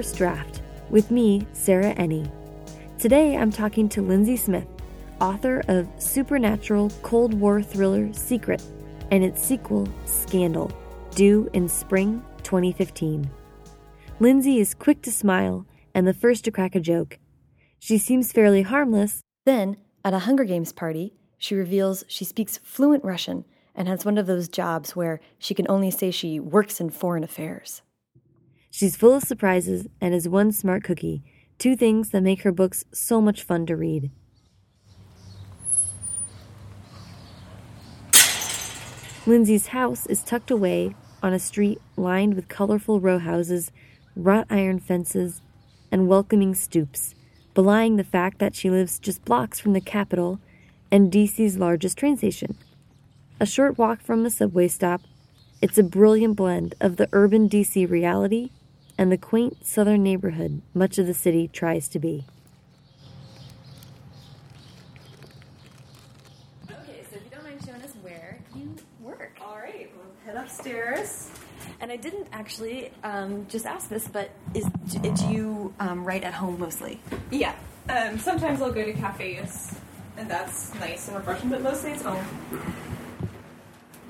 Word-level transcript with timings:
First 0.00 0.16
Draft 0.16 0.62
with 0.88 1.10
me, 1.10 1.46
Sarah 1.52 1.94
Enni. 1.96 2.26
Today 2.98 3.36
I'm 3.36 3.52
talking 3.52 3.86
to 3.90 4.00
Lindsay 4.00 4.34
Smith, 4.38 4.66
author 5.20 5.62
of 5.68 5.86
supernatural 5.98 6.90
Cold 7.02 7.34
War 7.34 7.60
thriller 7.60 8.06
Sekret 8.06 8.62
and 9.10 9.22
its 9.22 9.44
sequel, 9.44 9.86
Skandal, 10.06 10.72
due 11.14 11.50
in 11.52 11.68
spring 11.68 12.24
2015. 12.44 13.28
Lindsay 14.20 14.58
is 14.58 14.72
quick 14.72 15.02
to 15.02 15.12
smile 15.12 15.66
and 15.94 16.08
the 16.08 16.14
first 16.14 16.46
to 16.46 16.50
crack 16.50 16.74
a 16.74 16.80
joke. 16.80 17.18
She 17.78 17.98
seems 17.98 18.32
fairly 18.32 18.62
harmless. 18.62 19.20
Then, 19.44 19.76
at 20.02 20.14
a 20.14 20.20
Hunger 20.20 20.44
Games 20.44 20.72
party, 20.72 21.12
she 21.36 21.54
reveals 21.54 22.04
she 22.08 22.24
speaks 22.24 22.56
fluent 22.56 23.04
Russian 23.04 23.44
and 23.74 23.86
has 23.86 24.06
one 24.06 24.16
of 24.16 24.26
those 24.26 24.48
jobs 24.48 24.96
where 24.96 25.20
she 25.38 25.52
can 25.52 25.66
only 25.68 25.90
say 25.90 26.10
she 26.10 26.40
works 26.40 26.80
in 26.80 26.88
foreign 26.88 27.22
affairs. 27.22 27.82
She's 28.70 28.96
full 28.96 29.14
of 29.14 29.24
surprises 29.24 29.88
and 30.00 30.14
is 30.14 30.28
one 30.28 30.52
smart 30.52 30.84
cookie, 30.84 31.22
two 31.58 31.74
things 31.74 32.10
that 32.10 32.22
make 32.22 32.42
her 32.42 32.52
books 32.52 32.84
so 32.92 33.20
much 33.20 33.42
fun 33.42 33.66
to 33.66 33.76
read. 33.76 34.10
Lindsay's 39.26 39.68
house 39.68 40.06
is 40.06 40.22
tucked 40.22 40.50
away 40.50 40.94
on 41.22 41.32
a 41.32 41.38
street 41.38 41.80
lined 41.96 42.34
with 42.34 42.48
colorful 42.48 43.00
row 43.00 43.18
houses, 43.18 43.72
wrought 44.16 44.46
iron 44.48 44.78
fences, 44.78 45.42
and 45.92 46.08
welcoming 46.08 46.54
stoops, 46.54 47.14
belying 47.54 47.96
the 47.96 48.04
fact 48.04 48.38
that 48.38 48.54
she 48.54 48.70
lives 48.70 48.98
just 48.98 49.24
blocks 49.24 49.58
from 49.58 49.72
the 49.72 49.80
capital 49.80 50.40
and 50.90 51.12
DC's 51.12 51.58
largest 51.58 51.98
train 51.98 52.16
station. 52.16 52.56
A 53.40 53.46
short 53.46 53.76
walk 53.76 54.00
from 54.00 54.22
the 54.22 54.30
subway 54.30 54.68
stop, 54.68 55.02
it's 55.60 55.76
a 55.76 55.82
brilliant 55.82 56.36
blend 56.36 56.74
of 56.80 56.96
the 56.96 57.08
urban 57.12 57.48
DC 57.48 57.90
reality 57.90 58.50
and 59.00 59.10
the 59.10 59.16
quaint 59.16 59.64
southern 59.64 60.02
neighborhood 60.02 60.60
much 60.74 60.98
of 60.98 61.06
the 61.06 61.14
city 61.14 61.48
tries 61.48 61.88
to 61.88 61.98
be. 61.98 62.26
Okay, 66.70 67.02
so 67.08 67.16
if 67.16 67.24
you 67.24 67.30
don't 67.30 67.42
mind 67.42 67.58
showing 67.64 67.80
us 67.80 67.94
where 68.02 68.38
you 68.54 68.76
work. 69.00 69.38
All 69.40 69.56
right, 69.56 69.90
we'll 69.96 70.04
head 70.26 70.36
upstairs. 70.36 71.30
And 71.80 71.90
I 71.90 71.96
didn't 71.96 72.26
actually 72.30 72.92
um, 73.02 73.46
just 73.48 73.64
ask 73.64 73.88
this, 73.88 74.06
but 74.06 74.32
is 74.52 74.66
do 74.90 75.28
you 75.30 75.72
um, 75.80 76.04
write 76.04 76.22
at 76.22 76.34
home 76.34 76.60
mostly? 76.60 77.00
Yeah. 77.30 77.54
Um, 77.88 78.18
sometimes 78.18 78.60
I'll 78.60 78.70
go 78.70 78.84
to 78.84 78.92
cafes, 78.92 79.80
and 80.18 80.30
that's 80.30 80.74
nice 80.74 81.08
and 81.08 81.16
refreshing, 81.16 81.48
but 81.48 81.62
mostly 81.62 81.92
it's 81.92 82.02
home. 82.02 82.26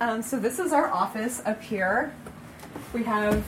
Um, 0.00 0.20
so 0.20 0.36
this 0.40 0.58
is 0.58 0.72
our 0.72 0.90
office 0.90 1.42
up 1.46 1.62
here. 1.62 2.12
We 2.92 3.04
have 3.04 3.44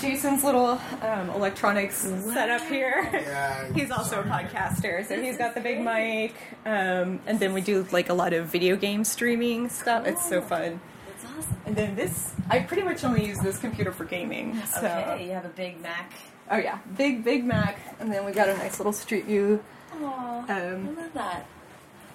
Jason's 0.00 0.42
little 0.44 0.80
um, 1.02 1.30
electronics 1.30 1.96
set 1.98 2.50
up 2.50 2.62
here. 2.62 3.08
Yeah. 3.12 3.72
he's 3.74 3.90
also 3.90 4.20
a 4.20 4.24
podcaster, 4.24 5.06
so 5.06 5.20
he's 5.20 5.36
got 5.38 5.54
the 5.54 5.60
big 5.60 5.80
mic. 5.80 6.34
Um, 6.66 7.20
and 7.26 7.38
then 7.40 7.52
we 7.52 7.60
do 7.60 7.86
like 7.92 8.08
a 8.08 8.14
lot 8.14 8.32
of 8.32 8.46
video 8.46 8.76
game 8.76 9.04
streaming 9.04 9.68
stuff. 9.68 10.06
It's 10.06 10.28
so 10.28 10.40
fun. 10.42 10.80
That's 11.06 11.24
awesome. 11.38 11.56
And 11.66 11.76
then 11.76 11.94
this, 11.96 12.32
I 12.50 12.60
pretty 12.60 12.82
much 12.82 13.04
only 13.04 13.26
use 13.26 13.38
this 13.38 13.58
computer 13.58 13.92
for 13.92 14.04
gaming. 14.04 14.60
So. 14.66 14.78
Okay, 14.86 15.26
you 15.26 15.32
have 15.32 15.44
a 15.44 15.48
big 15.50 15.80
Mac. 15.80 16.12
Oh 16.50 16.56
yeah, 16.58 16.78
big 16.96 17.24
big 17.24 17.44
Mac, 17.44 17.78
and 18.00 18.12
then 18.12 18.24
we 18.26 18.32
got 18.32 18.48
a 18.50 18.56
nice 18.58 18.78
little 18.78 18.92
street 18.92 19.24
view. 19.24 19.62
Aw, 20.02 20.44
I 20.48 20.60
Um, 20.72 20.94
love 20.96 21.12
that. 21.14 21.46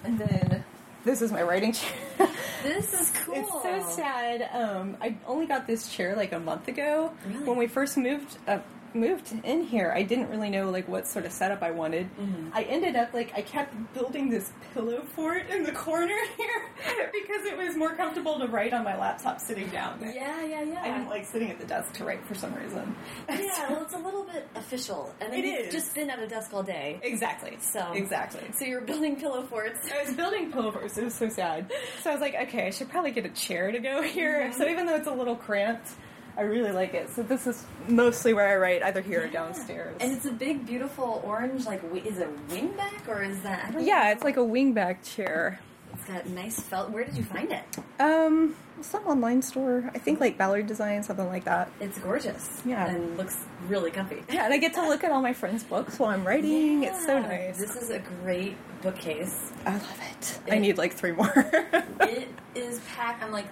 and 0.04 0.18
then 0.18 0.64
this 1.04 1.22
is 1.22 1.32
my 1.32 1.42
writing 1.42 1.72
chair. 1.72 1.92
This 2.62 2.92
is 2.92 3.10
cool. 3.24 3.36
It's 3.36 3.50
so 3.50 3.96
sad. 3.96 4.46
Um, 4.52 4.98
I 5.00 5.16
only 5.26 5.46
got 5.46 5.66
this 5.66 5.90
chair 5.90 6.14
like 6.14 6.32
a 6.32 6.38
month 6.38 6.68
ago. 6.68 7.10
Really? 7.26 7.44
When 7.44 7.56
we 7.56 7.66
first 7.66 7.96
moved 7.96 8.36
uh, 8.46 8.58
moved 8.94 9.32
in 9.44 9.62
here, 9.62 9.92
I 9.94 10.02
didn't 10.02 10.28
really 10.30 10.50
know 10.50 10.70
like 10.70 10.88
what 10.88 11.06
sort 11.06 11.24
of 11.26 11.32
setup 11.32 11.62
I 11.62 11.70
wanted. 11.70 12.08
Mm-hmm. 12.16 12.48
I 12.52 12.62
ended 12.62 12.96
up 12.96 13.12
like 13.14 13.32
I 13.36 13.42
kept 13.42 13.74
building 13.94 14.30
this 14.30 14.52
pillow 14.74 15.02
fort 15.14 15.48
in 15.50 15.62
the 15.62 15.72
corner 15.72 16.16
here 16.36 17.10
because 17.12 17.46
it 17.46 17.56
was 17.56 17.76
more 17.76 17.94
comfortable 17.94 18.38
to 18.38 18.46
write 18.46 18.72
on 18.72 18.84
my 18.84 18.96
laptop 18.98 19.40
sitting 19.40 19.68
down. 19.68 19.98
Yeah, 20.00 20.44
yeah, 20.44 20.62
yeah. 20.62 20.82
I 20.82 20.88
didn't 20.88 21.08
like 21.08 21.24
sitting 21.26 21.50
at 21.50 21.58
the 21.58 21.66
desk 21.66 21.92
to 21.94 22.04
write 22.04 22.24
for 22.26 22.34
some 22.34 22.54
reason. 22.54 22.94
Yeah, 23.28 23.70
well, 23.70 23.82
it's 23.82 23.94
a 23.94 23.98
little 23.98 24.24
bit 24.24 24.48
official, 24.54 25.14
and 25.20 25.32
It 25.34 25.44
is. 25.44 25.72
just 25.72 25.94
been 25.94 26.10
at 26.10 26.18
a 26.18 26.26
desk 26.26 26.52
all 26.52 26.62
day. 26.62 26.98
exactly. 27.02 27.56
So 27.60 27.92
exactly. 27.92 28.42
So 28.58 28.64
you're 28.64 28.80
building 28.82 29.16
pillow 29.16 29.42
forts. 29.44 29.90
I 29.92 30.04
was 30.04 30.14
building 30.14 30.52
pillow 30.52 30.70
forts. 30.72 30.96
It 30.98 31.04
was 31.04 31.14
so 31.14 31.28
sad. 31.28 31.70
So 32.02 32.10
I 32.10 32.12
was 32.12 32.20
like, 32.20 32.34
okay, 32.34 32.66
I 32.66 32.70
should 32.70 32.88
probably 32.88 33.10
get 33.12 33.24
a 33.26 33.30
chair 33.30 33.70
to 33.72 33.78
go 33.78 34.02
here. 34.02 34.52
So 34.52 34.66
even 34.68 34.86
though 34.86 34.96
it's 34.96 35.06
a 35.06 35.12
little 35.12 35.36
cramped, 35.36 35.88
I 36.36 36.42
really 36.42 36.72
like 36.72 36.94
it. 36.94 37.10
So 37.10 37.22
this 37.22 37.46
is 37.46 37.64
mostly 37.88 38.32
where 38.34 38.48
I 38.48 38.56
write, 38.56 38.82
either 38.82 39.00
here 39.00 39.24
or 39.24 39.28
downstairs. 39.28 39.96
And 40.00 40.12
it's 40.12 40.24
a 40.26 40.32
big, 40.32 40.66
beautiful 40.66 41.22
orange. 41.24 41.66
Like, 41.66 41.82
is 42.04 42.18
it 42.18 42.48
wingback 42.48 43.08
or 43.08 43.22
is 43.22 43.40
that? 43.42 43.74
Yeah, 43.78 44.12
it's 44.12 44.24
like 44.24 44.36
a 44.36 44.40
wingback 44.40 45.02
chair. 45.02 45.60
It's 45.92 46.04
got 46.04 46.26
nice 46.28 46.60
felt. 46.60 46.90
Where 46.90 47.04
did 47.04 47.16
you 47.16 47.24
find 47.24 47.50
it? 47.52 47.64
Um, 47.98 48.54
some 48.80 49.04
online 49.06 49.42
store. 49.42 49.90
I 49.94 49.98
think 49.98 50.20
like 50.20 50.38
Ballard 50.38 50.66
Design, 50.66 51.02
something 51.02 51.26
like 51.26 51.44
that. 51.44 51.70
It's 51.80 51.98
gorgeous. 51.98 52.62
Yeah. 52.64 52.86
and 52.86 53.16
looks 53.16 53.44
really 53.68 53.90
comfy. 53.90 54.22
Yeah, 54.32 54.44
and 54.44 54.54
I 54.54 54.58
get 54.58 54.74
to 54.74 54.82
look 54.86 55.04
at 55.04 55.10
all 55.10 55.20
my 55.20 55.32
friends' 55.32 55.64
books 55.64 55.98
while 55.98 56.10
I'm 56.10 56.24
writing. 56.26 56.84
It's 56.84 57.04
so 57.04 57.18
nice. 57.18 57.58
This 57.58 57.76
is 57.76 57.90
a 57.90 57.98
great 57.98 58.56
bookcase. 58.82 59.52
I 59.66 59.72
love 59.72 60.00
it. 60.12 60.38
I 60.50 60.58
need 60.58 60.78
like 60.78 60.94
three 60.94 61.12
more. 61.12 61.32
it 62.00 62.28
is 62.54 62.80
packed. 62.94 63.22
I'm 63.22 63.32
like 63.32 63.48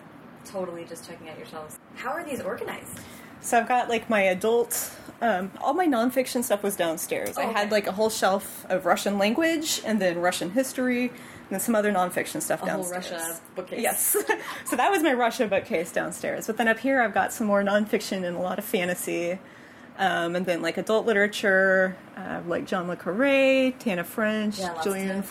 totally 0.51 0.85
just 0.85 1.07
checking 1.09 1.29
out 1.29 1.37
your 1.39 1.47
shelves. 1.47 1.79
How 1.97 2.11
are 2.11 2.25
these 2.25 2.41
organized? 2.41 3.01
So 3.41 3.59
I've 3.59 3.69
got 3.69 3.89
like 3.89 4.11
my 4.11 4.23
adult, 4.23 4.91
um, 5.21 5.51
all 5.61 5.75
my 5.75 5.87
nonfiction 5.87 6.43
stuff 6.43 6.63
was 6.63 6.75
downstairs. 6.77 7.39
I 7.39 7.45
Oh, 7.45 7.53
had 7.53 7.71
like 7.71 7.87
a 7.87 7.93
whole 7.93 8.11
shelf 8.11 8.67
of 8.69 8.85
Russian 8.87 9.17
language 9.19 9.81
and 9.85 10.01
then 10.01 10.19
Russian 10.19 10.51
history 10.51 11.09
and 11.09 11.51
then 11.51 11.61
some 11.61 11.75
other 11.75 11.93
nonfiction 11.93 12.43
stuff 12.43 12.63
A 12.63 12.67
whole 12.71 12.83
downstairs. 12.83 13.11
Russia 13.13 13.41
bookcase. 13.55 13.81
Yes. 13.81 14.17
so 14.67 14.77
that 14.77 14.91
was 14.91 15.03
my 15.03 15.13
Russia 15.13 15.47
bookcase 15.47 15.93
downstairs. 15.93 16.47
But 16.49 16.57
then 16.57 16.67
up 16.69 16.79
here 16.81 17.01
I've 17.01 17.15
got 17.15 17.33
some 17.33 17.47
more 17.47 17.63
nonfiction 17.63 18.25
and 18.27 18.37
a 18.37 18.41
lot 18.41 18.59
of 18.59 18.65
fantasy. 18.65 19.39
Um, 19.99 20.37
and 20.37 20.47
then 20.47 20.63
like 20.63 20.77
adult 20.77 21.07
literature, 21.07 21.97
uh, 22.17 22.41
like 22.47 22.67
John 22.67 22.87
Le 22.89 22.97
Carré, 22.97 23.77
Tana 23.79 24.05
French, 24.05 24.59
Yeah, 24.59 24.81
Gillian 24.83 25.09
Tana 25.09 25.23
French. 25.23 25.31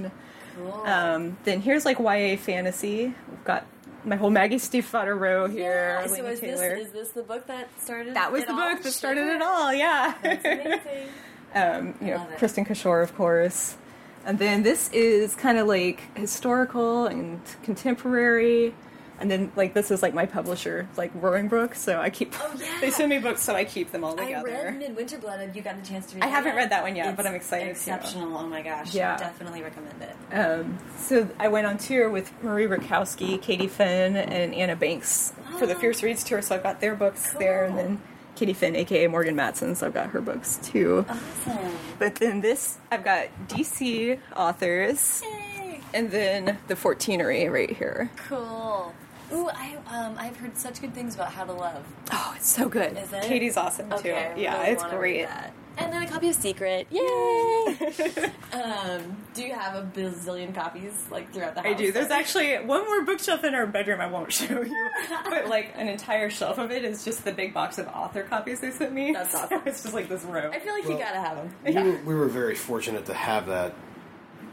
Flynn. 0.00 0.10
Cool. 0.56 0.72
Um, 0.86 1.36
then 1.44 1.60
here's 1.60 1.84
like 1.84 1.98
YA 2.00 2.36
fantasy. 2.36 3.14
We've 3.30 3.44
got 3.44 3.64
my 4.04 4.16
whole 4.16 4.30
Maggie 4.30 4.56
Stiefvater 4.56 5.18
row 5.18 5.46
here. 5.48 6.00
Yeah, 6.00 6.06
so 6.06 6.26
is 6.26 6.40
this, 6.40 6.60
is 6.60 6.92
this 6.92 7.10
the 7.10 7.22
book 7.22 7.46
that 7.46 7.68
started? 7.80 8.14
That 8.14 8.32
was 8.32 8.44
the 8.44 8.52
all? 8.52 8.74
book 8.74 8.82
that 8.82 8.92
started 8.92 9.26
it 9.26 9.42
all, 9.42 9.72
yeah. 9.72 10.14
That's 10.22 10.44
amazing. 10.44 11.08
um, 11.54 11.94
you 12.00 12.14
know, 12.14 12.28
it. 12.32 12.38
Kristin 12.38 12.66
Cashore, 12.66 13.02
of 13.02 13.14
course. 13.16 13.76
And 14.24 14.38
then 14.38 14.62
this 14.62 14.90
is 14.92 15.34
kind 15.34 15.58
of 15.58 15.66
like 15.66 16.02
historical 16.16 17.06
and 17.06 17.40
contemporary. 17.62 18.74
And 19.20 19.28
then, 19.30 19.50
like, 19.56 19.74
this 19.74 19.90
is 19.90 20.00
like 20.02 20.14
my 20.14 20.26
publisher, 20.26 20.88
like 20.96 21.10
Roaring 21.14 21.48
Brook. 21.48 21.74
So 21.74 22.00
I 22.00 22.08
keep, 22.08 22.32
Oh, 22.40 22.54
yeah. 22.60 22.78
they 22.80 22.90
send 22.90 23.10
me 23.10 23.18
books, 23.18 23.42
so 23.42 23.54
I 23.54 23.64
keep 23.64 23.90
them 23.90 24.04
all 24.04 24.14
together. 24.16 24.48
I 24.48 24.64
read 24.66 24.78
Midwinter 24.78 25.18
Blood. 25.18 25.40
Have 25.40 25.56
you 25.56 25.62
gotten 25.62 25.80
a 25.80 25.84
chance 25.84 26.06
to 26.06 26.14
read 26.16 26.24
I 26.24 26.28
haven't 26.28 26.50
yet? 26.52 26.56
read 26.56 26.70
that 26.70 26.82
one 26.84 26.94
yet, 26.94 27.08
It's 27.08 27.16
but 27.16 27.26
I'm 27.26 27.34
excited 27.34 27.64
to. 27.64 27.70
Exceptional. 27.72 28.36
Oh 28.36 28.46
my 28.46 28.62
gosh. 28.62 28.94
Yeah. 28.94 29.16
Definitely 29.16 29.62
recommend 29.62 30.00
it. 30.02 30.16
Um, 30.34 30.78
so 30.98 31.28
I 31.38 31.48
went 31.48 31.66
on 31.66 31.78
tour 31.78 32.08
with 32.10 32.32
Marie 32.44 32.66
Rutkoski, 32.66 33.42
Katie 33.42 33.66
Finn, 33.66 34.16
and 34.16 34.54
Anna 34.54 34.76
Banks 34.76 35.32
for 35.58 35.66
the 35.66 35.74
Oh. 35.74 35.78
Fierce 35.80 36.02
Reads 36.02 36.22
tour. 36.22 36.40
So 36.40 36.54
I've 36.54 36.62
got 36.62 36.80
their 36.80 36.94
books 36.94 37.32
there, 37.34 37.64
and 37.64 37.76
then 37.76 38.00
Katie 38.36 38.52
Finn, 38.52 38.76
aka 38.76 39.08
Morgan 39.08 39.34
Matson. 39.34 39.74
So 39.74 39.86
I've 39.88 39.94
got 39.94 40.10
her 40.10 40.20
books 40.20 40.60
too. 40.62 41.04
Awesome. 41.08 41.72
But 41.98 42.14
then 42.16 42.40
this, 42.40 42.78
I've 42.92 43.02
got 43.02 43.26
DC 43.48 44.20
authors, 44.36 45.22
Yay. 45.24 45.80
and 45.92 46.08
then 46.12 46.58
the 46.68 46.74
Fourteenery 46.76 47.50
right 47.52 47.70
here. 47.76 48.10
Cool. 48.28 48.94
Ooh, 49.32 49.48
I 49.52 49.76
um 49.90 50.16
I've 50.18 50.36
heard 50.36 50.56
such 50.56 50.80
good 50.80 50.94
things 50.94 51.14
about 51.14 51.30
How 51.32 51.44
to 51.44 51.52
Love. 51.52 51.84
Oh, 52.12 52.32
it's 52.36 52.48
so 52.48 52.68
good. 52.68 52.96
Is 52.96 53.12
it? 53.12 53.22
Katie's 53.24 53.56
awesome 53.56 53.92
Okay, 53.92 54.30
I 54.30 54.34
too. 54.34 54.40
Yeah, 54.40 54.58
really 54.60 54.72
it's 54.72 54.82
great. 54.84 55.00
read 55.20 55.28
that. 55.28 55.52
And 55.80 55.92
then 55.92 56.02
a 56.02 56.08
copy 56.08 56.28
of 56.28 56.36
Sekret. 56.36 56.86
Yay! 56.90 58.30
um, 58.60 59.16
do 59.32 59.42
you 59.44 59.54
have 59.54 59.76
a 59.76 59.82
bazillion 59.94 60.52
copies 60.52 60.92
like 61.08 61.32
throughout 61.32 61.54
the 61.54 61.60
house? 61.62 61.70
I 61.70 61.74
do. 61.74 61.92
There's 61.92 62.10
actually 62.10 62.56
one 62.56 62.84
more 62.84 63.02
bookshelf 63.04 63.44
in 63.44 63.54
our 63.54 63.64
bedroom 63.64 64.00
I 64.00 64.08
won't 64.08 64.32
show 64.40 64.60
you, 64.62 64.90
but 65.30 65.46
like 65.46 65.72
an 65.76 65.86
entire 65.86 66.30
shelf 66.30 66.58
of 66.58 66.72
it 66.72 66.84
is 66.84 67.04
just 67.04 67.24
the 67.24 67.30
big 67.30 67.54
box 67.54 67.78
of 67.78 67.86
author 67.88 68.24
copies 68.24 68.58
they 68.58 68.72
sent 68.72 68.92
me. 68.92 69.12
That's 69.12 69.30
So 69.32 69.38
awesome. 69.38 69.62
it's 69.66 69.82
just 69.82 69.94
like 69.94 70.08
this 70.08 70.24
row. 70.24 70.50
I 70.52 70.58
feel 70.58 70.72
like 70.74 70.84
you 70.88 70.98
gotta 70.98 71.20
have 71.20 71.36
them. 71.36 71.54
We, 71.64 71.74
were, 71.74 71.98
we 72.06 72.14
were 72.16 72.28
very 72.28 72.56
fortunate 72.56 73.06
to 73.06 73.14
have 73.14 73.46
that 73.46 73.72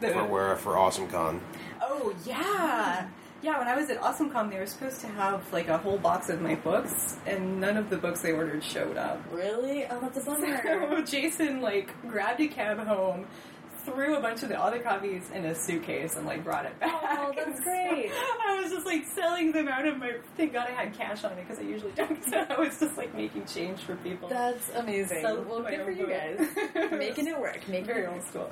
The- 0.02 0.10
for 0.12 0.26
where 0.26 0.56
for 0.58 0.74
AwesomeCon. 0.74 1.40
Oh 1.82 2.14
yeah, 2.24 3.08
yeah. 3.46 3.60
When 3.60 3.68
I 3.68 3.76
was 3.76 3.90
at 3.92 4.02
AwesomeCon, 4.02 4.50
they 4.50 4.58
were 4.58 4.66
supposed 4.66 5.02
to 5.02 5.08
have 5.08 5.54
like 5.54 5.68
a 5.68 5.78
whole 5.78 6.00
box 6.00 6.30
of 6.30 6.42
my 6.42 6.56
books, 6.56 7.18
and 7.28 7.62
none 7.62 7.78
of 7.78 7.90
the 7.92 7.98
books 7.98 8.22
they 8.22 8.32
ordered 8.32 8.64
showed 8.64 8.98
up. 8.98 9.22
Really? 9.32 9.86
Oh, 9.86 10.00
that's 10.02 10.18
a 10.18 10.22
bummer. 10.26 10.62
So 10.66 11.02
Jason 11.04 11.62
like 11.62 11.90
grabbed 12.10 12.42
a 12.42 12.48
cab 12.48 12.80
home, 12.80 13.28
threw 13.86 14.16
a 14.18 14.22
bunch 14.22 14.44
of 14.44 14.50
the 14.50 14.60
other 14.62 14.80
copies 14.80 15.30
in 15.34 15.46
a 15.46 15.56
suitcase 15.56 16.16
and 16.16 16.26
like 16.26 16.44
brought 16.44 16.66
it 16.66 16.80
back. 16.80 17.00
Oh, 17.04 17.32
that's 17.36 17.60
great. 17.64 18.12
I 18.12 18.60
was 18.62 18.72
just 18.72 18.86
like 18.86 19.06
selling 19.06 19.52
them 19.52 19.68
out 19.68 19.88
of 19.88 19.98
my. 19.98 20.14
Thank 20.38 20.54
God 20.54 20.68
I 20.70 20.72
had 20.72 20.94
cash 20.94 21.24
on 21.24 21.36
me 21.36 21.44
because 21.44 21.60
I 21.60 21.64
usually 21.64 21.92
don't. 21.94 22.16
So 22.30 22.46
I 22.50 22.60
was 22.60 22.80
just 22.80 22.98
like 22.98 23.14
making 23.14 23.46
change 23.46 23.80
for 23.82 23.96
people. 23.98 24.30
That's 24.30 24.70
amazing. 24.76 25.22
So- 25.22 25.42
well, 25.48 25.62
good 25.62 25.84
for 25.86 25.92
you 25.92 26.08
guys. 26.08 26.40
Making 26.92 27.28
it 27.28 27.40
work. 27.40 27.68
Making 27.68 27.86
very 27.86 28.04
it 28.04 28.10
old 28.10 28.24
school. 28.24 28.50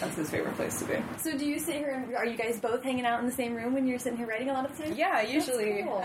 That's 0.00 0.16
his 0.16 0.30
favorite 0.30 0.54
place 0.56 0.78
to 0.78 0.84
be. 0.86 0.94
So, 1.18 1.36
do 1.36 1.44
you 1.44 1.58
sit 1.58 1.76
here? 1.76 1.90
And, 1.90 2.14
are 2.14 2.24
you 2.24 2.36
guys 2.36 2.60
both 2.60 2.82
hanging 2.82 3.04
out 3.04 3.20
in 3.20 3.26
the 3.26 3.32
same 3.32 3.54
room 3.54 3.74
when 3.74 3.86
you're 3.86 3.98
sitting 3.98 4.16
here 4.18 4.26
writing 4.26 4.48
a 4.50 4.52
lot 4.52 4.68
of 4.70 4.76
the 4.76 4.84
time? 4.84 4.94
Yeah, 4.96 5.20
usually, 5.22 5.82
cool. 5.82 6.02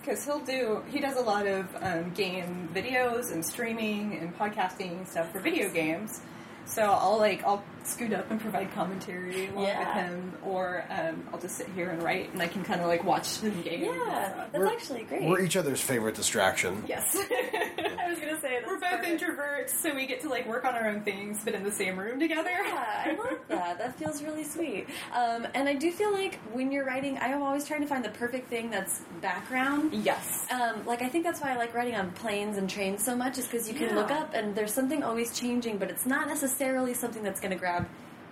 because 0.00 0.24
he'll 0.24 0.40
do. 0.40 0.82
He 0.90 0.98
does 1.00 1.16
a 1.16 1.20
lot 1.20 1.46
of 1.46 1.66
um, 1.80 2.10
game 2.10 2.68
videos 2.74 3.32
and 3.32 3.44
streaming 3.44 4.18
and 4.18 4.36
podcasting 4.36 4.92
and 4.98 5.08
stuff 5.08 5.30
for 5.32 5.40
video 5.40 5.68
games. 5.70 6.20
So 6.66 6.82
I'll 6.82 7.18
like 7.18 7.44
I'll 7.44 7.62
scoot 7.86 8.12
up 8.12 8.30
and 8.30 8.40
provide 8.40 8.72
commentary 8.72 9.48
along 9.48 9.64
Yeah. 9.66 9.78
with 9.78 9.88
him, 10.10 10.32
or 10.44 10.84
um, 10.90 11.22
I'll 11.32 11.40
just 11.40 11.56
sit 11.56 11.68
here 11.74 11.90
and 11.90 12.02
write, 12.02 12.32
and 12.32 12.42
I 12.42 12.48
can 12.48 12.62
kind 12.64 12.80
of 12.80 12.86
like 12.86 13.04
watch 13.04 13.38
the 13.40 13.50
game. 13.50 13.84
Yeah, 13.84 14.32
that's 14.52 14.58
We're- 14.58 14.70
actually 14.72 15.02
great. 15.04 15.22
We're 15.28 15.40
each 15.40 15.56
other's 15.56 15.80
favorite 15.80 16.14
distraction. 16.14 16.84
Yes. 16.86 17.16
I 17.30 18.08
was 18.08 18.18
gonna 18.18 18.40
say 18.40 18.58
that's 18.60 18.66
We're 18.66 18.78
both 18.80 18.90
perfect. 18.90 19.22
introverts, 19.22 19.70
so 19.80 19.94
we 19.94 20.06
get 20.06 20.20
to 20.22 20.28
like 20.28 20.46
work 20.46 20.64
on 20.64 20.74
our 20.74 20.88
own 20.88 21.00
things, 21.02 21.40
but 21.44 21.54
in 21.54 21.62
the 21.62 21.70
same 21.70 21.98
room 21.98 22.18
together. 22.20 22.50
Yeah, 22.50 23.04
I 23.06 23.16
love 23.16 23.38
that. 23.48 23.78
That 23.78 23.96
feels 23.98 24.22
really 24.22 24.44
sweet. 24.44 24.86
Um, 25.14 25.46
and 25.54 25.68
I 25.68 25.74
do 25.74 25.90
feel 25.92 26.12
like 26.12 26.34
when 26.52 26.70
you're 26.72 26.84
writing, 26.84 27.16
I 27.18 27.28
am 27.28 27.42
always 27.42 27.64
trying 27.66 27.80
to 27.80 27.86
find 27.86 28.04
the 28.04 28.10
perfect 28.10 28.48
thing 28.48 28.70
that's 28.70 29.00
background. 29.20 29.94
Yes. 29.94 30.46
Um, 30.50 30.84
like 30.84 31.00
I 31.02 31.08
think 31.08 31.24
that's 31.24 31.40
why 31.40 31.52
I 31.52 31.56
like 31.56 31.74
writing 31.74 31.94
on 31.94 32.10
planes 32.12 32.56
and 32.58 32.68
trains 32.68 33.02
so 33.04 33.16
much, 33.16 33.38
is 33.38 33.46
because 33.46 33.68
you 33.68 33.74
can 33.74 33.88
Yeah. 33.88 33.94
look 33.96 34.10
up 34.10 34.34
and 34.34 34.54
there's 34.54 34.74
something 34.74 35.02
always 35.02 35.32
changing, 35.38 35.78
but 35.78 35.88
it's 35.90 36.04
not 36.06 36.26
necessarily 36.28 36.92
something 36.94 37.22
that's 37.22 37.40
going 37.40 37.52
to 37.52 37.56
grab 37.58 37.71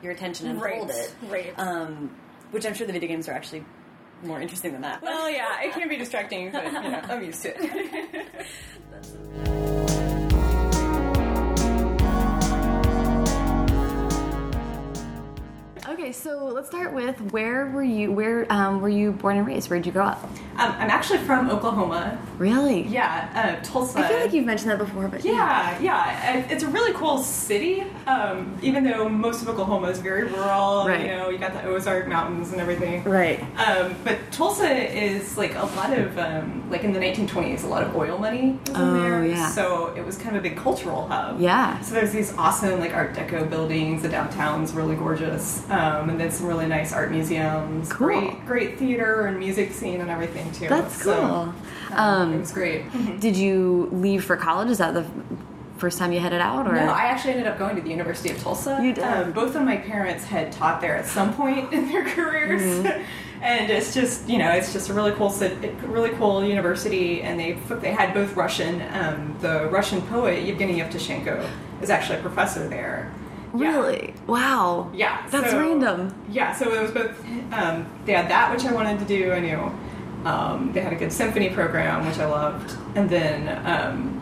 your 0.02 0.12
attention 0.12 0.46
and 0.48 0.60
Right, 0.60 0.78
hold 0.78 0.90
it. 0.90 1.14
right. 1.28 1.52
Um, 1.58 2.10
which 2.50 2.66
I'm 2.66 2.75
sure 2.75 2.87
the 2.87 2.92
video 2.92 3.08
games 3.08 3.28
are 3.28 3.32
actually 3.32 3.64
more 4.22 4.40
interesting 4.40 4.72
than 4.72 4.82
that. 4.82 5.02
Well, 5.02 5.31
yeah, 5.31 5.62
it 5.62 5.72
can 5.72 5.88
be 5.88 5.96
distracting, 5.96 6.50
but 6.50 6.64
you 6.64 6.72
know, 6.72 7.00
I'm 7.08 7.22
used 7.25 7.42
to 7.42 7.54
it. 7.56 8.26
Okay, 16.00 16.12
so 16.12 16.47
let's 16.47 16.67
start 16.69 16.94
with 16.94 17.20
where 17.31 17.67
were 17.67 17.82
you? 17.82 18.11
Where 18.11 18.50
um, 18.50 18.81
were 18.81 18.88
you 18.88 19.12
born 19.12 19.37
and 19.37 19.47
raised? 19.47 19.69
Where'd 19.69 19.85
you 19.85 19.93
grow 19.93 20.06
up? 20.06 20.25
Um, 20.56 20.73
I'm 20.79 20.88
actually 20.88 21.19
from 21.19 21.50
Oklahoma. 21.50 22.19
Really? 22.38 22.82
Yeah, 22.87 23.29
uh, 23.61 23.62
Tulsa. 23.62 23.99
I 23.99 24.08
feel 24.08 24.19
like 24.20 24.32
you've 24.32 24.47
mentioned 24.47 24.70
that 24.70 24.79
before, 24.79 25.08
but 25.08 25.23
Yeah, 25.26 25.79
yeah. 25.79 26.37
It- 26.38 26.50
It's 26.50 26.62
a 26.64 26.69
really 26.69 26.94
cool 26.94 27.19
city. 27.19 27.85
Um, 28.06 28.56
even 28.62 28.82
though 28.85 29.11
most 29.11 29.43
of 29.43 29.49
Oklahoma 29.50 29.88
is 29.88 29.99
very 29.99 30.25
rural, 30.25 30.87
Right. 30.87 31.02
you 31.02 31.06
know, 31.08 31.29
you 31.29 31.37
got 31.37 31.52
the 31.52 31.64
Ozark 31.69 32.08
Mountains 32.08 32.52
and 32.52 32.62
everything. 32.62 33.05
Right. 33.05 33.44
Um, 33.58 33.94
but 34.02 34.17
Tulsa 34.32 34.70
is 34.70 35.37
like 35.37 35.55
a 35.55 35.67
lot 35.76 35.93
of 35.97 36.19
um, 36.19 36.64
like 36.70 36.82
in 36.82 36.94
the 36.94 36.99
1920s, 37.00 37.62
a 37.64 37.67
lot 37.67 37.82
of 37.82 37.94
oil 37.94 38.17
money 38.17 38.58
was 38.69 38.76
in 38.76 38.82
Oh, 38.88 39.02
there. 39.02 39.26
yeah. 39.26 39.50
So 39.50 39.93
it 39.97 40.05
was 40.06 40.17
kind 40.17 40.35
of 40.35 40.41
a 40.44 40.49
big 40.49 40.56
cultural 40.56 41.08
hub. 41.08 41.38
Yeah. 41.41 41.79
So 41.82 41.94
there's 41.94 42.12
these 42.12 42.35
awesome 42.38 42.81
like 42.81 42.94
Art 42.94 43.12
Deco 43.14 43.49
buildings. 43.50 44.00
The 44.00 44.08
downtown's 44.08 44.73
really 44.73 44.97
gorgeous, 44.97 45.62
um, 45.90 46.10
and 46.10 46.20
then 46.20 46.31
some 46.31 46.46
really 46.46 46.66
nice 46.66 46.92
art 46.92 47.10
museums. 47.10 47.92
Cool. 47.92 48.06
Great, 48.08 48.46
great 48.46 48.78
theater 48.78 49.26
and 49.26 49.38
music 49.38 49.72
scene 49.72 50.00
and 50.00 50.10
everything 50.10 50.50
too. 50.52 50.69
That's 50.69 51.02
So, 51.02 51.14
cool. 51.14 51.25
um, 51.25 51.54
Um, 51.92 52.34
it 52.34 52.40
was 52.40 52.52
great. 52.52 52.84
Did 53.20 53.37
you 53.37 53.88
leave 53.92 54.25
for 54.25 54.37
college? 54.37 54.69
Is 54.70 54.78
that 54.78 54.94
the 54.94 55.04
first 55.78 55.98
time 55.98 56.12
you 56.12 56.20
headed 56.20 56.40
out, 56.42 56.66
or 56.66 56.75
No, 56.75 56.81
I 56.92 57.04
actually 57.04 57.32
ended 57.32 57.46
up 57.46 57.58
going 57.58 57.75
to 57.76 57.82
the 57.82 57.88
University 57.90 58.31
of 58.31 58.38
Tulsa. 58.42 58.78
You 58.82 58.92
did? 58.92 59.02
Um, 59.04 59.32
both 59.32 59.56
of 59.56 59.62
my 59.62 59.78
parents 59.78 60.25
had 60.25 60.52
taught 60.52 60.81
there 60.82 60.94
at 60.96 61.06
some 61.06 61.32
point 61.34 61.72
in 61.76 61.88
their 61.88 62.04
careers, 62.04 62.60
Mm-hmm. 62.60 63.02
and 63.42 63.70
it's 63.70 63.94
just 63.94 64.28
you 64.28 64.37
know 64.37 64.50
it's 64.52 64.75
just 64.75 64.90
a 64.90 64.92
really 64.94 65.12
cool, 65.12 65.31
really 65.87 66.10
cool 66.10 66.44
university. 66.44 67.22
And 67.22 67.40
they 67.40 67.52
they 67.81 67.92
had 67.92 68.12
both 68.12 68.37
Russian. 68.37 68.82
Um, 68.92 69.37
the 69.40 69.69
Russian 69.70 70.02
poet 70.02 70.44
Yevgeny 70.44 70.78
Yevtushenko 70.81 71.48
is 71.81 71.88
actually 71.88 72.19
a 72.19 72.22
professor 72.22 72.69
there. 72.69 73.10
Yeah. 73.56 73.76
really? 73.76 74.14
Wow. 74.26 74.91
Yeah, 74.94 75.26
That's 75.31 75.50
so- 75.50 75.58
random. 75.58 76.14
Yeah, 76.31 76.55
so 76.55 76.73
it 76.73 76.81
was 76.82 76.91
both. 76.91 77.19
Um, 77.52 77.87
they 78.05 78.12
had 78.12 78.29
that, 78.31 78.52
which 78.55 78.64
I 78.64 78.73
wanted 78.73 78.99
to 79.00 79.05
do. 79.05 79.32
I 79.32 79.41
knew 79.41 79.73
um, 80.25 80.70
they 80.73 80.81
had 80.81 80.93
a 80.93 80.97
good 80.97 81.12
symphony 81.12 81.49
program, 81.50 82.06
which 82.06 82.19
I 82.19 82.26
loved, 82.26 82.76
and 82.94 83.08
then 83.08 83.49
um, 83.67 84.20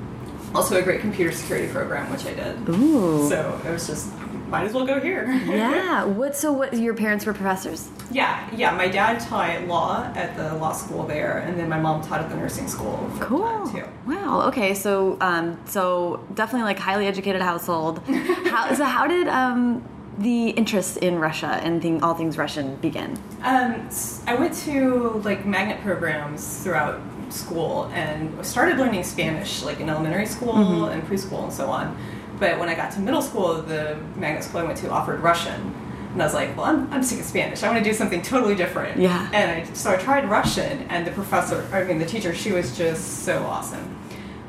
also 0.55 0.79
a 0.79 0.83
great 0.83 1.01
computer 1.01 1.33
security 1.33 1.69
program, 1.73 2.11
which 2.11 2.25
I 2.27 2.35
did. 2.35 2.69
Ooh. 2.69 3.29
So 3.29 3.61
it 3.67 3.71
was 3.71 3.87
just 3.87 4.09
might 4.49 4.65
as 4.65 4.73
well 4.73 4.87
go 4.87 5.01
here. 5.01 5.25
yeah. 5.47 6.05
What? 6.05 6.37
So, 6.37 6.53
what? 6.53 6.75
Your 6.75 6.95
parents 6.95 7.25
were 7.27 7.33
professors? 7.35 7.89
yeah, 8.11 8.49
yeah. 8.55 8.71
My 8.75 8.89
dad 8.89 9.21
taught 9.21 9.67
law 9.67 10.11
at 10.15 10.37
the 10.37 10.55
law 10.57 10.73
school 10.73 11.07
there, 11.07 11.39
and 11.39 11.59
then 11.59 11.69
my 11.69 11.79
mom 11.79 12.03
taught 12.03 12.21
at 12.21 12.31
the 12.31 12.37
nursing 12.37 12.67
school. 12.69 13.11
For 13.19 13.25
Cool. 13.25 13.69
too. 13.71 13.85
Wow. 14.07 14.43
Okay. 14.49 14.75
So, 14.75 15.17
um, 15.21 15.59
so 15.67 16.25
definitely 16.35 16.65
like 16.65 16.79
highly 16.79 17.07
educated 17.07 17.43
household. 17.43 17.99
how, 18.07 18.75
so, 18.75 18.85
how 18.85 19.07
did 19.07 19.29
um, 19.29 19.85
the 20.19 20.51
interest 20.51 20.97
in 20.99 21.19
Russia 21.19 21.61
and 21.63 21.81
thing, 21.83 22.03
all 22.03 22.15
things 22.15 22.39
Russian 22.39 22.77
begin? 22.77 23.19
Um, 23.43 23.89
I 24.27 24.35
went 24.39 24.55
to 24.67 25.21
like 25.25 25.45
magnet 25.47 25.81
programs 25.83 26.63
throughout 26.63 27.01
school 27.29 27.91
and 27.93 28.45
started 28.45 28.79
learning 28.79 29.05
Spanish 29.05 29.63
like 29.63 29.81
in 29.81 29.91
elementary 29.91 30.25
school 30.27 30.55
Mm-hmm. 30.55 30.93
and 30.93 31.03
preschool 31.03 31.45
and 31.45 31.53
so 31.53 31.69
on. 31.69 31.95
But 32.39 32.59
when 32.59 32.69
I 32.69 32.75
got 32.75 32.93
to 32.93 33.01
middle 33.01 33.23
school, 33.23 33.61
the 33.63 33.99
magnet 34.17 34.45
school 34.45 34.61
I 34.61 34.65
went 34.65 34.79
to 34.79 34.91
offered 34.91 35.21
Russian. 35.21 35.75
And 36.13 36.23
I 36.23 36.25
was 36.25 36.35
like, 36.35 36.57
well, 36.57 36.67
I'm, 36.67 36.93
I'm 36.93 37.03
sick 37.03 37.21
of 37.21 37.27
Spanish. 37.27 37.63
I 37.63 37.71
want 37.71 37.85
to 37.85 37.91
do 37.91 37.95
something 37.95 38.23
totally 38.23 38.55
different. 38.55 38.99
Yeah. 38.99 39.29
And 39.33 39.51
I, 39.51 39.73
so 39.75 39.93
I 39.93 39.97
tried 39.97 40.29
Russian, 40.29 40.83
and 40.89 41.07
the 41.07 41.11
professor, 41.11 41.67
I 41.73 41.85
mean, 41.85 41.99
the 41.99 42.07
teacher, 42.07 42.35
she 42.35 42.53
was 42.53 42.77
just 42.77 43.25
so 43.25 43.43
awesome. 43.45 43.97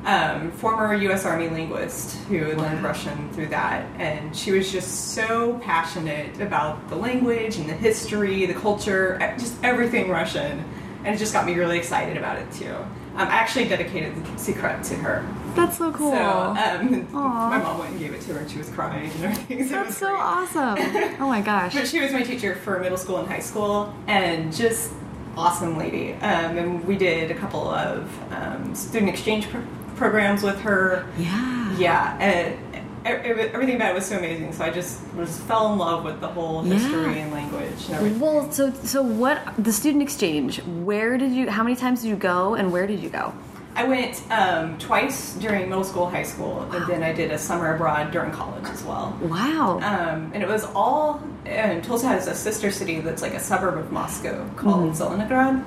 Um, 0.05 0.51
former 0.51 0.93
U.S. 0.93 1.25
Army 1.25 1.49
linguist 1.49 2.17
who 2.27 2.53
learned 2.55 2.81
Russian 2.81 3.29
through 3.33 3.47
that, 3.47 3.85
and 3.99 4.33
she 4.35 4.51
was 4.51 4.71
just 4.71 5.13
so 5.13 5.59
passionate 5.59 6.39
about 6.39 6.87
the 6.89 6.95
language 6.95 7.57
and 7.57 7.67
the 7.67 7.73
history, 7.73 8.45
the 8.45 8.53
culture, 8.53 9.17
just 9.37 9.61
everything 9.61 10.09
Russian, 10.09 10.63
and 11.03 11.13
it 11.13 11.17
just 11.17 11.33
got 11.33 11.45
me 11.45 11.53
really 11.53 11.77
excited 11.77 12.15
about 12.15 12.37
it 12.39 12.49
too. 12.53 12.73
Um, 13.15 13.27
I 13.27 13.35
actually 13.35 13.67
dedicated 13.67 14.15
the 14.15 14.21
Sekret 14.31 14.87
to 14.87 14.95
her. 14.95 15.25
That's 15.55 15.77
so 15.77 15.91
cool. 15.91 16.11
So 16.11 16.17
um, 16.17 17.11
my 17.11 17.57
mom 17.57 17.79
went 17.79 17.91
and 17.91 17.99
gave 17.99 18.13
it 18.13 18.21
to 18.21 18.33
her, 18.33 18.39
and 18.39 18.49
she 18.51 18.57
was 18.57 18.69
crying 18.69 19.09
and 19.11 19.23
everything. 19.25 19.67
So 19.67 19.73
That's 19.75 19.97
so 19.97 20.07
great. 20.07 20.19
awesome. 20.21 20.77
Oh 21.21 21.27
my 21.27 21.41
gosh. 21.41 21.73
But 21.73 21.87
she 21.87 21.99
was 21.99 22.11
my 22.11 22.23
teacher 22.23 22.55
for 22.55 22.79
middle 22.79 22.97
school 22.97 23.17
and 23.17 23.27
high 23.27 23.39
school, 23.39 23.93
and 24.07 24.55
just 24.55 24.91
awesome 25.37 25.77
lady. 25.77 26.13
Um, 26.13 26.57
and 26.57 26.83
we 26.85 26.97
did 26.97 27.31
a 27.31 27.35
couple 27.35 27.69
of 27.69 28.09
um, 28.33 28.73
student 28.75 29.09
exchange 29.09 29.49
pro- 29.49 29.63
programs 29.95 30.43
with 30.43 30.59
her. 30.61 31.05
Yeah. 31.17 31.77
Yeah, 31.77 32.17
and 32.19 32.57
everything 33.05 33.75
about 33.75 33.91
it 33.91 33.95
was 33.95 34.05
so 34.05 34.17
amazing. 34.17 34.51
So 34.53 34.63
I 34.65 34.69
just 34.69 35.01
was 35.13 35.39
fell 35.41 35.71
in 35.71 35.79
love 35.79 36.03
with 36.03 36.19
the 36.19 36.27
whole 36.27 36.61
history 36.63 36.91
Yeah. 37.03 37.11
and 37.23 37.31
language 37.33 37.85
and 37.87 37.95
everything. 37.95 38.19
Well, 38.19 38.51
so 38.51 38.73
so 38.83 39.01
what? 39.01 39.41
The 39.57 39.71
student 39.71 40.03
exchange. 40.03 40.61
Where 40.63 41.17
did 41.17 41.31
you? 41.31 41.49
How 41.49 41.63
many 41.63 41.75
times 41.75 42.01
did 42.01 42.09
you 42.09 42.15
go, 42.17 42.55
and 42.55 42.71
where 42.71 42.87
did 42.87 42.99
you 42.99 43.09
go? 43.09 43.33
I 43.79 43.83
went 43.83 44.21
um, 44.29 44.77
twice 44.77 45.35
during 45.35 45.69
middle 45.69 45.85
school, 45.85 46.09
high 46.09 46.23
school, 46.23 46.63
and 46.73 46.85
then 46.85 47.01
I 47.01 47.13
did 47.13 47.31
a 47.31 47.37
summer 47.37 47.73
abroad 47.73 48.11
during 48.11 48.29
college 48.29 48.65
as 48.65 48.83
well. 48.83 49.17
Wow. 49.21 49.77
Um, 49.77 50.31
and 50.33 50.43
it 50.43 50.49
was 50.49 50.65
all. 50.65 51.23
And 51.45 51.81
Tulsa 51.81 52.09
has 52.09 52.27
a 52.27 52.35
sister 52.35 52.71
city 52.71 52.99
that's 52.99 53.21
like 53.21 53.33
a 53.33 53.39
suburb 53.39 53.77
of 53.77 53.89
Moscow 53.89 54.45
called 54.57 54.91
Zelenograd, 54.91 55.63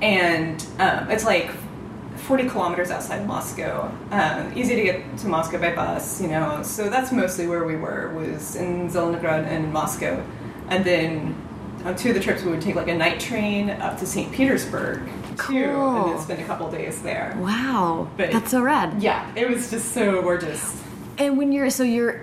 and 0.00 0.66
um, 0.78 1.10
it's 1.10 1.26
like 1.26 1.50
40 2.16 2.48
kilometers 2.48 2.90
outside 2.90 3.26
Moscow. 3.26 3.94
Um, 4.10 4.56
easy 4.56 4.76
to 4.76 4.82
get 4.82 5.18
to 5.18 5.26
Moscow 5.26 5.58
by 5.58 5.74
bus, 5.74 6.18
you 6.18 6.28
know. 6.28 6.62
So 6.62 6.88
that's 6.88 7.12
mostly 7.12 7.46
where 7.46 7.64
we 7.64 7.76
were 7.76 8.08
was 8.14 8.56
in 8.56 8.88
Zelenograd 8.88 9.44
and 9.44 9.70
Moscow, 9.70 10.26
and 10.70 10.82
then 10.82 11.36
on 11.84 11.94
two 11.94 12.08
of 12.08 12.14
the 12.14 12.22
trips 12.22 12.42
we 12.42 12.52
would 12.52 12.62
take 12.62 12.74
like 12.74 12.88
a 12.88 12.94
night 12.94 13.20
train 13.20 13.68
up 13.68 13.98
to 13.98 14.06
St. 14.06 14.32
Petersburg 14.32 15.02
too, 15.46 15.56
and 15.56 15.74
Cool. 15.74 16.06
then 16.14 16.18
spend 16.20 16.40
a 16.40 16.44
couple 16.44 16.70
days 16.70 17.02
there. 17.02 17.36
wow. 17.38 18.08
but- 18.16 18.30
That's 18.32 18.50
so 18.50 18.62
rad. 18.62 19.02
Yeah, 19.02 19.30
it 19.36 19.48
was 19.48 19.70
just 19.70 19.92
so 19.92 20.20
gorgeous. 20.22 20.80
And 21.18 21.36
when 21.36 21.52
you're 21.52 21.70
so 21.70 21.82
you're, 21.82 22.22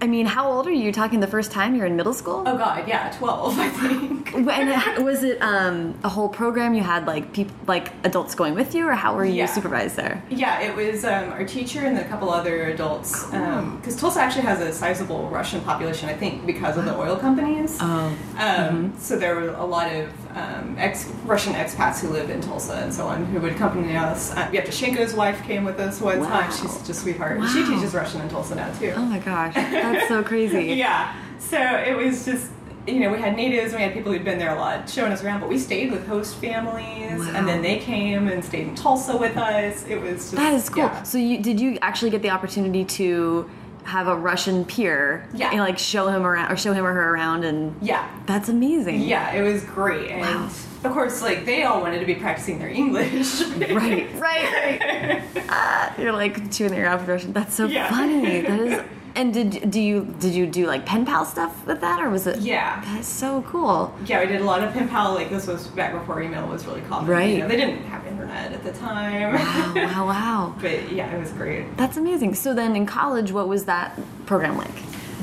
I 0.00 0.06
mean, 0.06 0.26
how 0.26 0.50
old 0.50 0.66
are 0.66 0.70
you? 0.70 0.84
You're 0.84 0.92
talking 0.92 1.18
the 1.20 1.26
first 1.26 1.50
time 1.50 1.74
you're 1.74 1.86
in 1.86 1.96
middle 1.96 2.14
school. 2.14 2.44
Oh 2.46 2.56
God, 2.56 2.86
yeah, 2.86 3.10
12, 3.18 3.58
I 3.58 3.68
think. 3.68 4.18
And 4.38 4.68
it, 4.70 5.02
was 5.02 5.24
it 5.24 5.38
um, 5.40 5.98
a 6.04 6.08
whole 6.08 6.28
program? 6.28 6.74
You 6.74 6.82
had 6.82 7.06
like 7.06 7.32
people, 7.32 7.54
like 7.66 7.92
adults 8.04 8.34
going 8.34 8.54
with 8.54 8.74
you, 8.74 8.86
or 8.86 8.92
how 8.92 9.16
were 9.16 9.24
you 9.24 9.32
Yeah. 9.34 9.46
supervised 9.46 9.96
there? 9.96 10.22
Yeah, 10.30 10.60
it 10.60 10.76
was 10.76 11.04
um, 11.04 11.30
our 11.32 11.44
teacher 11.44 11.80
and 11.86 11.98
a 11.98 12.04
couple 12.04 12.30
other 12.30 12.64
adults. 12.66 13.24
Because 13.24 13.96
Tulsa 13.96 14.20
actually 14.20 14.42
has 14.42 14.60
a 14.60 14.72
sizable 14.72 15.28
Russian 15.30 15.60
population, 15.62 16.08
I 16.08 16.14
think, 16.14 16.44
because 16.46 16.76
of 16.76 16.84
the 16.84 16.96
oil 16.96 17.16
companies. 17.16 17.78
Oh. 17.80 18.14
Um, 18.38 18.92
So 18.98 19.18
there 19.18 19.34
were 19.34 19.48
a 19.54 19.64
lot 19.64 19.92
of 19.92 20.08
um, 20.36 20.76
ex 20.78 21.06
Russian 21.24 21.54
expats 21.54 22.00
who 22.00 22.08
live 22.08 22.28
in 22.30 22.40
Tulsa 22.40 22.74
and 22.74 22.92
so 22.94 23.06
on 23.08 23.24
who 23.26 23.40
would 23.40 23.52
accompany 23.52 23.96
us. 23.96 24.30
Uh, 24.36 24.46
Yevtushenko's 24.48 25.14
wife 25.14 25.42
came 25.44 25.64
with 25.64 25.80
us 25.80 26.00
one 26.00 26.20
Wow. 26.20 26.28
time. 26.28 26.50
She's 26.52 26.60
just 26.76 26.88
a 26.90 26.94
sweetheart. 26.94 27.40
She 27.50 27.64
teaches 27.64 27.94
Russian 27.94 28.20
in 28.20 28.28
Tulsa 28.28 28.54
now 28.54 28.70
too. 28.78 28.92
Oh 28.94 29.02
my 29.06 29.18
gosh, 29.18 29.54
that's 29.92 30.08
so 30.08 30.22
crazy. 30.22 30.64
Yeah. 30.76 31.14
So 31.38 31.58
it 31.58 31.96
was 31.96 32.24
just, 32.24 32.50
you 32.86 33.00
know, 33.00 33.10
we 33.12 33.18
had 33.18 33.36
natives, 33.36 33.72
we 33.74 33.80
had 33.80 33.92
people 33.94 34.12
who'd 34.12 34.24
been 34.24 34.38
there 34.38 34.54
a 34.54 34.58
lot 34.58 34.88
showing 34.88 35.12
us 35.12 35.22
around, 35.24 35.40
but 35.40 35.48
we 35.48 35.58
stayed 35.58 35.90
with 35.92 36.06
host 36.06 36.36
families, 36.36 37.20
Wow. 37.20 37.32
and 37.34 37.48
then 37.48 37.62
they 37.62 37.78
came 37.78 38.28
and 38.28 38.44
stayed 38.44 38.68
in 38.68 38.74
Tulsa 38.74 39.16
with 39.16 39.36
us. 39.36 39.86
It 39.86 40.00
was 40.00 40.16
just. 40.30 40.36
That 40.36 40.52
is 40.54 40.68
cool. 40.68 40.84
yeah. 40.84 41.02
So 41.04 41.16
you 41.18 41.38
did 41.42 41.58
you 41.60 41.78
actually 41.82 42.10
get 42.10 42.22
the 42.22 42.30
opportunity 42.30 42.84
to 42.84 43.48
have 43.84 44.06
a 44.08 44.14
Russian 44.14 44.66
peer 44.66 45.26
Yeah. 45.32 45.50
and 45.50 45.60
like 45.60 45.78
show 45.78 46.08
him 46.08 46.26
around 46.26 46.52
or 46.52 46.56
show 46.58 46.74
him 46.74 46.84
or 46.84 46.92
her 46.92 47.14
around 47.14 47.44
and 47.44 47.74
Yeah. 47.80 48.06
that's 48.26 48.50
amazing. 48.50 49.00
Yeah, 49.00 49.32
it 49.32 49.40
was 49.40 49.64
great. 49.64 50.10
And 50.10 50.20
Wow. 50.20 50.50
of 50.84 50.92
course, 50.92 51.22
like, 51.22 51.46
they 51.46 51.62
all 51.64 51.80
wanted 51.80 52.00
to 52.00 52.04
be 52.06 52.14
practicing 52.14 52.58
their 52.58 52.68
English. 52.68 53.40
Right, 53.58 54.08
right, 54.20 54.20
right. 54.20 55.22
Ah, 55.48 55.94
you're 55.98 56.12
like 56.12 56.50
chewing 56.52 56.74
your 56.74 56.86
out 56.86 57.00
with 57.00 57.08
Russian. 57.08 57.32
That's 57.32 57.54
so 57.54 57.64
Yeah. 57.66 57.88
funny. 57.88 58.42
That 58.42 58.60
is. 58.60 58.80
And 59.18 59.34
did 59.34 59.72
do 59.72 59.80
you 59.80 60.14
did 60.20 60.32
you 60.32 60.46
do 60.46 60.68
like 60.68 60.86
pen 60.86 61.04
pal 61.04 61.24
stuff 61.24 61.66
with 61.66 61.80
that 61.80 62.00
or 62.00 62.08
was 62.08 62.28
it? 62.28 62.38
Yeah. 62.38 62.80
That's 62.84 63.08
so 63.08 63.42
cool. 63.42 63.92
Yeah, 64.06 64.20
we 64.20 64.28
did 64.28 64.40
a 64.40 64.44
lot 64.44 64.62
of 64.62 64.72
pen 64.72 64.88
pal. 64.88 65.12
Like, 65.12 65.28
this 65.28 65.48
was 65.48 65.66
back 65.66 65.92
before 65.92 66.22
email 66.22 66.46
was 66.46 66.64
really 66.66 66.82
common. 66.82 67.10
Right. 67.10 67.34
You 67.34 67.38
know, 67.38 67.48
they 67.48 67.56
didn't 67.56 67.82
have 67.86 68.06
internet 68.06 68.52
at 68.52 68.62
the 68.62 68.70
time. 68.74 69.34
Wow, 69.34 69.72
wow, 69.74 70.06
wow. 70.06 70.54
but 70.60 70.92
yeah, 70.92 71.12
it 71.12 71.18
was 71.18 71.32
great. 71.32 71.76
That's 71.76 71.96
amazing. 71.96 72.36
So 72.36 72.54
then 72.54 72.76
in 72.76 72.86
college, 72.86 73.32
what 73.32 73.48
was 73.48 73.64
that 73.64 73.98
program 74.26 74.56
like? 74.56 74.70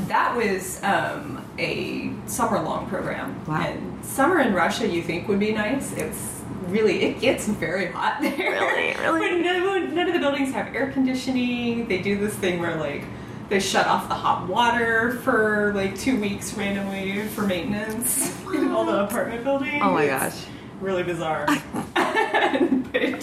That 0.09 0.35
was 0.35 0.83
um, 0.83 1.45
a 1.57 2.11
summer 2.25 2.61
long 2.61 2.89
program. 2.89 3.45
Wow. 3.45 3.61
And 3.61 4.03
summer 4.03 4.41
in 4.41 4.53
Russia 4.53 4.89
you 4.89 5.03
think 5.03 5.29
would 5.29 5.39
be 5.39 5.53
nice. 5.53 5.93
It's 5.93 6.41
really, 6.67 7.03
it 7.03 7.21
gets 7.21 7.47
very 7.47 7.93
hot 7.93 8.17
there. 8.19 8.35
Really? 8.35 8.93
Really? 8.99 9.41
But 9.41 9.51
none, 9.51 9.95
none 9.95 10.07
of 10.09 10.13
the 10.13 10.19
buildings 10.19 10.51
have 10.51 10.75
air 10.75 10.91
conditioning. 10.91 11.87
They 11.87 12.01
do 12.01 12.17
this 12.17 12.35
thing 12.35 12.59
where, 12.59 12.75
like, 12.75 13.05
they 13.49 13.59
shut 13.59 13.85
off 13.87 14.07
the 14.07 14.15
hot 14.15 14.47
water 14.47 15.19
for 15.23 15.71
like 15.75 15.97
two 15.97 16.19
weeks 16.19 16.53
randomly 16.55 17.27
for 17.29 17.43
maintenance 17.43 18.35
in 18.53 18.71
all 18.71 18.85
the 18.85 19.03
apartment 19.03 19.43
buildings. 19.43 19.79
Oh 19.81 19.93
my 19.93 20.03
It's 20.03 20.35
gosh. 20.41 20.45
Really 20.81 21.03
bizarre. 21.03 21.45
but, 21.95 23.21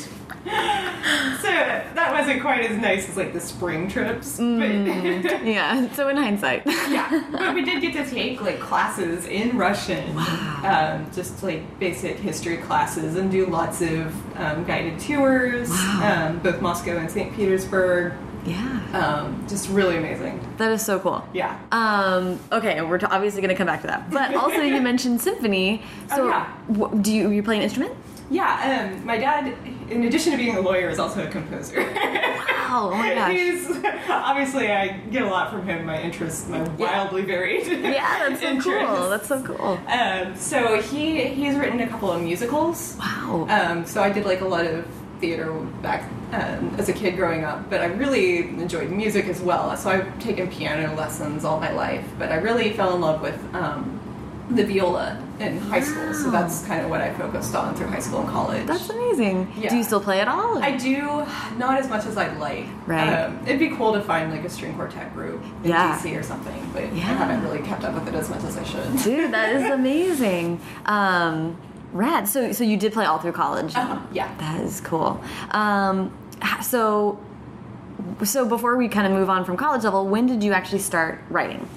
so 1.41 1.49
that 1.49 2.09
wasn't 2.13 2.41
quite 2.41 2.65
as 2.71 2.77
nice 2.81 3.09
as 3.09 3.17
like 3.17 3.33
the 3.33 3.41
spring 3.41 3.89
trips. 3.89 4.39
But 4.39 4.45
Yeah. 5.45 5.93
So 5.93 6.09
in 6.09 6.17
hindsight. 6.17 6.63
yeah, 6.67 7.25
but 7.33 7.55
we 7.55 7.63
did 7.65 7.81
get 7.83 7.93
to 7.95 8.09
take 8.11 8.41
like 8.41 8.59
classes 8.61 9.27
in 9.27 9.57
Russian, 9.59 10.17
um, 10.65 11.11
just 11.15 11.43
like 11.43 11.79
basic 11.79 12.17
history 12.19 12.57
classes, 12.59 13.17
and 13.17 13.31
do 13.31 13.47
lots 13.47 13.83
of 13.83 14.39
um, 14.41 14.65
guided 14.65 14.99
tours, 14.99 15.69
Wow. 15.69 16.29
um, 16.31 16.39
both 16.41 16.61
Moscow 16.61 16.97
and 16.99 17.11
St. 17.11 17.35
Petersburg. 17.35 18.13
Yeah. 18.45 18.81
Um, 18.93 19.45
just 19.49 19.69
really 19.71 19.97
amazing. 19.97 20.41
That 20.59 20.73
is 20.73 20.85
so 20.85 20.99
cool. 20.99 21.27
Yeah. 21.33 21.59
Um, 21.73 22.39
okay, 22.51 22.81
we're 22.83 22.99
t- 22.99 23.07
obviously 23.07 23.41
going 23.41 23.51
to 23.55 23.57
come 23.57 23.67
back 23.67 23.81
to 23.83 23.87
that. 23.87 24.11
But 24.11 24.35
also, 24.35 24.61
you 24.63 24.81
mentioned 24.91 25.21
symphony. 25.21 25.83
So, 26.09 26.27
Oh, 26.27 26.29
yeah. 26.29 27.01
do 27.03 27.13
you, 27.13 27.31
you 27.31 27.43
play 27.43 27.57
an 27.57 27.63
instrument? 27.63 27.95
Yeah, 28.31 28.91
um, 28.95 29.05
my 29.05 29.19
dad, 29.19 29.55
in 29.91 30.05
addition 30.05 30.33
to 30.33 30.39
being 30.39 30.57
a 30.57 30.61
lawyer, 30.61 30.89
is 30.89 30.99
also 30.99 31.27
a 31.27 31.31
composer. 31.31 31.81
Wow, 31.83 32.91
oh 32.93 32.97
my 32.97 33.15
gosh. 33.15 33.33
He's 33.37 33.71
obviously 34.09 34.73
I 34.73 34.89
get 35.11 35.23
a 35.23 35.27
lot 35.29 35.51
from 35.51 35.67
him. 35.67 35.85
My 35.85 36.01
interests, 36.01 36.49
my 36.49 36.63
wildly 36.77 37.23
varied. 37.27 37.67
Yeah, 37.83 38.29
that's 38.31 38.41
so 38.41 38.47
interests. 38.49 38.89
cool. 38.99 39.09
That's 39.11 39.29
so 39.29 39.43
cool. 39.43 39.79
Um, 39.87 40.35
so 40.35 40.81
he 40.81 41.25
he's 41.27 41.57
written 41.57 41.81
a 41.81 41.87
couple 41.89 42.11
of 42.11 42.23
musicals. 42.23 42.97
Wow. 42.99 43.47
Um, 43.51 43.85
so 43.85 44.03
I 44.03 44.11
did 44.11 44.25
like 44.25 44.41
a 44.41 44.47
lot 44.49 44.65
of 44.65 44.87
theater 45.21 45.53
back 45.83 46.09
um, 46.33 46.75
as 46.79 46.89
a 46.89 46.93
kid 46.93 47.17
growing 47.17 47.45
up, 47.45 47.69
but 47.71 47.81
I 47.81 47.87
really 47.87 48.41
enjoyed 48.49 48.91
music 48.91 49.27
as 49.27 49.41
well. 49.41 49.77
So 49.77 49.91
I've 49.91 50.19
taken 50.19 50.49
piano 50.49 50.95
lessons 50.97 51.45
all 51.45 51.61
my 51.61 51.71
life, 51.73 52.05
but 52.19 52.33
I 52.33 52.37
really 52.37 52.73
fell 52.73 52.95
in 52.95 53.01
love 53.01 53.21
with 53.21 53.39
um, 53.55 53.99
the 54.51 54.65
viola 54.65 55.23
in 55.41 55.59
high 55.59 55.81
school. 55.81 56.13
So 56.15 56.31
that's 56.31 56.65
kind 56.67 56.83
of 56.85 56.91
what 56.91 57.01
I 57.01 57.13
focused 57.15 57.55
on 57.55 57.75
through 57.75 57.89
high 57.89 57.99
school 58.01 58.21
and 58.21 58.29
college. 58.29 58.67
That's 58.67 58.89
amazing. 58.91 59.53
Yeah. 59.57 59.71
Do 59.71 59.77
you 59.77 59.85
still 59.85 60.01
play 60.01 60.21
at 60.21 60.29
all? 60.29 60.63
I 60.63 60.77
do 60.77 61.25
not 61.59 61.79
as 61.79 61.89
much 61.89 62.07
as 62.07 62.17
I'd 62.17 62.39
like. 62.39 62.67
Right. 62.87 63.13
Um, 63.25 63.39
it'd 63.47 63.59
be 63.59 63.71
cool 63.71 63.93
to 63.93 64.01
find 64.03 64.31
like 64.31 64.45
a 64.45 64.51
string 64.51 64.75
quartet 64.75 65.13
group 65.15 65.43
in 65.65 65.71
Yeah. 65.71 65.99
DC 65.99 66.19
or 66.19 66.23
something, 66.23 66.71
but 66.73 66.85
Yeah. 66.95 67.03
I 67.05 67.15
haven't 67.15 67.43
really 67.45 67.65
kept 67.67 67.85
up 67.85 67.95
with 67.95 68.09
it 68.09 68.15
as 68.15 68.29
much 68.31 68.43
as 68.45 68.57
I 68.57 68.65
should. 68.65 69.03
Dude, 69.03 69.33
that 69.33 69.55
is 69.57 69.71
amazing. 69.71 70.61
Um, 70.87 71.57
rad. 71.93 72.27
So, 72.29 72.53
so 72.53 72.65
you 72.65 72.77
did 72.77 72.93
play 72.93 73.05
all 73.05 73.19
through 73.19 73.33
college. 73.33 73.75
Uh-huh, 73.75 73.99
yeah. 74.13 74.35
That 74.39 74.61
is 74.61 74.81
cool. 74.81 75.23
Um, 75.51 76.11
so, 76.63 77.19
so 78.25 78.47
before 78.47 78.77
we 78.77 78.89
kind 78.89 79.07
of 79.07 79.13
move 79.13 79.31
on 79.31 79.45
from 79.45 79.57
college 79.57 79.85
level, 79.85 80.07
when 80.07 80.27
did 80.27 80.43
you 80.43 80.53
actually 80.53 80.81
start 80.81 81.21
writing? 81.31 81.69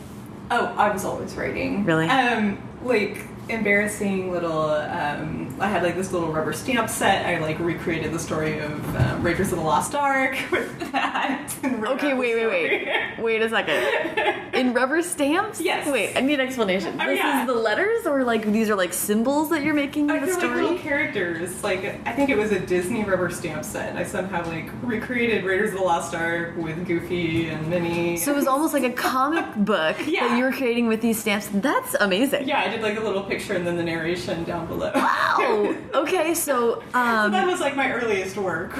Oh, 0.51 0.65
I 0.77 0.91
was 0.91 1.05
always 1.05 1.35
writing. 1.35 1.85
Really? 1.85 2.07
Um, 2.07 2.57
like 2.83 3.25
embarrassing 3.49 4.31
little. 4.31 4.69
Um, 4.69 5.55
I 5.59 5.67
had 5.67 5.83
like 5.83 5.95
this 5.95 6.11
little 6.11 6.31
rubber 6.31 6.53
stamp 6.53 6.89
set. 6.89 7.25
I 7.25 7.39
like 7.39 7.59
recreated 7.59 8.11
the 8.11 8.19
story 8.19 8.59
of 8.59 8.95
um, 8.95 9.23
Raiders 9.23 9.51
of 9.51 9.57
the 9.59 9.63
Lost 9.63 9.95
Ark 9.95 10.37
with 10.51 10.91
that. 10.91 11.53
Okay, 11.63 12.13
wait, 12.13 12.35
wait, 12.35 12.47
wait. 12.47 13.19
Wait 13.19 13.41
a 13.41 13.49
second. 13.49 14.53
In 14.55 14.73
rubber 14.73 15.01
stamps? 15.01 15.59
Yes. 15.61 15.87
Wait, 15.87 16.15
I 16.15 16.21
need 16.21 16.39
an 16.39 16.47
explanation. 16.47 16.99
Oh, 16.99 17.05
this 17.05 17.17
yeah. 17.17 17.41
is 17.41 17.47
the 17.47 17.53
letters, 17.53 18.05
or 18.05 18.23
like 18.23 18.45
these 18.51 18.69
are 18.69 18.75
like 18.75 18.93
symbols 18.93 19.49
that 19.49 19.63
you're 19.63 19.73
making 19.73 20.09
I 20.09 20.19
the 20.19 20.27
feel 20.27 20.35
like 20.35 20.43
little 20.43 20.67
story? 20.69 20.79
characters. 20.79 21.63
Like 21.63 22.01
I 22.07 22.13
think 22.13 22.29
it 22.29 22.37
was 22.37 22.51
a 22.51 22.59
Disney 22.59 23.03
rubber 23.03 23.29
stamp 23.29 23.63
set. 23.65 23.95
I 23.95 24.03
somehow 24.03 24.45
like 24.47 24.69
recreated 24.81 25.43
Raiders 25.43 25.71
of 25.73 25.79
the 25.79 25.83
Lost 25.85 26.15
Ark 26.15 26.55
with 26.57 26.85
Goofy 26.87 27.49
and 27.49 27.67
Minnie. 27.69 28.17
So 28.17 28.31
it 28.31 28.35
was 28.35 28.47
almost 28.47 28.73
like 28.73 28.83
a 28.83 28.91
comic 28.91 29.45
book 29.57 29.97
that 29.97 30.37
you 30.37 30.43
were 30.43 30.51
creating 30.51 30.87
with 30.87 31.01
these 31.01 31.19
stamps. 31.19 31.49
That's 31.53 31.93
amazing. 31.95 32.47
yeah, 32.47 32.61
I 32.61 32.69
did 32.69 32.81
like 32.81 32.97
a 32.97 33.01
little 33.01 33.23
picture 33.23 33.34
and 33.55 33.65
then 33.67 33.75
the 33.77 33.83
narration 33.83 34.43
down 34.43 34.67
below. 34.67 34.91
Wow. 34.93 35.75
Okay, 35.95 36.33
so 36.33 36.81
um, 36.93 37.31
that 37.31 37.47
was 37.47 37.59
like 37.59 37.75
my 37.75 37.91
earliest 37.91 38.37
work. 38.37 38.77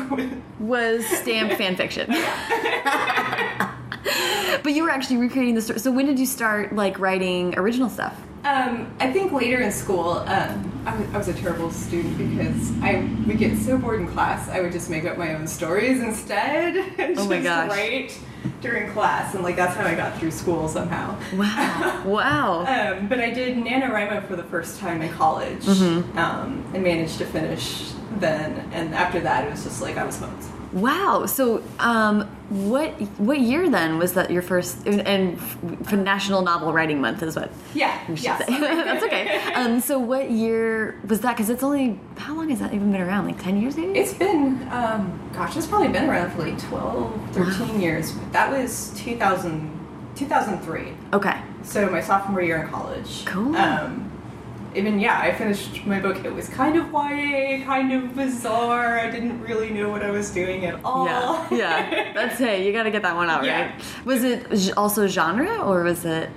was 0.60 1.06
stamp 1.06 1.54
fan 1.54 1.76
fiction. 1.76 2.10
but 4.64 4.74
you 4.74 4.84
were 4.84 4.90
actually 4.90 5.18
recreating 5.18 5.56
the 5.56 5.62
story. 5.62 5.80
So 5.80 5.92
when 5.92 6.06
did 6.06 6.20
you 6.20 6.26
start 6.26 6.76
like 6.76 7.00
writing 7.00 7.58
original 7.58 7.90
stuff? 7.90 8.20
Um, 8.44 8.94
I 9.00 9.12
think 9.12 9.32
later 9.32 9.60
in 9.62 9.72
school, 9.72 10.10
um, 10.28 10.84
I, 10.86 10.96
was, 10.96 11.10
I 11.16 11.18
was 11.18 11.28
a 11.30 11.34
terrible 11.34 11.72
student 11.72 12.16
because 12.18 12.72
I 12.84 13.10
would 13.26 13.40
get 13.40 13.58
so 13.58 13.76
bored 13.76 14.00
in 14.02 14.08
class, 14.08 14.48
I 14.50 14.62
would 14.62 14.72
just 14.72 14.88
make 14.88 15.04
up 15.06 15.18
my 15.18 15.34
own 15.34 15.48
stories 15.48 16.00
instead 16.00 16.76
and 17.00 17.18
Oh 17.20 17.28
my 17.28 17.42
just 17.42 17.44
gosh. 17.44 17.70
write 17.72 18.20
during 18.62 18.92
class, 18.92 19.34
and 19.34 19.42
like 19.44 19.56
that's 19.56 19.76
how 19.76 19.84
I 19.84 19.96
got 19.96 20.20
through 20.20 20.30
school 20.30 20.68
somehow. 20.68 21.18
Wow. 21.36 22.04
Wow. 22.06 22.66
Um, 22.68 23.08
but 23.08 23.20
I 23.20 23.32
did 23.32 23.58
NaNoWriMo 23.58 24.28
for 24.28 24.36
the 24.36 24.44
first 24.44 24.80
time 24.80 25.02
in 25.02 25.12
college 25.14 25.64
Mm-hmm. 25.64 26.16
um, 26.16 26.64
and 26.76 26.84
managed 26.84 27.18
to 27.18 27.26
finish 27.26 27.92
then. 28.20 28.70
And 28.74 28.94
after 28.94 29.20
that, 29.22 29.48
it 29.48 29.50
was 29.52 29.64
just 29.64 29.82
like 29.82 29.98
I 29.98 30.04
was 30.06 30.20
hooked. 30.20 30.44
Wow. 30.76 31.26
So, 31.26 31.64
um, 31.80 32.24
what 32.50 32.92
what 33.18 33.40
year 33.40 33.70
then 33.70 33.98
was 33.98 34.14
that 34.14 34.30
your 34.30 34.42
first? 34.42 34.86
And, 34.86 35.40
for 35.88 35.96
National 35.96 36.42
Novel 36.42 36.74
Writing 36.74 37.00
Month 37.00 37.24
is 37.24 37.36
what 37.38 37.50
Yeah, 37.74 38.00
yeah. 38.14 38.38
That's 38.48 39.04
okay. 39.06 39.40
Um, 39.54 39.80
so, 39.80 39.98
what 39.98 40.30
year 40.30 41.00
was 41.08 41.22
that? 41.22 41.38
Because 41.38 41.50
it's 41.50 41.64
only 41.64 41.98
how 42.18 42.36
long 42.36 42.50
has 42.50 42.60
that 42.60 42.74
even 42.74 42.92
been 42.92 43.02
around? 43.02 43.26
Like 43.26 43.42
ten 43.42 43.60
years, 43.60 43.78
maybe. 43.78 43.98
It's 43.98 44.14
been, 44.14 44.68
um, 44.70 45.18
gosh, 45.34 45.56
it's 45.56 45.66
probably 45.66 45.88
been 45.88 46.10
around 46.10 46.32
for 46.32 46.44
like 46.44 46.60
12, 46.60 47.30
13 47.32 47.80
years. 47.82 48.14
That 48.34 48.52
was 48.52 48.92
2000, 48.98 49.72
2003. 50.16 50.94
okay. 51.14 51.42
So 51.64 51.90
my 51.90 52.02
sophomore 52.02 52.42
year 52.42 52.62
in 52.64 52.68
college. 52.68 53.26
Cool. 53.26 53.56
Um, 53.56 54.12
even 54.76 55.00
yeah, 55.00 55.20
I 55.20 55.34
finished 55.34 55.86
my 55.86 56.00
book. 56.00 56.24
It 56.26 56.34
was 56.34 56.50
kind 56.50 56.78
of 56.78 56.92
YA, 56.92 57.64
kind 57.66 57.92
of 57.94 58.16
bizarre. 58.16 59.00
I 59.00 59.10
didn't 59.10 59.42
really 59.42 59.72
know 59.72 59.90
what 59.90 60.04
I 60.04 60.12
was 60.12 60.32
doing 60.32 60.66
at 60.66 60.84
all. 60.84 61.06
Yeah. 61.06 61.56
Yeah. 61.56 62.14
That's 62.14 62.38
hey, 62.38 62.66
you 62.66 62.74
got 62.74 62.84
to 62.84 62.92
get 62.92 63.02
that 63.04 63.16
one 63.16 63.30
out, 63.30 63.44
Yeah. 63.44 63.72
right? 63.72 63.82
Was 64.06 64.24
it 64.24 64.78
also 64.78 65.08
genre 65.08 65.58
or 65.64 65.84
was 65.84 66.06
it? 66.06 66.30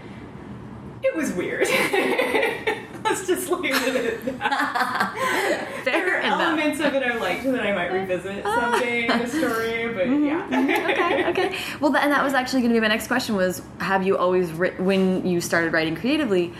it 1.02 1.16
was 1.16 1.32
weird. 1.32 1.66
Let's 3.04 3.26
just 3.26 3.50
leave 3.50 3.74
it 3.74 4.26
at 4.26 4.38
that. 4.38 5.80
Fair 5.84 6.04
There 6.04 6.18
are 6.18 6.20
elements 6.20 6.80
of 6.80 6.92
it 6.94 7.02
I 7.02 7.16
liked 7.16 7.44
that 7.44 7.66
I 7.66 7.72
might 7.72 7.90
revisit 7.90 8.42
ah. 8.44 8.72
someday 8.72 9.06
in 9.06 9.18
the 9.18 9.26
story, 9.26 9.94
but 9.94 10.06
mm-hmm, 10.06 10.24
yeah. 10.24 10.48
Mm-hmm. 10.50 10.90
okay, 10.90 11.30
okay. 11.30 11.58
Well, 11.80 11.96
and 11.96 12.12
that 12.12 12.22
was 12.22 12.34
actually 12.34 12.60
going 12.60 12.74
to 12.74 12.76
be 12.76 12.80
my 12.80 12.88
next 12.88 13.06
question: 13.06 13.34
was 13.34 13.62
Have 13.78 14.06
you 14.06 14.18
always 14.18 14.52
when 14.52 15.26
you 15.26 15.40
started 15.40 15.72
writing 15.72 15.96
creatively? 15.96 16.52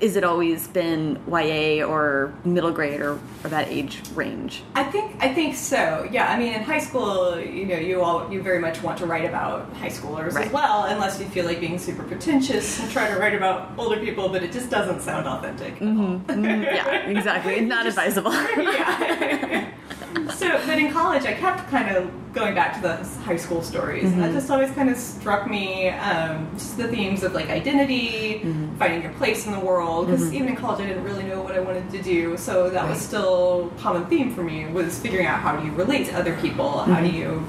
Is 0.00 0.14
it 0.16 0.22
always 0.24 0.68
been 0.68 1.18
YA 1.28 1.84
or 1.84 2.32
middle 2.44 2.70
grade 2.70 3.00
or, 3.00 3.18
or 3.42 3.48
that 3.50 3.68
age 3.68 4.00
range? 4.14 4.62
I 4.74 4.84
think 4.84 5.16
I 5.20 5.34
think 5.34 5.56
so. 5.56 6.08
Yeah, 6.10 6.30
I 6.32 6.38
mean, 6.38 6.52
in 6.52 6.62
high 6.62 6.78
school, 6.78 7.38
you 7.40 7.66
know, 7.66 7.76
you 7.76 8.00
all 8.02 8.32
you 8.32 8.40
very 8.42 8.58
much 8.60 8.82
want 8.82 8.98
to 8.98 9.06
write 9.06 9.24
about 9.24 9.72
high 9.74 9.88
schoolers 9.88 10.34
Right. 10.34 10.46
as 10.46 10.52
well, 10.52 10.84
unless 10.84 11.18
you 11.20 11.26
feel 11.26 11.44
like 11.46 11.58
being 11.60 11.78
super 11.78 12.04
pretentious 12.04 12.80
and 12.80 12.90
try 12.90 13.08
to 13.12 13.18
write 13.18 13.34
about 13.34 13.72
older 13.76 13.98
people, 13.98 14.28
but 14.28 14.42
it 14.42 14.52
just 14.52 14.70
doesn't 14.70 15.00
sound 15.02 15.26
authentic. 15.26 15.74
at 15.76 15.82
all. 15.82 16.20
Mm, 16.28 16.64
yeah, 16.64 17.08
exactly. 17.08 17.60
Not 17.72 17.86
advisable. 17.86 18.32
yeah. 18.56 19.70
so, 20.34 20.48
but 20.66 20.78
in 20.78 20.90
college, 20.92 21.24
I 21.24 21.32
kept 21.32 21.68
kind 21.70 21.94
of 21.96 22.10
going 22.34 22.54
back 22.54 22.74
to 22.76 22.80
the 22.80 22.96
high 23.24 23.36
school 23.36 23.62
stories. 23.62 24.04
And 24.04 24.12
Mm-hmm. 24.12 24.20
that 24.22 24.32
just 24.32 24.50
always 24.50 24.70
kind 24.72 24.88
of 24.90 24.96
struck 24.96 25.48
me. 25.50 25.88
Um, 25.90 26.48
just 26.54 26.76
the 26.78 26.88
themes 26.88 27.22
of 27.24 27.32
like 27.34 27.48
identity, 27.50 28.40
Mm-hmm. 28.44 28.76
finding 28.76 29.02
your 29.02 29.12
place 29.14 29.46
in 29.46 29.52
the 29.52 29.58
world. 29.60 29.71
Because 30.04 30.32
even 30.32 30.48
in 30.48 30.56
college, 30.56 30.80
I 30.80 30.86
didn't 30.86 31.04
really 31.04 31.24
know 31.24 31.40
what 31.42 31.54
I 31.54 31.60
wanted 31.60 31.90
to 31.90 32.02
do. 32.02 32.36
So 32.36 32.70
that 32.70 32.88
was 32.88 33.00
still 33.00 33.70
a 33.76 33.80
common 33.80 34.06
theme 34.06 34.34
for 34.34 34.42
me 34.42 34.66
was 34.66 34.98
figuring 34.98 35.26
out 35.26 35.40
how 35.40 35.56
do 35.56 35.64
you 35.66 35.72
relate 35.72 36.06
to 36.08 36.12
other 36.18 36.36
people. 36.36 36.78
How 36.80 37.00
do 37.00 37.08
you 37.08 37.44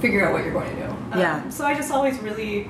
figure 0.00 0.24
out 0.26 0.32
what 0.32 0.44
you're 0.44 0.52
going 0.52 0.70
to 0.76 0.76
do? 0.76 0.88
Um, 0.88 0.96
Mm-hmm. 1.08 1.18
Yeah. 1.20 1.48
So 1.50 1.64
I 1.64 1.74
just 1.74 1.90
always 1.90 2.18
really, 2.18 2.68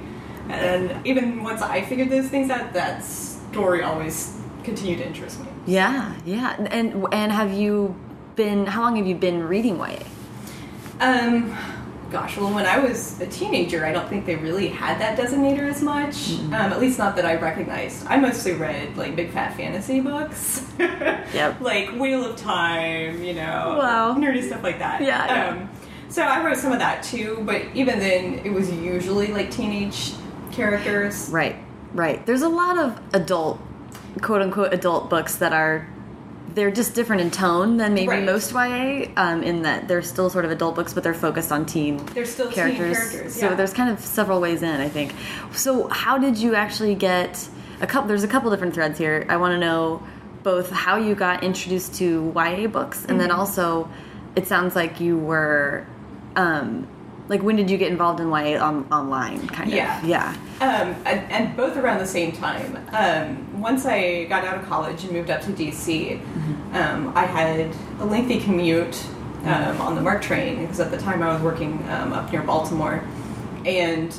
and 0.49 1.05
even 1.07 1.43
once 1.43 1.61
I 1.61 1.83
figured 1.83 2.09
those 2.11 2.29
things 2.29 2.51
out, 2.51 2.73
that 2.73 3.05
story 3.05 3.83
always 3.83 4.39
continued 4.65 4.99
to 4.99 5.07
interest 5.07 5.41
me. 5.41 5.47
Yeah, 5.67 6.15
yeah. 6.25 6.57
And 6.71 7.07
and 7.13 7.33
have 7.33 7.53
you 7.53 7.95
been? 8.37 8.67
How 8.67 8.83
long 8.83 8.97
have 8.97 9.07
you 9.07 9.15
been 9.17 9.43
reading 9.43 9.79
YA? 9.79 9.99
Um, 11.01 11.57
gosh, 12.11 12.37
well, 12.37 12.53
when 12.55 12.67
I 12.67 12.79
was 12.79 13.21
a 13.21 13.27
teenager, 13.27 13.85
I 13.85 13.93
don't 13.93 14.09
think 14.09 14.25
they 14.27 14.37
really 14.37 14.69
had 14.69 15.01
that 15.01 15.19
designator 15.19 15.69
as 15.69 15.83
much. 15.83 16.15
Mm-hmm. 16.15 16.55
Um, 16.55 16.73
at 16.73 16.81
least 16.81 16.99
not 16.99 17.17
that 17.17 17.27
I 17.27 17.37
recognized. 17.37 18.07
I 18.07 18.17
mostly 18.17 18.53
read 18.53 18.97
like 18.97 19.15
big 19.17 19.31
fat 19.31 19.57
fantasy 19.57 20.01
books. 20.01 20.65
Yep. 21.35 21.61
Like 21.61 21.91
Wheel 21.93 22.25
of 22.25 22.37
Time, 22.37 23.23
you 23.23 23.35
know, 23.35 23.77
Wow. 23.79 24.15
nerdy 24.17 24.43
stuff 24.47 24.63
like 24.63 24.79
that. 24.79 25.03
Yeah, 25.03 25.27
yeah. 25.27 25.49
Um, 25.51 25.71
so 26.09 26.23
I 26.23 26.43
wrote 26.43 26.57
some 26.57 26.73
of 26.73 26.79
that 26.79 27.03
too, 27.03 27.43
but 27.43 27.63
even 27.75 27.99
then, 27.99 28.41
it 28.47 28.51
was 28.51 28.73
usually 28.73 29.27
like 29.27 29.51
teenage 29.51 30.15
characters. 30.53 31.29
Right, 31.31 31.57
right. 31.93 32.25
There's 32.25 32.41
a 32.41 32.49
lot 32.49 32.79
of 32.79 32.99
adult, 33.13 33.61
quote 34.23 34.41
unquote, 34.41 34.73
adult 34.73 35.11
books 35.11 35.37
that 35.37 35.53
are. 35.53 35.87
They're 36.59 36.73
just 36.73 36.93
different 36.97 37.23
in 37.23 37.31
tone 37.31 37.77
than 37.77 37.95
maybe 37.95 38.09
Right. 38.09 38.25
most 38.25 38.53
YA, 38.53 39.07
um, 39.17 39.45
in 39.45 39.63
that 39.63 39.87
they're 39.87 40.03
still 40.03 40.29
sort 40.29 40.45
of 40.45 40.51
adult 40.51 40.75
books, 40.75 40.93
but 40.93 41.05
they're 41.05 41.15
focused 41.15 41.53
on 41.53 41.65
teen 41.65 42.05
They're 42.15 42.25
still 42.25 42.47
teen 42.47 42.55
characters. 42.57 42.97
characters, 42.99 43.35
So 43.37 43.55
there's 43.55 43.73
kind 43.73 43.89
of 43.89 44.01
several 44.01 44.41
ways 44.41 44.65
in, 44.65 44.81
I 44.81 44.89
think. 44.89 45.15
So 45.53 45.87
how 45.87 46.19
did 46.19 46.37
you 46.37 46.57
actually 46.57 46.97
get 46.97 47.49
a 47.81 47.87
couple? 47.87 48.09
There's 48.09 48.25
a 48.25 48.29
couple 48.29 48.51
different 48.51 48.75
threads 48.75 48.99
here. 48.99 49.25
I 49.29 49.37
want 49.37 49.53
to 49.53 49.59
know 49.61 50.03
both 50.43 50.71
how 50.73 50.97
you 50.97 51.15
got 51.15 51.45
introduced 51.45 51.95
to 52.01 52.33
YA 52.35 52.67
books, 52.67 53.03
and 53.03 53.11
Mm-hmm. 53.11 53.19
then 53.19 53.31
also, 53.31 53.89
it 54.35 54.49
sounds 54.49 54.75
like 54.75 54.99
you 54.99 55.17
were, 55.17 55.87
um, 56.35 56.89
like 57.29 57.43
when 57.43 57.57
did 57.57 57.71
you 57.71 57.77
get 57.77 57.91
involved 57.91 58.21
in 58.21 58.29
YA 58.29 58.59
on, 58.63 58.87
online? 58.91 59.47
Kind 59.49 59.71
of, 59.71 59.77
yeah. 60.05 60.35
Um, 60.61 60.95
and, 61.05 61.33
and 61.33 61.57
both 61.57 61.77
around 61.77 61.99
the 61.99 62.07
same 62.07 62.33
time. 62.33 62.79
Um, 62.93 63.61
once 63.61 63.87
I 63.87 64.25
got 64.25 64.45
out 64.45 64.59
of 64.59 64.69
college 64.69 65.05
and 65.05 65.13
moved 65.13 65.31
up 65.31 65.43
to 65.43 65.51
DC, 65.51 66.21
um, 66.75 67.13
I 67.15 67.25
had 67.25 67.75
a 68.01 68.05
lengthy 68.05 68.41
commute 68.41 69.05
um, 69.45 69.81
on 69.81 69.95
the 69.95 70.01
MARC 70.01 70.23
train 70.23 70.61
because 70.61 70.81
at 70.81 70.91
the 70.91 70.99
time 70.99 71.23
I 71.23 71.33
was 71.33 71.43
working 71.43 71.75
um, 71.91 72.13
up 72.13 72.33
near 72.33 72.43
Baltimore, 72.43 73.05
and 73.65 74.15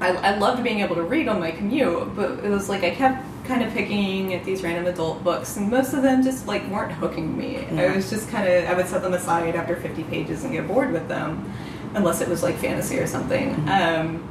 I, 0.00 0.10
I 0.10 0.38
loved 0.38 0.62
being 0.62 0.80
able 0.80 0.94
to 0.96 1.02
read 1.02 1.28
on 1.28 1.40
my 1.40 1.50
commute. 1.50 2.14
But 2.14 2.44
it 2.44 2.50
was 2.50 2.68
like 2.68 2.84
I 2.84 2.90
kept 2.90 3.24
kind 3.44 3.62
of 3.62 3.72
picking 3.72 4.34
at 4.34 4.44
these 4.44 4.62
random 4.62 4.86
adult 4.86 5.24
books, 5.24 5.56
and 5.56 5.70
most 5.70 5.92
of 5.92 6.02
them 6.02 6.22
just 6.22 6.46
like 6.46 6.66
weren't 6.68 6.92
hooking 6.92 7.36
me. 7.36 7.66
Yeah. 7.72 7.82
I 7.82 7.96
was 7.96 8.10
just 8.10 8.28
kind 8.28 8.48
of 8.48 8.64
I 8.68 8.74
would 8.74 8.86
set 8.86 9.02
them 9.02 9.14
aside 9.14 9.56
after 9.56 9.76
50 9.76 10.04
pages 10.04 10.44
and 10.44 10.52
get 10.52 10.68
bored 10.68 10.92
with 10.92 11.08
them, 11.08 11.52
unless 11.94 12.20
it 12.20 12.28
was 12.28 12.42
like 12.42 12.56
fantasy 12.56 12.98
or 12.98 13.06
something. 13.06 13.54
Um, 13.68 14.24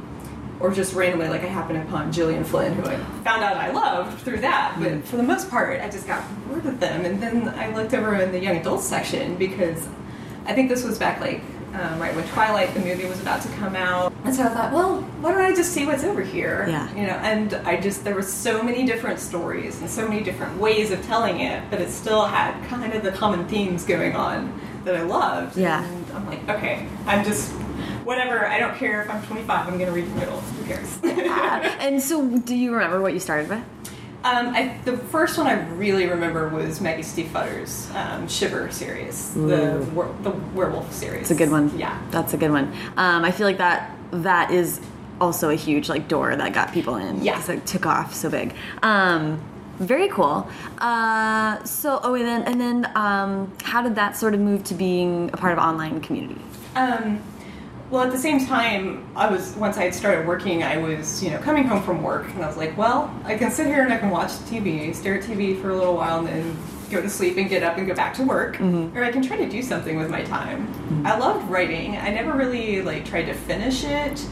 or 0.60 0.72
just 0.72 0.94
randomly, 0.94 1.28
like 1.28 1.42
I 1.42 1.46
happened 1.46 1.82
upon 1.82 2.12
Gillian 2.12 2.42
Flynn, 2.44 2.74
who 2.74 2.84
I 2.84 2.96
found 3.22 3.44
out 3.44 3.56
I 3.56 3.70
loved 3.70 4.20
through 4.22 4.40
that. 4.40 4.76
But 4.80 5.04
for 5.04 5.16
the 5.16 5.22
most 5.22 5.48
part, 5.48 5.80
I 5.80 5.88
just 5.88 6.06
got 6.06 6.24
bored 6.48 6.64
with 6.64 6.80
them. 6.80 7.04
And 7.04 7.22
then 7.22 7.48
I 7.50 7.72
looked 7.74 7.94
over 7.94 8.14
in 8.16 8.32
the 8.32 8.40
young 8.40 8.56
adult 8.56 8.82
section 8.82 9.36
because 9.36 9.86
I 10.46 10.54
think 10.54 10.68
this 10.68 10.82
was 10.82 10.98
back 10.98 11.20
like 11.20 11.42
um, 11.74 12.00
right 12.00 12.14
when 12.14 12.26
Twilight 12.28 12.72
the 12.74 12.80
movie 12.80 13.04
was 13.04 13.20
about 13.20 13.42
to 13.42 13.48
come 13.50 13.76
out. 13.76 14.12
And 14.24 14.34
so 14.34 14.44
I 14.44 14.48
thought, 14.48 14.72
well, 14.72 15.02
why 15.20 15.32
don't 15.32 15.40
I 15.40 15.54
just 15.54 15.72
see 15.72 15.86
what's 15.86 16.04
over 16.04 16.22
here? 16.22 16.66
Yeah. 16.68 16.92
You 16.94 17.06
know, 17.06 17.14
and 17.14 17.54
I 17.54 17.80
just 17.80 18.04
there 18.04 18.14
were 18.14 18.22
so 18.22 18.62
many 18.62 18.84
different 18.84 19.20
stories 19.20 19.80
and 19.80 19.88
so 19.88 20.08
many 20.08 20.22
different 20.22 20.58
ways 20.58 20.90
of 20.90 21.04
telling 21.06 21.40
it, 21.40 21.62
but 21.70 21.80
it 21.80 21.90
still 21.90 22.24
had 22.24 22.60
kind 22.68 22.92
of 22.92 23.02
the 23.02 23.12
common 23.12 23.46
themes 23.46 23.84
going 23.84 24.16
on 24.16 24.60
that 24.84 24.96
I 24.96 25.02
loved. 25.02 25.56
Yeah. 25.56 25.84
And 25.84 26.07
I'm 26.14 26.26
like, 26.26 26.48
okay, 26.48 26.86
I'm 27.06 27.24
just 27.24 27.52
whatever. 28.04 28.46
I 28.46 28.58
don't 28.58 28.76
care 28.76 29.02
if 29.02 29.10
I'm 29.10 29.22
25. 29.24 29.68
I'm 29.68 29.74
going 29.78 29.86
to 29.86 29.92
read 29.92 30.06
the 30.06 30.18
middle. 30.18 30.40
Who 30.40 30.64
cares? 30.64 30.98
and 31.04 32.02
so, 32.02 32.38
do 32.38 32.54
you 32.54 32.72
remember 32.72 33.00
what 33.00 33.12
you 33.12 33.20
started 33.20 33.48
with? 33.48 33.62
Um, 34.24 34.48
I, 34.48 34.76
the 34.84 34.96
first 34.96 35.38
one 35.38 35.46
I 35.46 35.64
really 35.74 36.06
remember 36.06 36.48
was 36.48 36.80
Maggie 36.80 37.02
Stiefvater's 37.02 37.88
um, 37.94 38.26
Shiver 38.26 38.68
series, 38.72 39.32
the 39.34 39.86
the 40.22 40.30
werewolf 40.54 40.92
series. 40.92 41.22
It's 41.22 41.30
a 41.30 41.36
good 41.36 41.52
one. 41.52 41.76
Yeah. 41.78 42.00
that's 42.10 42.34
a 42.34 42.36
good 42.36 42.50
one. 42.50 42.74
Um, 42.96 43.24
I 43.24 43.30
feel 43.30 43.46
like 43.46 43.58
that 43.58 43.96
that 44.10 44.50
is 44.50 44.80
also 45.20 45.50
a 45.50 45.54
huge 45.54 45.88
like 45.88 46.08
door 46.08 46.34
that 46.34 46.52
got 46.52 46.72
people 46.72 46.96
in. 46.96 47.22
Yeah. 47.22 47.40
it 47.50 47.64
took 47.64 47.86
off 47.86 48.12
so 48.12 48.28
big. 48.28 48.54
Um, 48.82 49.40
very 49.78 50.08
cool. 50.08 50.48
Uh, 50.78 51.62
so, 51.64 52.00
oh, 52.02 52.14
and 52.14 52.26
then 52.26 52.42
and 52.42 52.60
then, 52.60 52.92
um, 52.96 53.52
how 53.62 53.82
did 53.82 53.94
that 53.94 54.16
sort 54.16 54.34
of 54.34 54.40
move 54.40 54.64
to 54.64 54.74
being 54.74 55.30
a 55.32 55.36
part 55.36 55.52
of 55.52 55.58
online 55.58 56.00
community? 56.00 56.40
Um, 56.74 57.20
well, 57.90 58.02
at 58.02 58.12
the 58.12 58.18
same 58.18 58.44
time, 58.44 59.08
I 59.16 59.30
was 59.30 59.54
once 59.56 59.78
I 59.78 59.84
had 59.84 59.94
started 59.94 60.26
working, 60.26 60.62
I 60.62 60.76
was 60.76 61.22
you 61.22 61.30
know 61.30 61.38
coming 61.38 61.64
home 61.64 61.82
from 61.82 62.02
work, 62.02 62.28
and 62.28 62.44
I 62.44 62.46
was 62.46 62.56
like, 62.56 62.76
well, 62.76 63.14
I 63.24 63.36
can 63.36 63.50
sit 63.50 63.66
here 63.66 63.82
and 63.82 63.92
I 63.92 63.98
can 63.98 64.10
watch 64.10 64.30
TV, 64.30 64.94
stare 64.94 65.18
at 65.18 65.24
TV 65.24 65.60
for 65.60 65.70
a 65.70 65.76
little 65.76 65.96
while, 65.96 66.18
and 66.18 66.28
then 66.28 66.56
go 66.90 67.00
to 67.00 67.08
sleep 67.08 67.36
and 67.36 67.48
get 67.48 67.62
up 67.62 67.76
and 67.76 67.86
go 67.86 67.94
back 67.94 68.14
to 68.14 68.22
work, 68.22 68.60
or 68.60 69.04
I 69.04 69.12
can 69.12 69.22
try 69.22 69.36
to 69.36 69.48
do 69.48 69.62
something 69.62 69.96
with 69.98 70.10
my 70.10 70.22
time. 70.24 70.66
I 71.06 71.18
loved 71.18 71.48
writing. 71.50 71.96
I 71.96 72.10
never 72.10 72.32
really 72.32 72.82
like 72.82 73.04
tried 73.04 73.24
to 73.24 73.34
finish 73.34 73.84
it, 73.84 74.26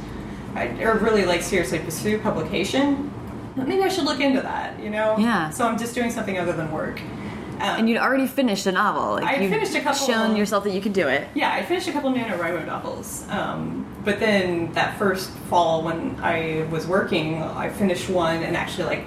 I, 0.54 0.68
or 0.82 0.98
really 0.98 1.24
like 1.24 1.42
seriously 1.42 1.78
pursue 1.78 2.18
publication. 2.18 3.12
Maybe 3.56 3.82
I 3.82 3.88
should 3.88 4.04
look 4.04 4.20
into 4.20 4.40
that, 4.42 4.78
you 4.80 4.90
know? 4.90 5.16
Yeah. 5.18 5.50
So 5.50 5.66
I'm 5.66 5.78
just 5.78 5.94
doing 5.94 6.10
something 6.10 6.38
other 6.38 6.52
than 6.52 6.70
work. 6.70 7.00
Um, 7.58 7.62
And 7.62 7.88
you'd 7.88 7.96
already 7.98 8.26
finished 8.26 8.66
a 8.66 8.72
novel. 8.72 9.14
Like 9.14 9.24
I 9.24 9.48
finished 9.48 9.74
a 9.74 9.80
couple- 9.80 10.06
Shown 10.06 10.36
yourself 10.36 10.64
that 10.64 10.72
you 10.74 10.80
could 10.82 10.92
do 10.92 11.08
it. 11.08 11.26
Yeah, 11.34 11.50
I 11.52 11.62
finished 11.62 11.88
a 11.88 11.92
couple 11.92 12.10
of 12.10 12.16
NaNoWriMo 12.16 12.66
novels. 12.66 13.24
Um, 13.30 13.86
but 14.04 14.20
then 14.20 14.72
that 14.74 14.98
first 14.98 15.30
fall 15.48 15.82
when 15.82 16.16
I 16.22 16.66
was 16.70 16.86
working, 16.86 17.42
I 17.42 17.70
finished 17.70 18.10
one 18.10 18.42
and 18.42 18.56
actually 18.56 18.84
like 18.84 19.04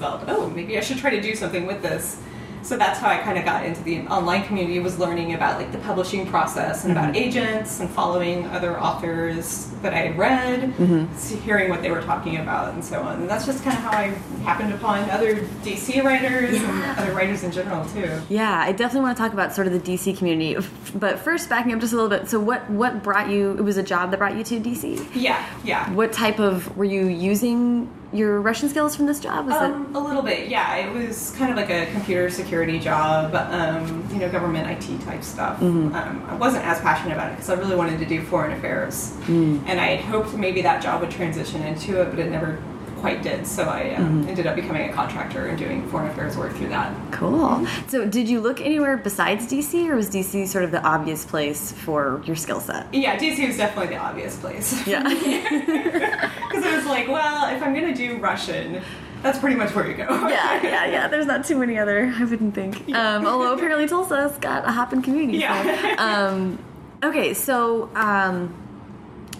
felt, 0.00 0.22
oh, 0.26 0.50
maybe 0.50 0.76
I 0.76 0.80
should 0.80 0.98
try 0.98 1.10
to 1.10 1.20
do 1.20 1.36
something 1.36 1.66
with 1.66 1.80
this. 1.80 2.16
So 2.64 2.78
that's 2.78 2.98
how 2.98 3.08
I 3.10 3.18
kind 3.18 3.38
of 3.38 3.44
got 3.44 3.66
into 3.66 3.82
the 3.82 4.00
online 4.06 4.44
community 4.44 4.78
was 4.78 4.98
learning 4.98 5.34
about 5.34 5.58
like 5.58 5.70
the 5.70 5.78
publishing 5.78 6.26
process 6.26 6.84
and 6.84 6.92
about 6.92 7.12
mm-hmm. 7.12 7.24
agents 7.24 7.80
and 7.80 7.90
following 7.90 8.46
other 8.46 8.80
authors 8.80 9.66
that 9.82 9.92
I 9.92 9.98
had 9.98 10.18
read, 10.18 10.72
mm-hmm. 10.72 11.14
see- 11.14 11.36
hearing 11.36 11.68
what 11.68 11.82
they 11.82 11.90
were 11.90 12.00
talking 12.00 12.38
about 12.38 12.72
and 12.72 12.82
so 12.82 13.02
on. 13.02 13.20
And 13.20 13.28
that's 13.28 13.44
just 13.44 13.62
kind 13.62 13.76
of 13.76 13.82
how 13.82 13.90
I 13.90 14.04
happened 14.44 14.72
upon 14.72 15.10
other 15.10 15.36
DC 15.62 16.02
writers 16.02 16.60
and 16.60 16.98
other 16.98 17.12
writers 17.12 17.44
in 17.44 17.52
general 17.52 17.84
too. 17.90 18.18
Yeah, 18.30 18.58
I 18.58 18.72
definitely 18.72 19.02
want 19.02 19.18
to 19.18 19.22
talk 19.22 19.34
about 19.34 19.54
sort 19.54 19.66
of 19.66 19.74
the 19.74 19.80
DC 19.80 20.16
community. 20.16 20.56
But 20.94 21.18
first, 21.18 21.50
backing 21.50 21.74
up 21.74 21.80
just 21.80 21.92
a 21.92 21.96
little 21.96 22.08
bit. 22.10 22.30
So, 22.30 22.40
what 22.40 22.68
what 22.70 23.02
brought 23.02 23.28
you? 23.28 23.52
It 23.52 23.62
was 23.62 23.76
a 23.76 23.82
job 23.82 24.10
that 24.10 24.16
brought 24.16 24.36
you 24.36 24.44
to 24.44 24.60
DC. 24.60 25.06
Yeah, 25.14 25.44
yeah. 25.64 25.92
What 25.92 26.12
type 26.12 26.38
of 26.38 26.74
were 26.76 26.84
you 26.84 27.08
using 27.08 27.90
your 28.14 28.40
Russian 28.40 28.68
skills 28.68 28.94
from 28.94 29.06
this 29.06 29.18
job? 29.20 29.46
Was 29.46 29.56
Um, 29.56 29.90
a 29.94 29.98
little 29.98 30.22
bit, 30.22 30.48
yeah. 30.48 30.76
It 30.76 30.92
was 30.94 31.34
kind 31.36 31.50
of 31.50 31.56
like 31.56 31.68
a 31.70 31.86
computer 31.92 32.30
security 32.30 32.78
job, 32.78 33.34
um, 33.34 34.04
you 34.12 34.18
know, 34.20 34.28
government 34.30 34.70
IT 34.70 35.00
type 35.04 35.22
stuff. 35.24 35.60
Um, 35.60 36.24
I 36.30 36.34
wasn't 36.36 36.64
as 36.64 36.80
passionate 36.80 37.14
about 37.14 37.28
it 37.32 37.36
because 37.36 37.50
I 37.50 37.54
really 37.54 37.76
wanted 37.76 37.98
to 37.98 38.06
do 38.06 38.22
foreign 38.22 38.52
affairs, 38.52 39.12
and 39.28 39.80
I 39.80 39.96
had 39.96 40.00
hoped 40.04 40.34
maybe 40.34 40.62
that 40.62 40.82
job 40.82 41.00
would 41.00 41.10
transition 41.10 41.62
into 41.64 42.00
it, 42.00 42.10
but 42.10 42.18
it 42.20 42.30
never 42.30 42.58
quite 43.04 43.22
did. 43.22 43.46
So 43.46 43.64
I 43.64 43.94
um, 43.96 44.26
ended 44.26 44.46
up 44.46 44.56
becoming 44.56 44.88
a 44.88 44.92
contractor 44.94 45.46
and 45.48 45.58
doing 45.58 45.86
foreign 45.88 46.10
affairs 46.10 46.38
work 46.38 46.54
through 46.54 46.70
that. 46.70 46.90
cool? 47.12 47.66
So, 47.86 48.06
did 48.06 48.30
you 48.30 48.40
look 48.40 48.62
anywhere 48.62 48.96
besides 48.96 49.46
DC, 49.46 49.86
or 49.90 49.96
was 49.96 50.08
DC 50.08 50.48
sort 50.48 50.64
of 50.64 50.70
the 50.70 50.82
obvious 50.82 51.26
place 51.26 51.70
for 51.70 52.22
your 52.24 52.34
skill 52.34 52.60
set? 52.60 52.86
Yeah, 52.94 53.18
DC 53.18 53.46
was 53.46 53.58
definitely 53.58 53.94
the 53.94 54.00
obvious 54.00 54.38
place. 54.38 54.86
Yeah. 54.86 55.02
Because 55.02 56.64
I 56.64 56.76
was 56.76 56.86
like, 56.86 57.06
well, 57.08 57.54
if 57.54 57.62
I'm 57.62 57.74
going 57.74 57.92
to 57.92 57.94
do 57.94 58.16
Russian, 58.16 58.80
that's 59.22 59.38
pretty 59.38 59.56
much 59.56 59.74
where 59.74 59.86
you 59.86 59.94
go. 59.94 60.06
yeah, 60.28 60.62
yeah, 60.62 60.86
yeah. 60.86 61.08
There's 61.08 61.26
not 61.26 61.44
too 61.44 61.58
many 61.58 61.76
other. 61.76 62.10
I 62.16 62.24
wouldn't 62.24 62.54
think. 62.54 62.88
Um, 62.94 63.26
although 63.26 63.52
apparently 63.52 63.86
Tulsa's 63.86 64.38
got 64.38 64.66
a 64.66 64.72
hopping 64.72 65.02
community. 65.02 65.40
so, 65.40 65.44
Yeah. 65.44 65.96
um, 66.30 66.58
okay, 67.02 67.34
so 67.34 67.90
um, 67.94 68.54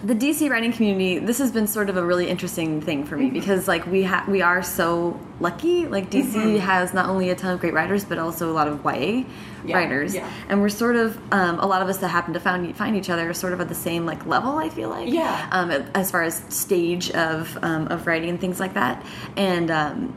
the 0.04 0.14
DC 0.14 0.50
writing 0.50 0.72
community, 0.72 1.18
this 1.18 1.38
has 1.38 1.50
been 1.52 1.66
sort 1.66 1.88
of 1.90 1.96
a 1.96 2.04
really 2.04 2.28
interesting 2.28 2.80
thing 2.80 3.04
for 3.04 3.16
me 3.16 3.26
Mm-hmm. 3.26 3.34
because 3.34 3.68
like 3.68 3.86
we 3.86 4.02
ha 4.04 4.24
we 4.28 4.42
are 4.42 4.62
so 4.62 5.18
lucky. 5.40 5.86
Like 5.86 6.10
DC 6.10 6.32
Mm-hmm. 6.32 6.56
has 6.58 6.92
not 6.94 7.08
only 7.08 7.30
a 7.30 7.34
ton 7.34 7.52
of 7.54 7.60
great 7.60 7.74
writers, 7.74 8.04
but 8.04 8.18
also 8.18 8.50
a 8.50 8.54
lot 8.54 8.68
of 8.68 8.84
YA 8.84 9.24
Yeah, 9.64 9.76
writers, 9.76 10.14
yeah. 10.14 10.28
and 10.48 10.60
we're 10.60 10.68
sort 10.68 10.96
of 10.96 11.16
um, 11.32 11.58
a 11.58 11.66
lot 11.66 11.80
of 11.82 11.88
us 11.88 11.98
that 11.98 12.08
happen 12.08 12.34
to 12.34 12.40
find 12.40 12.76
find 12.76 12.96
each 12.96 13.08
other 13.10 13.32
sort 13.34 13.52
of 13.52 13.60
at 13.60 13.68
the 13.68 13.74
same 13.74 14.04
like 14.06 14.26
level. 14.26 14.58
I 14.58 14.68
feel 14.68 14.88
like, 14.90 15.08
Yeah. 15.10 15.48
um, 15.52 15.70
as 15.94 16.10
far 16.10 16.22
as 16.22 16.42
stage 16.48 17.10
of 17.12 17.56
um, 17.62 17.88
of 17.88 18.06
writing 18.06 18.28
and 18.30 18.40
things 18.40 18.60
like 18.60 18.74
that, 18.74 19.04
and. 19.36 19.70
Um, 19.70 20.16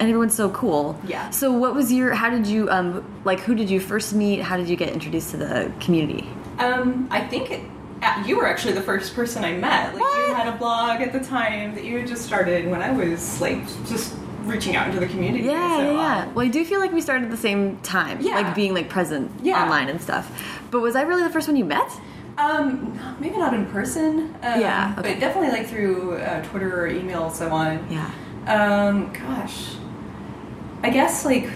and 0.00 0.08
everyone's 0.08 0.34
so 0.34 0.50
cool. 0.50 0.98
Yeah. 1.06 1.30
So, 1.30 1.52
what 1.52 1.72
was 1.76 1.92
your? 1.92 2.14
How 2.14 2.28
did 2.28 2.48
you 2.48 2.68
um 2.68 3.04
like? 3.24 3.38
Who 3.38 3.54
did 3.54 3.70
you 3.70 3.78
first 3.78 4.12
meet? 4.12 4.40
How 4.42 4.56
did 4.56 4.68
you 4.68 4.74
get 4.74 4.88
introduced 4.88 5.30
to 5.30 5.36
the 5.36 5.70
community? 5.78 6.28
Um, 6.58 7.06
I 7.12 7.20
think 7.20 7.52
it, 7.52 7.60
you 8.26 8.36
were 8.36 8.46
actually 8.46 8.72
the 8.74 8.82
first 8.82 9.14
person 9.14 9.44
I 9.44 9.52
met. 9.56 9.94
Like 9.94 10.02
you 10.02 10.34
had 10.34 10.46
a 10.46 10.56
blog 10.56 11.00
at 11.00 11.12
the 11.12 11.20
time 11.20 11.74
that 11.74 11.84
you 11.84 11.98
had 11.98 12.06
just 12.06 12.22
started 12.24 12.68
when 12.70 12.82
I 12.82 12.90
was 12.92 13.40
like 13.40 13.64
just 13.86 14.14
reaching 14.44 14.76
out 14.76 14.88
into 14.88 15.00
the 15.00 15.06
community. 15.06 15.44
Yeah, 15.44 15.76
So, 15.76 15.82
yeah, 15.82 15.92
yeah. 15.92 16.22
um, 16.24 16.34
Well, 16.34 16.44
I 16.44 16.48
do 16.48 16.64
feel 16.64 16.78
like 16.80 16.92
we 16.92 17.00
started 17.00 17.24
at 17.24 17.30
the 17.30 17.36
same 17.36 17.78
time, 17.78 18.18
Yeah. 18.20 18.34
like 18.34 18.54
being 18.54 18.74
like 18.74 18.88
present 18.90 19.30
Yeah. 19.42 19.62
online 19.62 19.88
and 19.88 20.00
stuff. 20.02 20.30
But 20.70 20.80
was 20.80 20.96
I 20.96 21.02
really 21.02 21.22
the 21.22 21.30
first 21.30 21.48
one 21.48 21.56
you 21.56 21.64
met? 21.64 21.88
Um, 22.36 22.98
maybe 23.20 23.38
not 23.38 23.54
in 23.54 23.64
person. 23.66 24.34
Um, 24.42 24.60
Yeah, 24.60 24.94
okay. 24.98 25.12
but 25.14 25.20
definitely 25.20 25.50
like 25.56 25.66
through 25.68 26.16
uh, 26.18 26.42
Twitter 26.44 26.82
or 26.82 26.88
email, 26.88 27.30
so 27.30 27.48
on. 27.50 27.86
Yeah. 27.88 28.10
Um, 28.46 29.10
gosh, 29.12 29.76
I 30.82 30.90
guess 30.90 31.24
like 31.24 31.48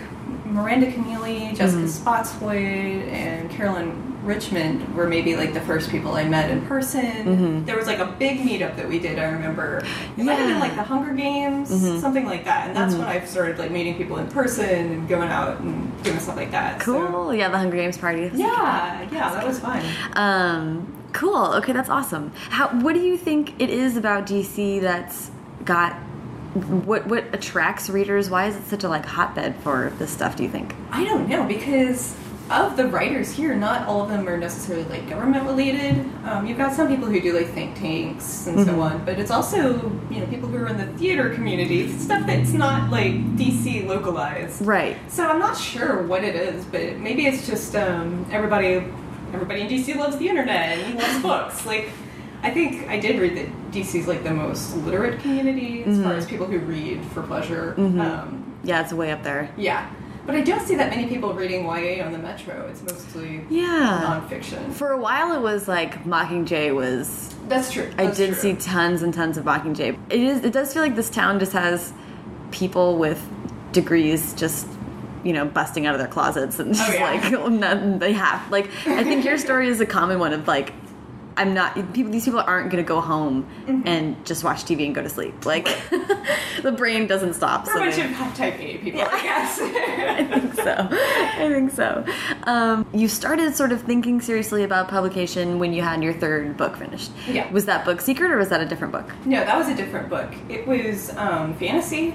Miranda 0.46 0.90
Kenneally, 0.90 1.50
Jessica 1.54 1.82
Mm-hmm. 1.82 1.86
Spotswood, 1.88 2.56
and 2.56 3.50
Carolyn 3.50 4.17
Richmond 4.28 4.94
were 4.94 5.08
maybe 5.08 5.34
like 5.36 5.54
the 5.54 5.60
first 5.62 5.90
people 5.90 6.12
I 6.14 6.24
met 6.28 6.50
in 6.50 6.64
person. 6.66 7.00
Mm-hmm. 7.02 7.64
There 7.64 7.76
was 7.76 7.86
like 7.86 7.98
a 7.98 8.06
big 8.06 8.38
meetup 8.40 8.76
that 8.76 8.88
we 8.88 8.98
did. 8.98 9.18
I 9.18 9.24
remember. 9.24 9.82
It 10.16 10.22
might 10.24 10.34
have 10.34 10.48
been 10.48 10.60
like 10.60 10.76
the 10.76 10.82
Hunger 10.84 11.14
Games, 11.14 11.70
Mm-hmm. 11.70 11.98
something 12.00 12.24
like 12.26 12.44
that. 12.44 12.68
And 12.68 12.76
that's 12.76 12.94
when 12.94 13.06
I 13.06 13.24
started 13.24 13.58
like 13.58 13.70
meeting 13.70 13.96
people 13.96 14.18
in 14.18 14.28
person 14.28 14.68
and 14.92 15.08
going 15.08 15.30
out 15.30 15.58
and 15.60 16.02
doing 16.04 16.18
stuff 16.20 16.36
like 16.36 16.50
that. 16.52 16.82
So- 16.82 17.08
Cool. 17.08 17.34
Yeah, 17.34 17.48
the 17.48 17.58
Hunger 17.58 17.76
Games 17.76 17.98
party. 17.98 18.30
yeah, 18.34 19.02
yeah, 19.10 19.30
that 19.34 19.46
was 19.46 19.58
fun. 19.58 19.84
Um, 20.14 20.94
cool. 21.12 21.54
Okay, 21.54 21.72
that's 21.72 21.88
awesome. 21.90 22.30
How? 22.50 22.68
What 22.68 22.92
do 22.94 23.00
you 23.00 23.16
think 23.16 23.60
it 23.60 23.70
is 23.70 23.96
about 23.96 24.26
DC 24.26 24.80
that's 24.80 25.30
got? 25.64 25.94
What 26.54 27.06
what 27.06 27.24
attracts 27.34 27.90
readers? 27.90 28.30
Why 28.30 28.46
is 28.46 28.56
it 28.56 28.64
such 28.66 28.82
a 28.84 28.88
like 28.88 29.04
hotbed 29.04 29.54
for 29.56 29.92
this 29.98 30.10
stuff? 30.10 30.34
Do 30.36 30.42
you 30.42 30.48
think? 30.48 30.74
I 30.90 31.04
don't 31.04 31.28
know 31.28 31.44
because 31.46 32.16
of 32.50 32.76
the 32.76 32.86
writers 32.88 33.30
here, 33.32 33.54
not 33.54 33.86
all 33.86 34.02
of 34.02 34.08
them 34.08 34.28
are 34.28 34.36
necessarily 34.36 34.84
like 34.84 35.08
government 35.08 35.44
related. 35.44 36.04
Um, 36.24 36.46
you've 36.46 36.58
got 36.58 36.72
some 36.74 36.88
people 36.88 37.06
who 37.06 37.20
do 37.20 37.32
like 37.36 37.48
think 37.48 37.76
tanks 37.76 38.46
and 38.46 38.64
so 38.66 38.80
on, 38.80 39.04
but 39.04 39.18
it's 39.18 39.30
also 39.30 39.90
you 40.10 40.20
know 40.20 40.26
people 40.26 40.48
who 40.48 40.56
are 40.58 40.68
in 40.68 40.76
the 40.78 40.86
theater 40.98 41.30
community, 41.34 41.88
stuff 41.98 42.26
that's 42.26 42.52
not 42.52 42.90
like 42.90 43.12
DC 43.36 43.86
localized. 43.86 44.64
Right. 44.64 44.96
So 45.10 45.26
I'm 45.28 45.38
not 45.38 45.56
sure 45.58 46.02
what 46.02 46.24
it 46.24 46.34
is, 46.34 46.64
but 46.66 46.96
maybe 46.98 47.26
it's 47.26 47.46
just 47.46 47.74
um, 47.76 48.26
everybody 48.32 48.84
everybody 49.32 49.60
in 49.62 49.68
DC 49.68 49.94
loves 49.96 50.16
the 50.16 50.28
internet 50.28 50.78
and 50.78 50.98
loves 50.98 51.22
books. 51.22 51.66
Like 51.66 51.90
I 52.42 52.50
think 52.50 52.88
I 52.88 52.98
did 52.98 53.20
read 53.20 53.36
that 53.36 53.72
DC's 53.72 54.06
like 54.06 54.22
the 54.24 54.32
most 54.32 54.74
literate 54.78 55.20
community 55.20 55.82
as 55.84 56.00
far 56.02 56.14
as 56.14 56.24
people 56.24 56.46
who 56.46 56.58
read 56.60 57.04
for 57.06 57.22
pleasure. 57.22 57.74
Um, 57.76 58.58
Yeah, 58.64 58.82
it's 58.82 58.92
way 58.92 59.10
up 59.12 59.22
there. 59.22 59.50
yeah. 59.56 59.90
But 60.28 60.36
I 60.36 60.42
don't 60.42 60.60
see 60.60 60.74
that 60.74 60.90
many 60.90 61.06
people 61.06 61.32
reading 61.32 61.64
YA 61.64 62.04
on 62.04 62.12
the 62.12 62.18
Metro. 62.18 62.68
It's 62.70 62.82
mostly 62.82 63.40
Yeah. 63.48 64.20
nonfiction. 64.28 64.70
For 64.74 64.90
a 64.90 64.98
while, 64.98 65.32
it 65.32 65.40
was 65.40 65.66
like 65.66 66.04
Mockingjay 66.04 66.74
was 66.74 67.34
That's 67.48 67.72
true. 67.72 67.90
I 67.96 68.08
did 68.08 68.34
true. 68.34 68.34
see 68.34 68.52
tons 68.54 69.02
and 69.02 69.14
tons 69.14 69.38
of 69.38 69.46
Mockingjay. 69.46 69.96
It 70.10 70.20
is. 70.20 70.44
It 70.44 70.52
does 70.52 70.74
feel 70.74 70.82
like 70.82 70.96
this 70.96 71.08
town 71.08 71.38
just 71.38 71.52
has 71.54 71.94
people 72.50 72.98
with 72.98 73.18
degrees 73.72 74.34
just 74.34 74.66
you 75.24 75.32
know 75.32 75.46
busting 75.46 75.86
out 75.86 75.94
of 75.94 75.98
their 75.98 76.08
closets 76.08 76.58
and 76.58 76.70
oh, 76.70 76.72
just 76.74 76.90
Oh, 76.90 76.94
yeah. 76.94 77.04
like 77.40 77.50
none, 77.52 77.98
they 77.98 78.12
have 78.12 78.50
like 78.50 78.68
I 78.86 79.02
think 79.04 79.24
your 79.24 79.38
story 79.38 79.68
is 79.68 79.80
a 79.80 79.86
common 79.86 80.18
one 80.18 80.34
of 80.34 80.46
like 80.46 80.74
I'm 81.38 81.54
not 81.54 81.74
people. 81.94 82.10
These 82.12 82.24
people 82.26 82.40
aren't 82.40 82.70
going 82.70 82.82
to 82.84 82.88
go 82.88 83.00
home 83.00 83.46
Mm-hmm. 83.66 83.86
and 83.86 84.26
just 84.26 84.44
watch 84.44 84.64
TV 84.64 84.86
and 84.86 84.94
go 84.94 85.02
to 85.02 85.08
sleep. 85.10 85.44
Like 85.46 85.66
the 86.62 86.72
brain 86.72 87.06
doesn't 87.06 87.34
stop. 87.34 87.66
We're 87.66 87.72
so 87.74 87.78
a 87.78 87.84
bunch 87.84 87.96
they- 87.96 88.04
of 88.04 88.34
type 88.34 88.58
A 88.60 88.78
people, 88.78 89.02
I 89.02 89.22
guess. 89.22 89.60
I 89.62 90.24
think 90.24 90.54
so. 90.54 90.88
I 90.90 91.48
think 91.52 91.70
so. 91.72 92.04
Um, 92.44 92.86
you 92.92 93.08
started 93.08 93.54
sort 93.54 93.72
of 93.72 93.82
thinking 93.82 94.20
seriously 94.20 94.64
about 94.64 94.88
publication 94.88 95.58
when 95.58 95.72
you 95.72 95.82
had 95.82 96.02
your 96.02 96.12
third 96.14 96.56
book 96.56 96.76
finished. 96.76 97.10
Yeah. 97.28 97.50
Was 97.52 97.66
that 97.66 97.84
book 97.84 97.98
Sekret 97.98 98.30
or 98.30 98.36
was 98.38 98.48
that 98.48 98.60
a 98.60 98.66
different 98.66 98.92
book? 98.92 99.10
no, 99.26 99.44
that 99.44 99.56
was 99.56 99.68
a 99.68 99.74
different 99.74 100.08
book. 100.08 100.32
It 100.48 100.66
was 100.66 101.14
um, 101.16 101.54
fantasy, 101.54 102.14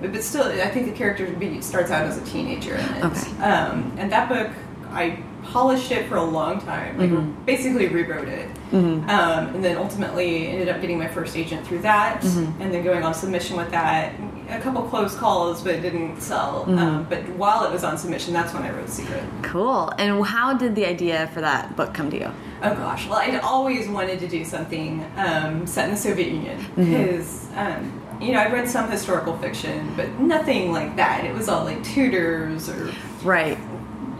but 0.00 0.22
still, 0.22 0.44
I 0.44 0.68
think 0.68 0.86
the 0.86 0.92
character 0.96 1.26
starts 1.62 1.90
out 1.90 2.04
as 2.06 2.16
a 2.18 2.24
teenager 2.24 2.74
in 2.76 2.84
it. 2.94 3.04
Okay. 3.04 3.42
Um, 3.42 3.92
and 3.98 4.10
that 4.12 4.28
book, 4.28 4.50
I 4.90 5.22
polished 5.52 5.90
it 5.90 6.08
for 6.08 6.16
a 6.16 6.24
long 6.24 6.60
time. 6.60 6.98
Like, 6.98 7.10
Mm-hmm. 7.10 7.44
basically 7.44 7.86
rewrote 7.88 8.28
it. 8.28 8.48
Um, 8.72 9.08
and 9.54 9.64
then 9.64 9.76
ultimately 9.76 10.48
ended 10.48 10.68
up 10.68 10.80
getting 10.80 10.98
my 10.98 11.08
first 11.08 11.36
agent 11.36 11.66
through 11.66 11.80
that, 11.80 12.20
Mm-hmm. 12.22 12.60
and 12.62 12.72
then 12.74 12.82
going 12.84 13.02
on 13.04 13.14
submission 13.14 13.56
with 13.56 13.70
that. 13.70 14.12
A 14.48 14.60
couple 14.60 14.82
close 14.82 15.16
calls, 15.16 15.60
but 15.62 15.74
it 15.74 15.80
didn't 15.80 16.20
sell. 16.20 16.66
Mm-hmm. 16.66 16.78
Um, 16.78 17.06
but 17.10 17.28
while 17.30 17.64
it 17.64 17.72
was 17.72 17.82
on 17.82 17.98
submission, 17.98 18.32
that's 18.32 18.54
when 18.54 18.62
I 18.62 18.70
wrote 18.70 18.86
Sekret. 18.86 19.24
Cool. 19.42 19.92
And 19.98 20.24
how 20.24 20.54
did 20.54 20.76
the 20.76 20.86
idea 20.86 21.26
for 21.34 21.40
that 21.40 21.74
book 21.76 21.92
come 21.92 22.10
to 22.10 22.16
you? 22.18 22.30
Oh 22.62 22.74
gosh, 22.74 23.08
well, 23.08 23.18
I'd 23.18 23.40
always 23.40 23.88
wanted 23.88 24.20
to 24.20 24.28
do 24.28 24.44
something 24.44 25.04
um, 25.16 25.66
set 25.66 25.86
in 25.86 25.90
the 25.92 25.96
Soviet 26.00 26.28
Union 26.28 26.64
because, 26.76 27.48
um, 27.56 28.00
you 28.20 28.32
know, 28.32 28.38
I've 28.38 28.52
read 28.52 28.68
some 28.68 28.88
historical 28.88 29.36
fiction, 29.38 29.92
but 29.96 30.08
nothing 30.20 30.70
like 30.72 30.94
that. 30.96 31.24
It 31.24 31.34
was 31.34 31.48
all 31.48 31.64
like 31.64 31.82
Tudors 31.82 32.68
or, 32.68 32.92
Right. 33.24 33.58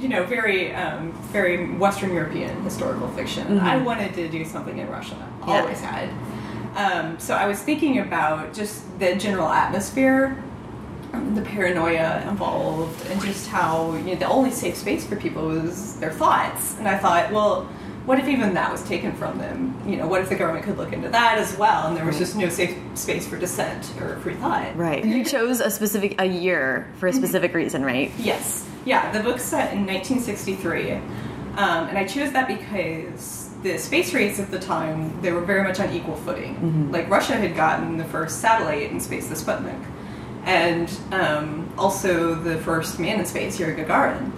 You 0.00 0.08
know, 0.08 0.24
very, 0.24 0.74
um, 0.74 1.12
very 1.32 1.72
Western 1.74 2.12
European 2.12 2.62
historical 2.62 3.08
fiction. 3.08 3.58
I 3.58 3.76
wanted 3.78 4.14
to 4.14 4.28
do 4.28 4.44
something 4.44 4.78
in 4.78 4.88
Russia. 4.88 5.16
Yeah. 5.40 5.60
Always 5.60 5.80
had. 5.80 6.10
Um, 6.76 7.18
so 7.18 7.34
I 7.34 7.46
was 7.46 7.62
thinking 7.62 8.00
about 8.00 8.52
just 8.52 8.98
the 8.98 9.14
general 9.14 9.48
atmosphere 9.48 10.42
um, 11.12 11.34
the 11.34 11.42
paranoia 11.42 12.22
involved 12.28 13.06
and 13.06 13.20
just 13.22 13.48
how 13.48 13.94
you 13.94 14.02
know 14.02 14.14
the 14.16 14.26
only 14.26 14.50
safe 14.50 14.76
space 14.76 15.06
for 15.06 15.16
people 15.16 15.46
was 15.46 15.98
their 16.00 16.12
thoughts 16.12 16.76
and 16.78 16.88
i 16.88 16.98
thought 16.98 17.32
well 17.32 17.68
what 18.06 18.18
if 18.20 18.28
even 18.28 18.54
that 18.54 18.70
was 18.70 18.82
taken 18.88 19.12
from 19.12 19.38
them? 19.38 19.74
You 19.86 19.96
know 19.96 20.06
what 20.06 20.22
if 20.22 20.28
the 20.28 20.36
government 20.36 20.64
could 20.64 20.78
look 20.78 20.92
into 20.92 21.08
that 21.10 21.38
as 21.38 21.56
well? 21.58 21.88
And 21.88 21.96
there 21.96 22.04
was 22.04 22.18
just 22.18 22.36
no 22.36 22.48
safe 22.48 22.76
space 22.94 23.26
for 23.26 23.36
dissent 23.36 23.92
or 24.00 24.16
free 24.20 24.34
thought. 24.34 24.76
Right. 24.76 25.04
You 25.04 25.24
chose 25.24 25.60
a 25.60 25.70
specific 25.70 26.20
a 26.20 26.24
year 26.24 26.90
for 26.98 27.08
a 27.08 27.12
specific 27.12 27.52
reason, 27.52 27.84
right? 27.84 28.12
yes. 28.18 28.68
Yeah 28.84 29.10
the 29.10 29.20
book's 29.20 29.42
set 29.42 29.72
in 29.72 29.84
1963 29.84 30.92
um, 30.92 31.88
and 31.88 31.98
i 31.98 32.04
chose 32.04 32.30
that 32.32 32.46
because 32.46 33.50
the 33.62 33.78
space 33.78 34.14
race 34.14 34.38
at 34.38 34.50
the 34.50 34.58
time 34.60 35.20
they 35.22 35.32
were 35.32 35.40
very 35.40 35.64
much 35.64 35.80
on 35.80 35.92
equal 35.92 36.14
footing. 36.16 36.92
Like 36.92 37.10
russia 37.10 37.34
had 37.34 37.56
gotten 37.56 37.96
the 37.96 38.04
first 38.04 38.40
satellite 38.40 38.90
in 38.92 39.00
space 39.00 39.26
the 39.28 39.34
sputnik. 39.34 39.82
And 40.44 40.88
um, 41.10 41.72
also 41.76 42.36
the 42.36 42.58
first 42.58 43.00
man 43.00 43.18
in 43.18 43.26
space, 43.26 43.58
Yuri 43.58 43.74
Gagarin. 43.74 44.30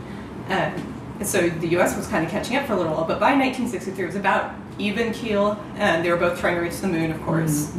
Um, 0.49 0.95
and 1.19 1.27
so 1.27 1.49
the 1.49 1.69
U.S. 1.69 1.97
was 1.97 2.07
kind 2.07 2.25
of 2.25 2.31
catching 2.31 2.57
up 2.57 2.67
for 2.67 2.75
a 2.75 2.77
little 2.77 2.93
while, 2.93 3.05
but 3.05 3.19
by 3.19 3.35
1963 3.35 4.03
it 4.03 4.07
was 4.07 4.17
about 4.17 4.55
even 4.79 5.13
keel, 5.13 5.59
and 5.75 6.05
they 6.05 6.11
were 6.11 6.17
both 6.17 6.39
trying 6.39 6.55
to 6.55 6.61
reach 6.61 6.79
the 6.81 6.87
moon, 6.87 7.11
of 7.11 7.21
course. 7.23 7.73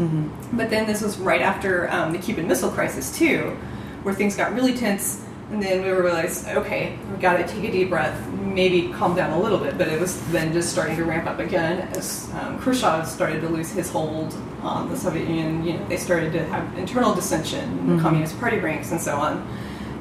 But 0.54 0.70
then 0.70 0.86
this 0.86 1.02
was 1.02 1.18
right 1.18 1.42
after 1.42 1.90
um, 1.92 2.12
the 2.12 2.20
Cuban 2.20 2.48
Missile 2.48 2.70
Crisis 2.72 3.18
too, 3.18 3.58
where 4.04 4.14
things 4.14 4.36
got 4.36 4.54
really 4.54 4.74
tense, 4.74 5.24
and 5.52 5.64
then 5.64 5.82
we 5.82 5.90
realized, 5.90 6.48
okay, 6.50 7.00
we 7.12 7.18
got 7.18 7.38
to 7.38 7.48
take 7.48 7.64
a 7.64 7.72
deep 7.72 7.90
breath, 7.90 8.30
maybe 8.34 8.92
calm 8.94 9.16
down 9.16 9.32
a 9.32 9.40
little 9.40 9.58
bit. 9.58 9.78
But 9.78 9.88
it 9.88 10.00
was 10.00 10.22
then 10.32 10.54
just 10.54 10.70
starting 10.72 10.96
to 10.98 11.06
ramp 11.06 11.26
up 11.26 11.40
again 11.40 11.88
as 11.96 12.30
um, 12.34 12.60
Khrushchev 12.60 13.08
started 13.08 13.42
to 13.42 13.50
lose 13.50 13.72
his 13.72 13.90
hold 13.90 14.36
on 14.62 14.90
the 14.90 14.98
Soviet 14.98 15.28
Union. 15.28 15.64
You 15.64 15.74
know, 15.74 15.88
they 15.88 15.98
started 15.98 16.34
to 16.34 16.46
have 16.46 16.78
internal 16.78 17.16
dissension 17.16 17.68
in 17.80 17.96
the 17.96 18.04
Communist 18.04 18.38
Party 18.40 18.60
ranks 18.60 18.92
and 18.92 19.02
so 19.02 19.16
on. 19.16 19.48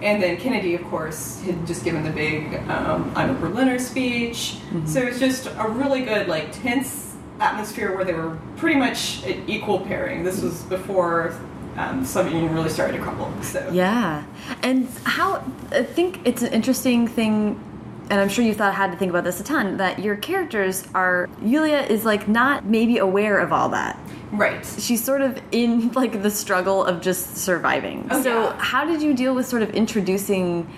And 0.03 0.23
then 0.23 0.37
Kennedy, 0.37 0.75
of 0.75 0.85
course, 0.85 1.41
had 1.43 1.67
just 1.67 1.85
given 1.85 2.05
the 2.05 2.11
big 2.11 2.55
um, 2.69 3.13
"I'm 3.17 3.31
a 3.31 3.35
Berliner" 3.35 3.79
speech. 3.79 4.59
So 4.87 5.01
it 5.01 5.11
was 5.11 5.19
just 5.19 5.47
a 5.47 5.69
really 5.69 6.03
good, 6.03 6.29
like, 6.29 6.53
tense 6.53 7.17
atmosphere 7.41 7.95
where 7.95 8.05
they 8.05 8.15
were 8.15 8.37
pretty 8.57 8.79
much 8.79 9.25
at 9.25 9.37
equal 9.49 9.81
pairing. 9.81 10.25
This 10.25 10.43
was 10.43 10.63
before 10.65 11.35
um, 11.77 12.01
the 12.01 12.07
Soviet 12.07 12.35
Union 12.35 12.55
really 12.55 12.69
started 12.69 12.97
to 12.97 13.03
crumble. 13.03 13.33
So 13.43 13.69
Yeah. 13.73 14.25
And 14.63 14.89
how 15.05 15.45
I 15.71 15.83
think 15.83 16.21
it's 16.25 16.43
an 16.43 16.53
interesting 16.53 17.07
thing 17.07 17.61
and 18.11 18.21
I'm 18.21 18.29
sure 18.29 18.45
you 18.45 18.55
thought 18.55 18.75
had 18.75 18.91
to 18.93 18.97
think 18.99 19.11
about 19.11 19.25
this 19.25 19.41
a 19.41 19.45
ton 19.45 19.77
that 19.79 19.99
your 19.99 20.17
characters 20.17 20.87
are 20.95 21.29
Yulia 21.43 21.81
is 21.83 22.05
like 22.05 22.27
not 22.29 22.65
maybe 22.65 22.99
aware 22.99 23.39
of 23.39 23.53
all 23.53 23.69
that. 23.71 23.99
right. 24.33 24.65
She's 24.79 25.03
sort 25.05 25.21
of 25.21 25.39
in 25.53 25.93
like 25.93 26.23
the 26.23 26.31
struggle 26.31 26.85
of 26.85 27.01
just 27.01 27.37
surviving. 27.37 28.07
Oh, 28.11 28.23
so 28.23 28.45
yeah. 28.45 28.59
how 28.59 28.85
did 28.85 29.03
you 29.03 29.15
deal 29.15 29.35
with 29.35 29.47
sort 29.47 29.63
of 29.63 29.71
introducing 29.71 30.69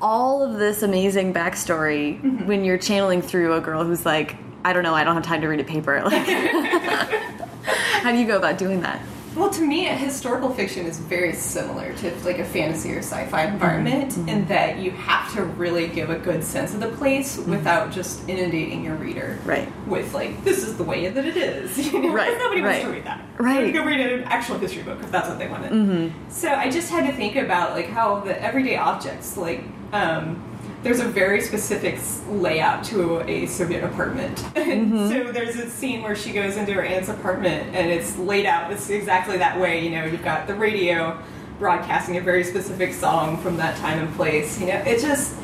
all 0.00 0.42
of 0.42 0.58
this 0.58 0.82
amazing 0.82 1.32
backstory 1.32 2.20
Mm-hmm. 2.20 2.46
when 2.46 2.64
you're 2.64 2.78
channeling 2.78 3.22
through 3.22 3.54
a 3.54 3.60
girl 3.60 3.84
who's 3.84 4.04
like 4.04 4.36
I 4.64 4.72
don't 4.72 4.82
know, 4.84 4.94
I 4.94 5.02
don't 5.04 5.14
have 5.14 5.24
time 5.24 5.40
to 5.40 5.48
read 5.48 5.58
a 5.60 5.64
paper. 5.64 6.00
Like, 6.04 6.24
how 8.02 8.12
do 8.12 8.18
you 8.18 8.26
go 8.26 8.36
about 8.36 8.58
doing 8.58 8.80
that? 8.82 9.00
Well, 9.34 9.48
to 9.50 9.62
me, 9.66 9.88
a 9.88 9.94
historical 9.94 10.52
fiction 10.52 10.86
is 10.86 10.98
very 10.98 11.32
similar 11.32 11.94
to 11.94 12.14
like 12.24 12.38
a 12.38 12.44
fantasy 12.44 12.92
or 12.92 12.98
sci-fi 12.98 13.44
environment 13.44 14.12
mm-hmm. 14.12 14.28
in 14.28 14.46
that 14.46 14.78
you 14.78 14.90
have 14.90 15.32
to 15.34 15.44
really 15.44 15.88
give 15.88 16.10
a 16.10 16.18
good 16.18 16.44
sense 16.44 16.74
of 16.74 16.80
the 16.80 16.88
place 16.88 17.36
mm-hmm. 17.36 17.50
without 17.50 17.92
just 17.92 18.28
inundating 18.28 18.84
your 18.84 18.96
reader 18.96 19.38
Right. 19.44 19.72
with 19.86 20.12
like 20.12 20.44
this 20.44 20.62
is 20.62 20.76
the 20.76 20.84
way 20.84 21.08
that 21.08 21.24
it 21.24 21.36
is. 21.36 21.78
You 21.92 22.00
know? 22.00 22.12
Right, 22.12 22.38
Nobody 22.38 22.60
right. 22.62 22.70
wants 22.70 22.84
to 22.84 22.90
read 22.90 23.04
that. 23.04 23.24
Right. 23.38 23.72
Go 23.72 23.84
read 23.84 24.00
an 24.00 24.24
actual 24.24 24.58
history 24.58 24.82
book 24.82 25.00
if 25.02 25.10
that's 25.10 25.28
what 25.28 25.38
they 25.38 25.48
wanted. 25.48 25.72
Mm-hmm. 25.72 26.30
So 26.30 26.48
I 26.48 26.70
just 26.70 26.90
had 26.90 27.06
to 27.06 27.12
think 27.12 27.36
about 27.36 27.72
like 27.72 27.88
how 27.88 28.20
the 28.20 28.40
everyday 28.42 28.76
objects 28.76 29.36
like. 29.36 29.64
Um, 29.92 30.42
there's 30.82 31.00
a 31.00 31.08
very 31.08 31.40
specific 31.40 32.00
layout 32.28 32.84
to 32.84 33.20
a 33.28 33.46
Soviet 33.46 33.84
apartment. 33.84 34.44
And 34.56 34.92
mm-hmm. 34.92 35.08
so 35.08 35.32
there's 35.32 35.56
a 35.56 35.70
scene 35.70 36.02
where 36.02 36.16
she 36.16 36.32
goes 36.32 36.56
into 36.56 36.72
her 36.72 36.82
aunt's 36.82 37.08
apartment 37.08 37.74
and 37.74 37.90
it's 37.90 38.16
laid 38.18 38.46
out 38.46 38.72
it's 38.72 38.90
exactly 38.90 39.38
that 39.38 39.58
way. 39.60 39.84
You 39.84 39.90
know, 39.90 40.04
you've 40.04 40.24
got 40.24 40.46
the 40.46 40.54
radio 40.54 41.20
broadcasting 41.58 42.16
a 42.16 42.20
very 42.20 42.42
specific 42.42 42.92
song 42.92 43.36
from 43.38 43.56
that 43.58 43.76
time 43.78 43.98
and 43.98 44.14
place. 44.16 44.60
You 44.60 44.66
know, 44.66 44.78
it 44.78 45.00
just 45.00 45.36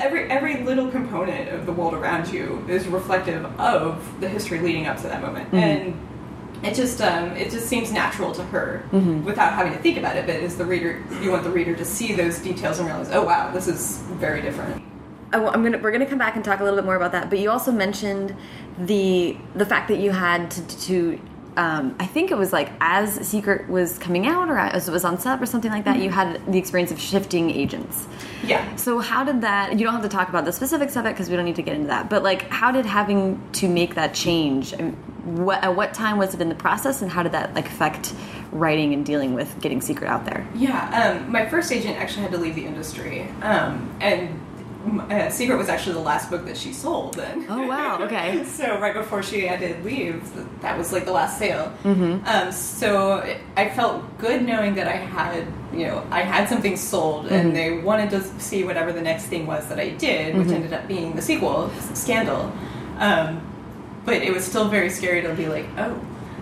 every 0.00 0.30
every 0.30 0.62
little 0.62 0.90
component 0.90 1.48
of 1.50 1.66
the 1.66 1.72
world 1.72 1.94
around 1.94 2.32
you 2.32 2.64
is 2.68 2.86
reflective 2.86 3.44
of 3.58 4.20
the 4.20 4.28
history 4.28 4.60
leading 4.60 4.86
up 4.86 4.96
to 4.98 5.04
that 5.04 5.20
moment. 5.20 5.46
Mm-hmm. 5.46 5.56
And 5.56 6.05
it 6.62 6.74
just 6.74 7.00
um, 7.00 7.30
it 7.32 7.50
just 7.50 7.66
seems 7.66 7.92
natural 7.92 8.32
to 8.32 8.42
her 8.44 8.84
without 9.24 9.52
having 9.52 9.72
to 9.72 9.78
think 9.78 9.98
about 9.98 10.16
it. 10.16 10.26
But 10.26 10.36
as 10.36 10.56
the 10.56 10.64
reader, 10.64 11.02
you 11.22 11.30
want 11.30 11.44
the 11.44 11.50
reader 11.50 11.74
to 11.76 11.84
see 11.84 12.12
those 12.12 12.38
details 12.38 12.78
and 12.78 12.88
realize, 12.88 13.10
oh 13.10 13.24
wow, 13.24 13.50
this 13.52 13.68
is 13.68 13.98
very 14.18 14.42
different. 14.42 14.82
I, 15.32 15.38
am 15.38 15.62
gonna 15.62 15.78
we're 15.78 15.92
gonna 15.92 16.06
come 16.06 16.18
back 16.18 16.36
and 16.36 16.44
talk 16.44 16.60
a 16.60 16.64
little 16.64 16.78
bit 16.78 16.84
more 16.84 16.96
about 16.96 17.12
that. 17.12 17.30
But 17.30 17.38
you 17.38 17.50
also 17.50 17.72
mentioned 17.72 18.36
the 18.78 19.36
the 19.54 19.66
fact 19.66 19.88
that 19.88 19.98
you 19.98 20.12
had 20.12 20.50
to, 20.52 20.78
to 20.86 21.20
um, 21.56 21.96
I 21.98 22.06
think 22.06 22.30
it 22.30 22.36
was 22.36 22.52
like 22.52 22.70
as 22.80 23.18
Sekret 23.18 23.68
was 23.68 23.98
coming 23.98 24.26
out 24.26 24.48
or 24.48 24.58
as 24.58 24.88
it 24.88 24.92
was 24.92 25.04
on 25.04 25.18
set 25.18 25.40
or 25.42 25.46
something 25.46 25.70
like 25.70 25.84
that. 25.84 25.98
You 25.98 26.10
had 26.10 26.40
the 26.50 26.58
experience 26.58 26.90
of 26.90 27.00
shifting 27.00 27.50
agents. 27.50 28.06
Yeah. 28.44 28.76
So 28.76 28.98
how 28.98 29.24
did 29.24 29.40
that? 29.40 29.78
You 29.78 29.84
don't 29.84 29.94
have 29.94 30.02
to 30.02 30.08
talk 30.08 30.28
about 30.28 30.44
the 30.44 30.52
specifics 30.52 30.96
of 30.96 31.06
it 31.06 31.10
because 31.10 31.30
we 31.30 31.36
don't 31.36 31.46
need 31.46 31.56
to 31.56 31.62
get 31.62 31.74
into 31.74 31.88
that. 31.88 32.10
But 32.10 32.22
like, 32.22 32.48
how 32.50 32.72
did 32.72 32.84
having 32.84 33.40
to 33.52 33.68
make 33.68 33.94
that 33.94 34.14
change? 34.14 34.74
What 35.24 35.64
at 35.64 35.74
what 35.74 35.94
time 35.94 36.18
was 36.18 36.34
it 36.34 36.40
in 36.40 36.48
the 36.48 36.54
process, 36.54 37.02
and 37.02 37.10
how 37.10 37.22
did 37.22 37.32
that 37.32 37.54
like 37.54 37.66
affect 37.66 38.14
writing 38.52 38.92
and 38.94 39.04
dealing 39.04 39.34
with 39.34 39.60
getting 39.60 39.80
Sekret 39.80 40.06
out 40.06 40.24
there? 40.24 40.46
Yeah, 40.54 41.18
um, 41.18 41.32
my 41.32 41.48
first 41.48 41.72
agent 41.72 41.96
actually 41.96 42.22
had 42.22 42.32
to 42.32 42.38
leave 42.38 42.54
the 42.54 42.64
industry, 42.64 43.22
um, 43.42 43.96
and 44.00 44.40
uh, 44.86 45.28
Sekret 45.28 45.58
was 45.58 45.68
actually 45.68 45.94
the 45.94 46.00
last 46.00 46.30
book 46.30 46.46
that 46.46 46.56
she 46.56 46.72
sold. 46.72 47.14
Then. 47.14 47.46
Oh 47.48 47.66
wow, 47.66 47.98
okay. 48.02 48.44
so 48.44 48.78
right 48.78 48.94
before 48.94 49.22
she 49.22 49.46
had 49.46 49.60
to 49.60 49.82
leave, 49.84 50.22
that 50.60 50.78
was 50.78 50.92
like 50.92 51.04
the 51.04 51.12
last 51.12 51.38
sale. 51.38 51.72
Um, 51.84 52.52
so 52.52 53.36
I 53.56 53.68
felt 53.70 54.18
good 54.18 54.42
knowing 54.42 54.74
that 54.76 54.88
I 54.88 54.96
had, 54.96 55.46
you 55.72 55.86
know, 55.86 56.06
I 56.10 56.22
had 56.22 56.48
something 56.48 56.76
sold, 56.76 57.26
and 57.26 57.54
they 57.54 57.78
wanted 57.78 58.10
to 58.10 58.22
see 58.40 58.64
whatever 58.64 58.92
the 58.92 59.02
next 59.02 59.24
thing 59.24 59.46
was 59.46 59.66
that 59.68 59.78
I 59.78 59.90
did, 59.90 60.36
which 60.36 60.48
ended 60.48 60.72
up 60.72 60.86
being 60.88 61.14
the 61.14 61.22
sequel, 61.22 61.70
Skandal. 61.92 62.52
Um, 62.98 63.42
but 64.04 64.22
it 64.22 64.32
was 64.32 64.44
still 64.44 64.68
very 64.68 64.88
scary 64.88 65.20
to 65.22 65.34
be 65.34 65.48
like, 65.48 65.66
oh, 65.76 66.00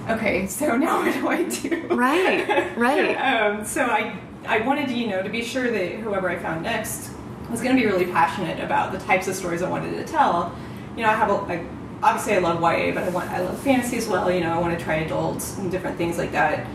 okay, 0.09 0.46
so 0.48 0.76
now 0.76 1.00
what 1.00 1.14
do 1.14 1.28
I 1.28 1.42
do? 1.44 1.87
Right, 1.88 2.76
right. 2.76 3.16
um, 3.16 3.64
so 3.64 3.85
I 3.85 4.18
I 4.46 4.61
wanted 4.61 4.88
to 4.88 4.94
you 4.94 5.09
know 5.09 5.22
to 5.22 5.30
be 5.30 5.42
sure 5.42 5.70
that 5.70 5.92
whoever 5.94 6.28
I 6.28 6.37
found 6.37 6.62
next 6.62 7.11
was 7.50 7.61
going 7.61 7.76
to 7.76 7.80
be 7.80 7.87
really 7.87 8.07
passionate 8.07 8.62
about 8.62 8.92
the 8.92 8.98
types 8.98 9.28
of 9.28 9.35
stories 9.35 9.62
I 9.62 9.68
wanted 9.68 9.96
to 9.96 10.04
tell. 10.04 10.57
You 10.96 11.02
know, 11.02 11.11
I 11.11 11.14
have 11.14 11.30
a 11.30 11.35
I, 11.35 11.66
obviously 12.02 12.35
I 12.35 12.38
love 12.38 12.61
YA, 12.61 12.92
but 12.94 13.04
I 13.04 13.09
want 13.11 13.30
I 13.30 13.40
love 13.40 13.59
fantasy 13.61 13.96
as 13.96 14.09
well. 14.09 14.30
You 14.30 14.40
know, 14.40 14.52
I 14.52 14.59
want 14.59 14.78
to 14.78 14.85
try 14.85 14.96
adults 14.96 15.59
and 15.59 15.70
different 15.70 15.96
things 15.96 16.18
like 16.18 16.33
that. 16.33 16.66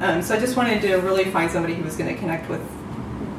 Um, 0.00 0.22
so 0.22 0.34
I 0.34 0.38
just 0.40 0.56
wanted 0.56 0.80
to 0.82 0.96
really 0.96 1.24
find 1.24 1.50
somebody 1.50 1.74
who 1.74 1.82
was 1.82 1.96
going 1.96 2.12
to 2.12 2.18
connect 2.20 2.48
with, 2.48 2.62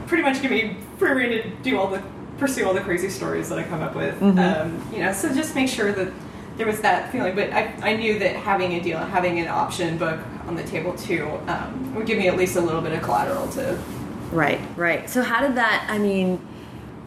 pretty 0.07 0.23
much 0.23 0.41
give 0.41 0.51
me 0.51 0.75
free 0.97 1.11
rein 1.11 1.29
to 1.41 1.49
do 1.63 1.79
all 1.79 1.87
the 1.87 2.03
pursue 2.37 2.65
all 2.65 2.73
the 2.73 2.81
crazy 2.81 3.09
stories 3.09 3.49
that 3.49 3.59
I 3.59 3.63
come 3.63 3.81
up 3.81 3.95
with. 3.95 4.21
Um, 4.39 4.81
you 4.93 4.99
know, 4.99 5.11
so 5.13 5.33
just 5.33 5.55
make 5.55 5.69
sure 5.69 5.91
that 5.91 6.11
there 6.57 6.65
was 6.65 6.81
that 6.81 7.11
feeling. 7.11 7.35
But 7.35 7.51
I, 7.51 7.73
I 7.81 7.95
knew 7.95 8.19
that 8.19 8.35
having 8.35 8.73
a 8.73 8.81
deal, 8.81 8.97
having 8.97 9.39
an 9.39 9.47
option 9.47 9.97
book 9.97 10.19
on 10.47 10.55
the 10.55 10.63
table 10.63 10.93
too, 10.95 11.25
um, 11.47 11.95
would 11.95 12.05
give 12.05 12.17
me 12.17 12.27
at 12.27 12.37
least 12.37 12.55
a 12.55 12.61
little 12.61 12.81
bit 12.81 12.93
of 12.93 13.01
collateral 13.01 13.47
to. 13.49 13.77
Right, 14.31 14.59
right. 14.75 15.09
So 15.09 15.21
how 15.21 15.41
did 15.41 15.55
that? 15.55 15.87
I 15.89 15.97
mean, 15.97 16.39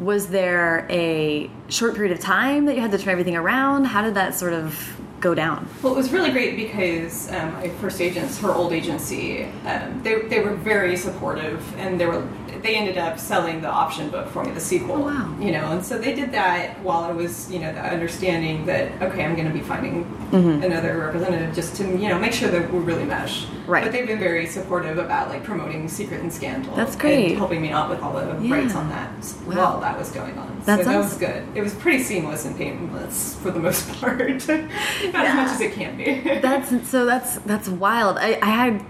was 0.04 0.28
there 0.28 0.86
a 0.90 1.50
short 1.68 1.94
period 1.94 2.12
of 2.12 2.20
time 2.20 2.66
that 2.66 2.74
you 2.74 2.80
had 2.80 2.90
to 2.92 2.98
turn 2.98 3.12
everything 3.12 3.36
around? 3.36 3.84
How 3.84 4.02
did 4.02 4.14
that 4.14 4.34
sort 4.34 4.52
of 4.52 4.96
go 5.20 5.34
down? 5.34 5.68
Well, 5.82 5.94
it 5.94 5.96
was 5.96 6.12
really 6.12 6.30
great 6.30 6.56
because 6.56 7.30
um, 7.30 7.52
my 7.52 7.68
first 7.68 8.00
agents, 8.00 8.38
her 8.40 8.52
old 8.52 8.72
agency, 8.72 9.44
um, 9.64 10.02
they, 10.02 10.22
they 10.22 10.40
were 10.40 10.54
very 10.54 10.96
supportive, 10.96 11.62
and 11.78 11.98
they 12.00 12.06
were 12.06 12.26
they 12.62 12.76
ended 12.76 12.98
up 12.98 13.18
selling 13.18 13.60
the 13.60 13.68
option 13.68 14.10
book 14.10 14.28
for 14.28 14.44
me, 14.44 14.52
the 14.52 14.60
sequel. 14.60 14.96
Oh, 14.96 15.00
wow. 15.06 15.36
You 15.40 15.52
know, 15.52 15.72
and 15.72 15.84
so 15.84 15.98
they 15.98 16.14
did 16.14 16.32
that 16.32 16.78
while 16.82 17.02
I 17.04 17.12
was, 17.12 17.50
you 17.50 17.58
know, 17.58 17.72
the 17.72 17.80
understanding 17.80 18.66
that 18.66 19.00
okay, 19.02 19.24
I'm 19.24 19.34
going 19.34 19.48
to 19.48 19.54
be 19.54 19.60
finding 19.60 20.04
Mm-hmm. 20.32 20.62
another 20.62 20.96
representative 20.96 21.54
just 21.54 21.76
to 21.76 21.84
you 21.84 22.08
know 22.08 22.18
make 22.18 22.32
sure 22.32 22.50
that 22.50 22.72
we 22.72 22.78
really 22.78 23.04
mesh. 23.04 23.44
Right. 23.66 23.82
But 23.84 23.92
they've 23.92 24.06
been 24.06 24.18
very 24.18 24.46
supportive 24.46 24.96
about 24.96 25.28
like 25.28 25.44
promoting 25.44 25.88
Sekret 25.88 26.20
and 26.20 26.30
Skandal. 26.32 26.74
That's 26.74 26.96
great. 26.96 27.26
And 27.32 27.36
helping 27.36 27.60
me 27.60 27.68
out 27.70 27.90
with 27.90 28.00
all 28.00 28.14
the 28.14 28.38
Yeah. 28.40 28.54
rights 28.54 28.74
on 28.74 28.88
that 28.88 29.10
Wow. 29.46 29.56
while 29.56 29.80
that 29.80 29.98
was 29.98 30.10
going 30.10 30.38
on. 30.38 30.62
That's 30.64 30.84
so 30.84 30.90
that 30.90 30.96
was 30.96 31.18
good. 31.18 31.44
It 31.54 31.60
was 31.60 31.74
pretty 31.74 32.02
seamless 32.02 32.46
and 32.46 32.56
painless 32.56 33.34
for 33.42 33.50
the 33.50 33.60
most 33.60 33.86
part. 34.00 34.20
Not 34.20 34.40
as 34.48 35.34
much 35.34 35.50
as 35.50 35.60
it 35.60 35.74
can 35.74 35.98
be. 35.98 36.22
That's 36.40 36.88
so 36.88 37.04
that's 37.04 37.34
that's 37.40 37.68
wild. 37.68 38.16
I, 38.16 38.38
I 38.40 38.46
had 38.48 38.82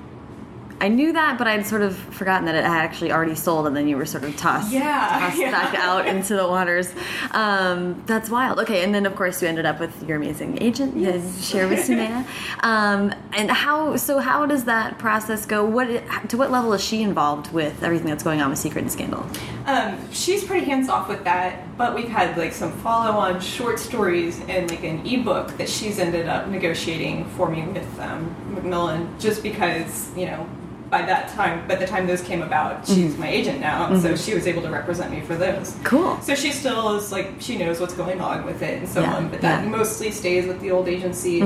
I 0.82 0.88
knew 0.88 1.12
that, 1.12 1.38
but 1.38 1.46
I'd 1.46 1.64
sort 1.64 1.82
of 1.82 1.96
forgotten 1.96 2.44
that 2.46 2.56
it 2.56 2.64
had 2.64 2.84
actually 2.84 3.12
already 3.12 3.36
sold, 3.36 3.68
and 3.68 3.76
then 3.76 3.86
you 3.86 3.96
were 3.96 4.04
sort 4.04 4.24
of 4.24 4.36
tossed, 4.36 4.72
Yeah, 4.72 5.16
tossed 5.20 5.38
yeah. 5.38 5.52
back 5.52 5.74
out 5.76 6.06
into 6.12 6.34
the 6.34 6.46
waters. 6.48 6.92
Um, 7.30 8.02
that's 8.06 8.28
wild. 8.28 8.58
Okay, 8.58 8.82
and 8.82 8.92
then 8.92 9.06
of 9.06 9.14
course 9.14 9.40
you 9.40 9.46
ended 9.46 9.64
up 9.64 9.78
with 9.78 10.02
your 10.08 10.16
amazing 10.16 10.60
agent, 10.60 10.94
to 10.94 11.22
share 11.40 11.68
with 11.68 11.78
Sumaya. 11.88 12.26
Um, 12.64 13.14
and 13.32 13.48
how? 13.48 13.96
So 13.96 14.18
how 14.18 14.44
does 14.44 14.64
that 14.64 14.98
process 14.98 15.46
go? 15.46 15.64
What 15.64 15.86
to 16.30 16.36
what 16.36 16.50
level 16.50 16.72
is 16.72 16.82
she 16.82 17.02
involved 17.02 17.52
with 17.52 17.82
everything 17.84 18.08
that's 18.08 18.24
going 18.24 18.40
on 18.42 18.50
with 18.50 18.58
Sekret 18.58 18.78
and 18.78 18.90
Skandal? 18.90 19.24
Um, 19.68 19.96
she's 20.12 20.42
pretty 20.42 20.66
hands 20.66 20.88
off 20.88 21.08
with 21.08 21.22
that, 21.22 21.78
but 21.78 21.94
we've 21.94 22.08
had 22.08 22.36
like 22.36 22.52
some 22.52 22.72
follow 22.78 23.12
on 23.12 23.40
short 23.40 23.78
stories 23.78 24.40
and 24.48 24.68
like 24.68 24.82
an 24.82 25.06
ebook 25.06 25.56
that 25.58 25.68
she's 25.68 26.00
ended 26.00 26.26
up 26.28 26.48
negotiating 26.48 27.24
for 27.36 27.48
me 27.48 27.62
with 27.68 28.00
um, 28.00 28.34
Macmillan, 28.52 29.08
just 29.20 29.44
because 29.44 30.10
you 30.16 30.26
know. 30.26 30.44
By 30.92 31.00
that 31.06 31.30
time, 31.30 31.66
by 31.66 31.76
the 31.76 31.86
time 31.86 32.06
those 32.06 32.20
came 32.20 32.42
about, 32.42 32.86
she's 32.86 33.16
my 33.16 33.26
agent 33.26 33.60
now, 33.60 33.86
and 33.90 34.02
so 34.02 34.14
she 34.14 34.34
was 34.34 34.46
able 34.46 34.60
to 34.60 34.68
represent 34.68 35.10
me 35.10 35.22
for 35.22 35.34
those. 35.34 35.74
Cool. 35.84 36.20
So 36.20 36.34
she 36.34 36.52
still 36.52 36.96
is 36.96 37.10
like 37.10 37.28
she 37.40 37.56
knows 37.56 37.80
what's 37.80 37.94
going 37.94 38.20
on 38.20 38.44
with 38.44 38.60
it 38.60 38.78
and 38.80 38.86
so 38.86 39.00
Yeah, 39.00 39.14
on, 39.16 39.28
but 39.30 39.40
that 39.40 39.64
yeah. 39.64 39.70
mostly 39.70 40.10
stays 40.10 40.46
with 40.46 40.60
the 40.60 40.70
old 40.70 40.88
agency. 40.88 41.40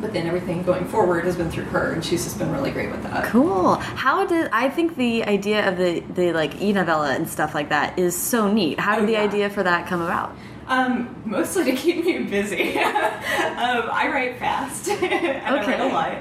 But 0.00 0.12
then 0.12 0.26
everything 0.26 0.64
going 0.64 0.84
forward 0.84 1.24
has 1.24 1.34
been 1.34 1.50
through 1.50 1.64
her, 1.76 1.92
and 1.92 2.04
she's 2.04 2.24
just 2.24 2.38
been 2.38 2.52
really 2.52 2.72
great 2.72 2.90
with 2.90 3.02
that. 3.04 3.24
Cool. 3.24 3.76
How 3.76 4.26
did 4.26 4.50
I 4.52 4.68
think 4.68 4.96
the 4.96 5.24
idea 5.24 5.66
of 5.66 5.78
the 5.78 6.00
the 6.00 6.34
like 6.34 6.60
e 6.60 6.70
novella 6.74 7.14
and 7.14 7.26
stuff 7.26 7.54
like 7.54 7.70
that 7.70 7.98
is 7.98 8.14
so 8.14 8.52
neat? 8.52 8.78
How 8.78 8.96
did 8.96 9.04
Oh, 9.04 9.06
the 9.06 9.12
yeah. 9.12 9.22
idea 9.22 9.48
for 9.48 9.62
that 9.62 9.86
come 9.86 10.02
about? 10.02 10.36
Um, 10.66 11.14
mostly 11.24 11.64
to 11.64 11.72
keep 11.72 12.04
me 12.04 12.18
busy. 12.38 12.76
um, 12.78 13.88
I 14.02 14.10
write 14.12 14.38
fast 14.38 14.88
and 14.90 15.42
I 15.46 15.66
write 15.66 15.80
a 15.80 15.86
lot. 15.86 16.18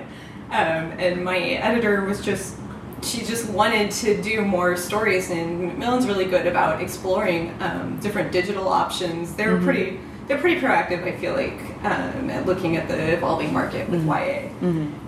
Um, 0.54 0.92
and 1.00 1.26
my 1.26 1.40
editor 1.40 2.06
was 2.06 2.22
just, 2.22 2.56
she 3.02 3.26
just 3.26 3.50
wanted 3.50 3.90
to 3.92 4.22
do 4.22 4.46
more 4.46 4.78
stories, 4.78 5.32
and 5.32 5.62
Macmillan's 5.68 6.06
really 6.06 6.26
good 6.26 6.46
about 6.46 6.80
exploring 6.80 7.54
um, 7.60 8.00
different 8.00 8.32
digital 8.32 8.68
options. 8.70 9.34
They're 9.34 9.58
pretty. 9.60 10.00
They're 10.28 10.38
pretty 10.38 10.62
proactive, 10.62 11.04
I 11.04 11.18
feel 11.18 11.34
like, 11.34 11.60
um, 11.84 12.30
at 12.30 12.46
looking 12.46 12.78
at 12.78 12.88
the 12.88 13.14
evolving 13.14 13.52
market 13.52 13.90
with 13.90 14.06
YA. 14.06 14.48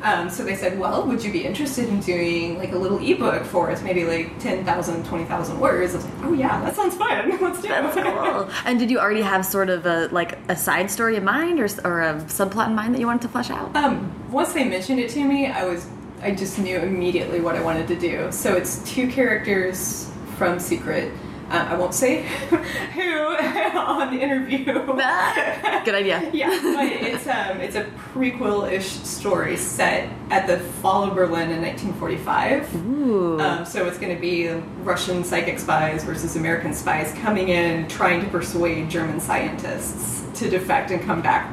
Um, 0.04 0.30
so 0.30 0.44
they 0.44 0.56
said, 0.56 0.78
well, 0.78 1.06
would 1.08 1.24
you 1.24 1.32
be 1.32 1.46
interested 1.46 1.88
in 1.88 2.02
doing 2.02 2.58
like 2.58 2.74
a 2.74 2.78
little 2.78 3.00
ebook 3.00 3.46
for 3.46 3.72
us, 3.72 3.82
maybe 3.82 4.04
like 4.04 4.38
10,000, 4.40 5.06
20,000 5.06 5.60
words? 5.60 5.94
I 5.94 5.98
was 5.98 6.06
like, 6.06 6.14
oh 6.24 6.34
yeah, 6.34 6.62
that 6.62 6.76
sounds 6.76 6.96
fun. 6.96 7.30
Let's 7.42 7.62
do 7.62 7.70
That's 7.70 7.96
it. 7.96 8.04
cool. 8.04 8.50
And 8.66 8.78
did 8.78 8.92
you 8.92 9.00
already 9.00 9.22
have 9.22 9.46
sort 9.46 9.70
of 9.70 9.86
a 9.86 10.10
like 10.12 10.38
a 10.50 10.56
side 10.56 10.92
story 10.92 11.16
in 11.16 11.24
mind, 11.24 11.60
or 11.60 11.68
or 11.86 12.02
a 12.02 12.16
subplot 12.26 12.68
in 12.68 12.76
mind 12.76 12.94
that 12.94 13.00
you 13.00 13.08
wanted 13.08 13.22
to 13.22 13.30
flesh 13.30 13.50
out? 13.50 13.74
Um, 13.76 14.12
once 14.32 14.52
they 14.54 14.66
mentioned 14.66 15.00
it 15.00 15.10
to 15.12 15.24
me, 15.24 15.48
I 15.48 15.64
was 15.64 15.88
I 16.22 16.32
just 16.32 16.60
knew 16.60 16.78
immediately 16.78 17.40
what 17.40 17.56
I 17.56 17.62
wanted 17.62 17.88
to 17.88 17.96
do. 17.96 18.32
So 18.32 18.56
it's 18.56 18.80
two 18.92 19.08
characters 19.10 20.12
from 20.38 20.58
Sekret. 20.58 21.16
Uh, 21.56 21.68
I 21.70 21.76
won't 21.76 21.94
say 21.94 22.24
who 22.94 23.12
on 23.78 24.14
the 24.14 24.22
interview. 24.22 24.66
Ah, 25.00 25.82
Good 25.86 25.96
idea. 25.96 26.30
yeah, 26.34 26.50
but 26.50 26.86
it's 26.86 27.28
um, 27.28 27.62
it's 27.62 27.76
a 27.76 27.86
prequel-ish 28.14 28.86
story 28.88 29.56
set 29.58 30.10
at 30.32 30.48
the 30.48 30.60
fall 30.82 31.04
of 31.04 31.16
Berlin 31.16 31.52
in 31.52 31.62
1945. 31.62 32.76
Ooh. 32.88 33.40
Um, 33.40 33.66
so 33.66 33.88
it's 33.88 33.98
going 33.98 34.14
to 34.14 34.20
be 34.22 34.50
Russian 34.84 35.24
psychic 35.24 35.60
spies 35.60 36.04
versus 36.04 36.36
American 36.36 36.74
spies 36.74 37.14
coming 37.22 37.50
in, 37.50 37.88
trying 37.88 38.22
to 38.22 38.28
persuade 38.30 38.90
German 38.90 39.20
scientists 39.20 40.26
to 40.40 40.50
defect 40.50 40.92
and 40.92 41.02
come 41.02 41.22
back 41.22 41.50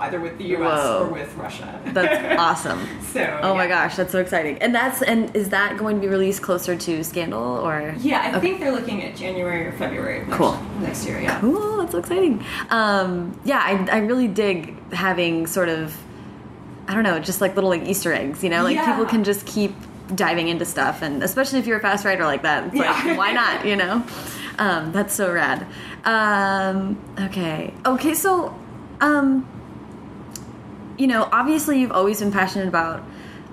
either 0.00 0.18
with 0.20 0.38
the 0.38 0.44
U.S. 0.56 0.60
Whoa. 0.60 1.06
or 1.06 1.12
with 1.12 1.34
Russia. 1.36 1.80
That's 1.86 2.38
awesome. 2.40 2.86
So, 3.12 3.40
Oh 3.42 3.54
my 3.54 3.66
gosh, 3.66 3.96
that's 3.96 4.12
so 4.12 4.18
exciting. 4.20 4.58
And 4.58 4.74
that's 4.74 5.02
and 5.02 5.34
is 5.36 5.48
that 5.50 5.76
going 5.78 5.96
to 5.96 6.00
be 6.00 6.08
released 6.08 6.42
closer 6.42 6.76
to 6.76 6.98
Skandal 7.00 7.62
or 7.62 7.94
Yeah, 7.98 8.20
I 8.22 8.28
Okay. 8.36 8.40
think 8.40 8.60
they're 8.60 8.72
looking 8.72 9.02
at 9.04 9.16
January 9.16 9.66
or 9.66 9.72
February 9.72 10.20
next, 10.20 10.34
Cool. 10.36 10.58
next 10.80 11.06
year. 11.06 11.20
Yeah. 11.20 11.38
Cool, 11.40 11.76
that's 11.78 11.92
so 11.92 11.98
exciting. 11.98 12.44
Um, 12.70 13.38
yeah, 13.44 13.58
I, 13.62 13.96
I 13.96 13.98
really 13.98 14.28
dig 14.28 14.76
having 14.92 15.46
sort 15.46 15.68
of, 15.68 15.96
I 16.88 16.94
don't 16.94 17.04
know, 17.04 17.18
just 17.20 17.40
like 17.40 17.54
little 17.54 17.70
like 17.70 17.82
Easter 17.82 18.12
eggs, 18.12 18.42
you 18.42 18.50
know, 18.50 18.62
like 18.64 18.74
Yeah. 18.76 18.86
people 18.90 19.06
can 19.06 19.24
just 19.24 19.46
keep 19.46 19.74
diving 20.14 20.48
into 20.48 20.64
stuff, 20.64 21.02
and 21.02 21.22
especially 21.22 21.60
if 21.60 21.66
you're 21.68 21.76
a 21.78 21.80
fast 21.80 22.04
writer 22.04 22.24
like 22.24 22.42
that, 22.42 22.64
it's 22.66 22.74
like 22.76 23.04
Yeah. 23.04 23.16
why 23.16 23.32
not, 23.32 23.64
you 23.64 23.76
know? 23.76 24.04
Um, 24.58 24.90
that's 24.92 25.14
so 25.14 25.32
rad. 25.32 25.64
Um, 26.04 26.98
okay, 27.18 27.72
okay, 27.86 28.14
so, 28.14 28.54
um, 29.00 29.46
you 31.00 31.06
know, 31.06 31.28
obviously 31.32 31.80
you've 31.80 31.92
always 31.92 32.20
been 32.20 32.30
passionate 32.30 32.68
about 32.68 33.02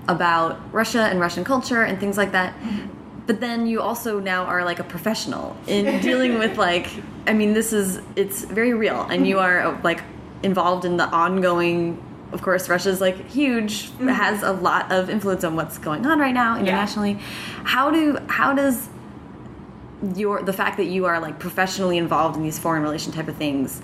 about 0.09 0.59
Russia 0.73 1.03
and 1.03 1.19
Russian 1.19 1.43
culture 1.43 1.81
and 1.81 1.99
things 1.99 2.17
like 2.17 2.33
that. 2.33 2.53
But 3.25 3.39
then 3.39 3.67
you 3.67 3.81
also 3.81 4.19
now 4.19 4.43
are 4.43 4.63
like 4.63 4.79
a 4.79 4.83
professional 4.83 5.55
in 5.65 6.01
dealing 6.01 6.39
with 6.39 6.57
like 6.57 6.89
I 7.25 7.33
mean 7.33 7.53
this 7.53 7.71
is 7.71 8.01
it's 8.17 8.43
very 8.43 8.73
real 8.73 9.01
and 9.03 9.25
you 9.25 9.39
are 9.39 9.61
uh, 9.61 9.81
like 9.81 10.03
involved 10.43 10.83
in 10.83 10.97
the 10.97 11.05
ongoing 11.05 12.03
of 12.33 12.41
course 12.41 12.67
Russia's 12.67 12.99
like 12.99 13.29
huge 13.29 13.91
has 13.99 14.43
a 14.43 14.51
lot 14.51 14.91
of 14.91 15.09
influence 15.09 15.45
on 15.45 15.55
what's 15.55 15.77
going 15.77 16.05
on 16.05 16.19
right 16.19 16.33
now 16.33 16.59
internationally. 16.59 17.13
How 17.63 17.91
do 17.91 18.17
how 18.27 18.53
does 18.53 18.89
your 20.15 20.43
the 20.43 20.53
fact 20.53 20.77
that 20.77 20.85
you 20.85 21.05
are 21.05 21.19
like 21.21 21.39
professionally 21.39 21.97
involved 21.97 22.35
in 22.35 22.43
these 22.43 22.59
foreign 22.59 22.83
relation 22.83 23.13
type 23.13 23.29
of 23.29 23.37
things 23.37 23.81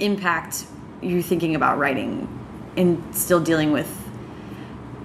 impact 0.00 0.66
you 1.00 1.22
thinking 1.22 1.54
about 1.54 1.78
writing 1.78 2.28
and 2.76 3.02
still 3.14 3.40
dealing 3.40 3.72
with 3.72 3.88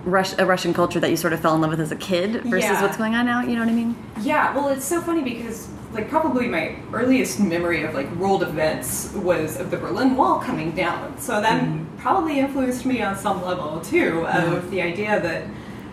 Rush, 0.05 0.33
a 0.37 0.45
Russian 0.45 0.73
culture 0.73 0.99
that 0.99 1.09
you 1.09 1.17
sort 1.17 1.33
of 1.33 1.39
fell 1.41 1.53
in 1.55 1.61
love 1.61 1.71
with 1.71 1.81
as 1.81 1.91
a 1.91 1.95
kid 1.95 2.43
versus 2.43 2.69
Yeah. 2.69 2.81
what's 2.81 2.97
going 2.97 3.15
on 3.15 3.25
now. 3.25 3.41
You 3.41 3.55
know 3.55 3.61
what 3.61 3.69
I 3.69 3.73
mean? 3.73 3.95
Yeah, 4.21 4.55
well, 4.55 4.69
it's 4.69 4.85
so 4.85 5.01
funny 5.01 5.21
because 5.21 5.67
like 5.93 6.09
probably 6.09 6.47
my 6.47 6.75
earliest 6.93 7.39
memory 7.39 7.83
of 7.83 7.93
like 7.95 8.09
world 8.15 8.43
events 8.43 9.11
was 9.13 9.59
of 9.59 9.71
the 9.71 9.77
Berlin 9.77 10.15
Wall 10.15 10.39
coming 10.39 10.71
down. 10.71 11.19
So 11.19 11.41
that 11.41 11.67
probably 11.97 12.39
influenced 12.39 12.85
me 12.85 13.01
on 13.01 13.17
some 13.17 13.43
level 13.43 13.81
too 13.81 14.25
of 14.27 14.69
the 14.71 14.81
idea 14.81 15.19
that 15.19 15.43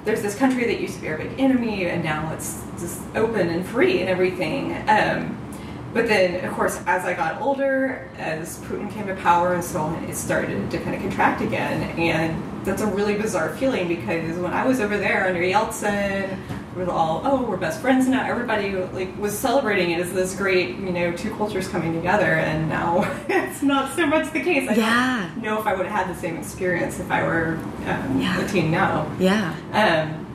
there's 0.05 0.23
this 0.23 0.37
country 0.37 0.65
that 0.67 0.81
used 0.81 0.95
to 0.97 1.01
be 1.01 1.09
our 1.09 1.17
big 1.19 1.33
enemy 1.39 1.87
and 1.87 2.05
now 2.05 2.31
it's 2.33 2.63
just 2.79 3.01
open 3.17 3.49
and 3.49 3.67
free 3.67 4.01
and 4.01 4.09
everything. 4.09 4.73
Um, 4.89 5.37
but 5.97 6.07
then, 6.09 6.45
of 6.45 6.53
course, 6.55 6.81
as 6.87 7.05
I 7.05 7.15
got 7.15 7.41
older, 7.41 8.09
as 8.19 8.59
Putin 8.61 8.93
came 8.93 9.07
to 9.07 9.15
power 9.17 9.55
and 9.55 9.65
so 9.65 9.81
on, 9.81 10.05
it 10.05 10.15
started 10.15 10.71
to 10.71 10.79
kind 10.79 10.95
of 10.95 11.01
contract 11.03 11.41
again. 11.43 11.83
And 11.99 12.43
that's 12.67 12.83
a 12.83 12.87
really 12.87 13.15
bizarre 13.17 13.55
feeling 13.57 13.89
because 13.89 14.37
when 14.39 14.53
I 14.53 14.67
was 14.67 14.81
over 14.81 14.99
there 14.99 15.27
under 15.27 15.41
Yeltsin, 15.41 16.39
we 16.77 16.85
were 16.85 16.93
all, 16.93 17.23
oh, 17.25 17.43
we're 17.43 17.57
best 17.57 17.81
friends 17.81 18.07
now. 18.07 18.27
Everybody 18.29 18.73
like 18.77 19.17
was 19.19 19.37
celebrating 19.39 19.93
it 19.93 20.01
as 20.01 20.13
this 20.13 20.37
great, 20.37 20.77
you 20.77 20.93
know, 20.93 21.13
two 21.17 21.31
cultures 21.37 21.67
coming 21.69 21.95
together. 21.95 22.27
And 22.35 22.69
now 22.69 23.03
it's 23.29 23.63
not 23.63 23.97
so 23.97 24.07
much 24.07 24.31
the 24.33 24.43
case. 24.43 24.69
I 24.69 24.75
Yeah. 24.75 25.31
don't 25.35 25.43
know 25.45 25.59
if 25.61 25.67
I 25.67 25.75
would 25.75 25.87
have 25.87 26.07
had 26.07 26.15
the 26.15 26.21
same 26.21 26.37
experience 26.37 27.01
if 27.01 27.11
I 27.11 27.23
were 27.23 27.59
um, 27.87 28.21
Yeah. 28.21 28.47
teen 28.49 28.71
now. 28.71 29.11
Yeah. 29.19 29.55
Um, 29.73 30.27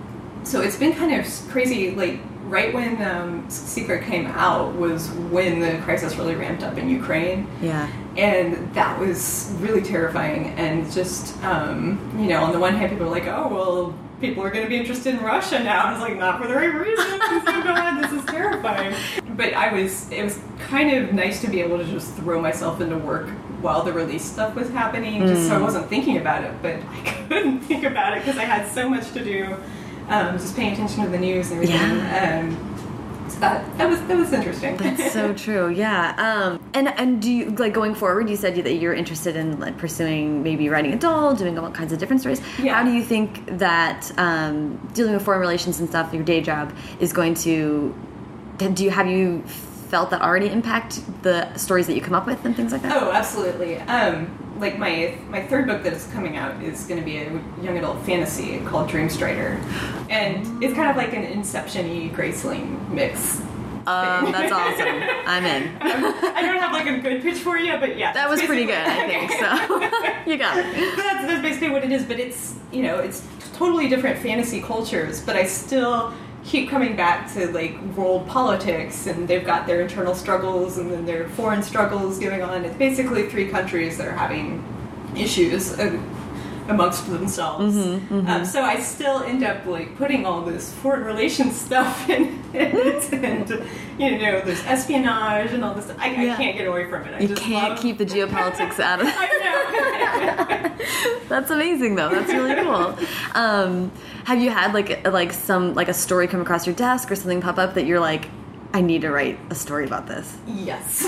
so 0.44 0.62
it's 0.62 0.78
been 0.78 0.94
kind 0.94 1.14
of 1.20 1.28
crazy. 1.52 1.92
Like 1.92 2.20
right 2.52 2.74
when 2.74 3.02
um, 3.02 3.48
Sekret 3.48 4.06
came 4.06 4.28
out 4.28 4.76
was 4.76 5.10
when 5.10 5.60
the 5.62 5.82
crisis 5.84 6.16
really 6.18 6.36
ramped 6.36 6.62
up 6.64 6.78
in 6.78 6.90
Ukraine, 6.90 7.48
Yeah. 7.62 7.88
and 8.18 8.72
that 8.76 9.00
was 9.00 9.52
really 9.60 9.82
terrifying. 9.82 10.48
And 10.60 10.92
just 10.92 11.42
um, 11.44 11.98
you 12.20 12.28
know, 12.28 12.44
on 12.44 12.52
the 12.52 12.60
one 12.60 12.76
hand, 12.76 12.92
people 12.92 13.06
were 13.08 13.12
like, 13.12 13.28
"Oh, 13.28 13.48
well." 13.48 13.96
People 14.22 14.44
are 14.44 14.52
going 14.52 14.64
to 14.64 14.70
be 14.70 14.78
interested 14.78 15.16
in 15.16 15.22
Russia 15.24 15.58
now. 15.64 15.88
And 15.88 15.90
I 15.90 15.92
was 15.94 16.02
like, 16.02 16.16
not 16.16 16.40
for 16.40 16.48
the 16.48 16.54
right 16.54 16.72
reasons. 16.72 17.10
Oh 17.10 17.42
God, 17.64 18.04
this 18.04 18.12
is 18.12 18.24
terrifying. 18.26 18.94
But 19.36 19.56
I 19.56 19.74
was, 19.74 20.12
it 20.12 20.24
was 20.24 20.38
kind 20.60 20.96
of 20.96 21.12
nice 21.12 21.42
to 21.42 21.48
be 21.50 21.60
able 21.60 21.80
to 21.80 21.86
just 21.86 22.14
throw 22.18 22.40
myself 22.40 22.82
into 22.82 23.00
work 23.00 23.30
while 23.62 23.82
the 23.82 23.92
release 23.92 24.24
stuff 24.24 24.54
was 24.54 24.70
happening, 24.70 25.26
just 25.26 25.48
so 25.48 25.56
I 25.56 25.58
wasn't 25.60 25.88
thinking 25.90 26.18
about 26.18 26.44
it. 26.44 26.54
But 26.62 26.76
I 26.92 27.26
couldn't 27.30 27.62
think 27.62 27.84
about 27.84 28.16
it 28.16 28.24
because 28.24 28.38
I 28.38 28.44
had 28.44 28.72
so 28.72 28.88
much 28.88 29.12
to 29.14 29.24
do, 29.24 29.58
um, 30.12 30.38
just 30.38 30.56
paying 30.56 30.74
attention 30.74 31.04
to 31.04 31.10
the 31.10 31.18
news 31.18 31.52
and 31.52 31.64
everything. 31.64 31.80
Um, 31.82 32.72
so 33.30 33.40
that 33.40 33.78
that 33.78 33.90
was 33.90 34.02
that 34.02 34.18
was 34.18 34.34
interesting. 34.34 34.76
That's 34.76 35.14
so 35.14 35.34
true. 35.46 35.70
Yeah. 35.70 36.16
Um, 36.18 36.62
and 36.74 36.90
and 36.90 37.22
do 37.22 37.32
you 37.32 37.52
like 37.52 37.74
going 37.74 37.96
forward? 37.96 38.30
You 38.30 38.36
said 38.36 38.56
that 38.56 38.74
you're 38.74 38.94
interested 38.94 39.36
in 39.38 39.60
like 39.60 39.78
pursuing 39.78 40.44
maybe 40.44 40.68
writing 40.68 40.94
adult, 40.94 41.38
doing 41.38 41.58
all 41.58 41.72
kinds 41.72 41.94
of 41.94 42.00
different 42.00 42.20
stories. 42.20 42.42
Yeah. 42.60 42.76
How 42.76 42.84
do 42.84 42.92
you 42.92 43.04
think 43.04 43.58
that 43.58 44.12
um, 44.18 44.76
dealing 44.94 45.14
with 45.14 45.24
foreign 45.24 45.40
relations 45.40 45.80
and 45.80 45.88
stuff, 45.88 46.14
your 46.14 46.24
day 46.24 46.42
job, 46.42 46.76
is 47.00 47.14
going 47.14 47.36
to? 47.36 47.96
Do 48.58 48.84
you 48.84 48.92
have 48.92 49.08
you 49.08 49.44
felt 49.92 50.10
that 50.10 50.22
already 50.22 50.50
impact 50.50 51.02
the 51.24 51.54
stories 51.56 51.88
that 51.88 51.96
you 51.96 52.02
come 52.02 52.14
up 52.14 52.26
with 52.26 52.44
and 52.46 52.56
things 52.56 52.72
like 52.72 52.82
that? 52.82 53.02
Oh, 53.02 53.12
absolutely. 53.12 53.78
Um, 53.78 54.41
like 54.62 54.78
my 54.78 55.18
my 55.30 55.42
third 55.42 55.68
book 55.68 55.84
that 55.84 55.92
is 55.92 56.08
coming 56.14 56.38
out 56.38 56.62
is 56.64 56.86
going 56.86 57.00
to 57.00 57.06
be 57.06 57.18
a 57.18 57.32
young 57.62 57.78
adult 57.78 58.00
fantasy 58.06 58.60
called 58.60 58.90
Dreamstrider, 58.90 59.60
and 60.10 60.64
it's 60.64 60.76
kind 60.76 60.90
of 60.90 60.96
like 60.96 61.14
an 61.14 61.24
Inception-y 61.24 62.12
Graceling 62.16 62.90
mix. 62.90 63.42
Um, 63.88 64.32
that's 64.32 64.52
awesome. 64.52 65.02
I'm 65.26 65.44
in. 65.44 65.76
I 65.82 66.44
don't 66.44 66.60
have 66.60 66.72
like 66.72 66.86
a 66.86 67.00
good 67.00 67.24
pitch 67.24 67.40
for 67.40 67.58
you, 67.58 67.76
but 67.80 67.98
yeah, 67.98 68.14
That 68.14 68.30
was 68.30 68.40
pretty 68.44 68.66
good, 68.66 68.76
I 68.76 69.08
think. 69.08 69.32
So 69.32 70.30
you 70.32 70.38
got 70.38 70.60
it. 70.60 70.96
But 70.96 71.04
that's, 71.04 71.26
that's 71.26 71.42
basically 71.42 71.72
what 71.72 71.84
it 71.84 71.92
is. 71.92 72.04
But 72.06 72.20
it's 72.20 72.56
you 72.72 72.84
know 72.84 73.00
it's 73.00 73.28
totally 73.56 73.90
different 73.90 74.20
fantasy 74.20 74.62
cultures, 74.62 75.22
but 75.22 75.36
I 75.36 75.46
still 75.46 76.14
keep 76.44 76.70
coming 76.70 76.96
back 76.96 77.32
to 77.34 77.48
like 77.52 77.80
world 77.96 78.28
politics, 78.28 79.08
and 79.08 79.28
they've 79.28 79.46
got 79.46 79.68
their 79.68 79.82
internal 79.82 80.16
struggles 80.16 80.78
and 80.78 80.92
then 80.92 81.06
their 81.06 81.28
foreign 81.30 81.64
struggles 81.64 82.20
going 82.20 82.42
on. 82.42 82.66
It's 82.66 82.78
basically 82.78 83.30
three 83.30 83.50
countries 83.50 83.98
that 83.98 84.08
are 84.08 84.16
having 84.16 84.64
issues. 85.16 85.78
Amongst 86.72 87.10
themselves 87.10 87.76
Um, 87.78 88.46
so 88.46 88.62
i 88.64 88.80
still 88.80 89.22
end 89.24 89.44
up 89.44 89.66
like 89.66 89.96
putting 89.98 90.26
all 90.26 90.42
this 90.42 90.74
foreign 90.82 91.04
relations 91.04 91.60
stuff 91.60 92.10
in 92.16 92.42
it 92.54 93.14
and 93.14 93.50
you 94.00 94.12
know 94.18 94.42
there's 94.42 94.64
espionage 94.66 95.52
and 95.52 95.64
all 95.66 95.74
this 95.74 95.90
i, 96.00 96.08
Yeah. 96.12 96.34
I 96.34 96.38
can't 96.38 96.58
get 96.58 96.68
away 96.68 96.90
from 96.90 97.04
it 97.06 97.14
I 97.16 97.20
You 97.26 97.36
can't 97.36 97.74
love- 97.74 97.80
keep 97.82 97.98
the 97.98 98.06
geopolitics 98.06 98.80
out 98.90 99.02
of 99.02 99.08
it. 99.08 99.16
I 99.18 99.28
know. 99.44 100.86
That's 101.30 101.50
amazing, 101.52 101.96
though. 101.96 102.10
That's 102.10 102.32
really 102.34 102.56
cool. 102.56 102.98
Um, 103.36 103.92
have 104.26 104.40
you 104.42 104.50
had 104.50 104.74
like 104.74 105.08
like 105.08 105.32
some 105.32 105.74
like 105.76 105.88
a 105.88 105.94
story 105.94 106.28
come 106.28 106.42
across 106.42 106.66
your 106.68 106.76
desk 106.76 107.10
or 107.12 107.16
something 107.16 107.40
pop 107.42 107.58
up 107.58 107.74
that 107.76 107.86
you're 107.86 108.00
like, 108.00 108.30
I 108.74 108.82
need 108.82 109.02
to 109.02 109.12
write 109.12 109.38
a 109.50 109.56
story 109.56 109.86
about 109.86 110.08
this? 110.08 110.36
yes. 110.48 111.06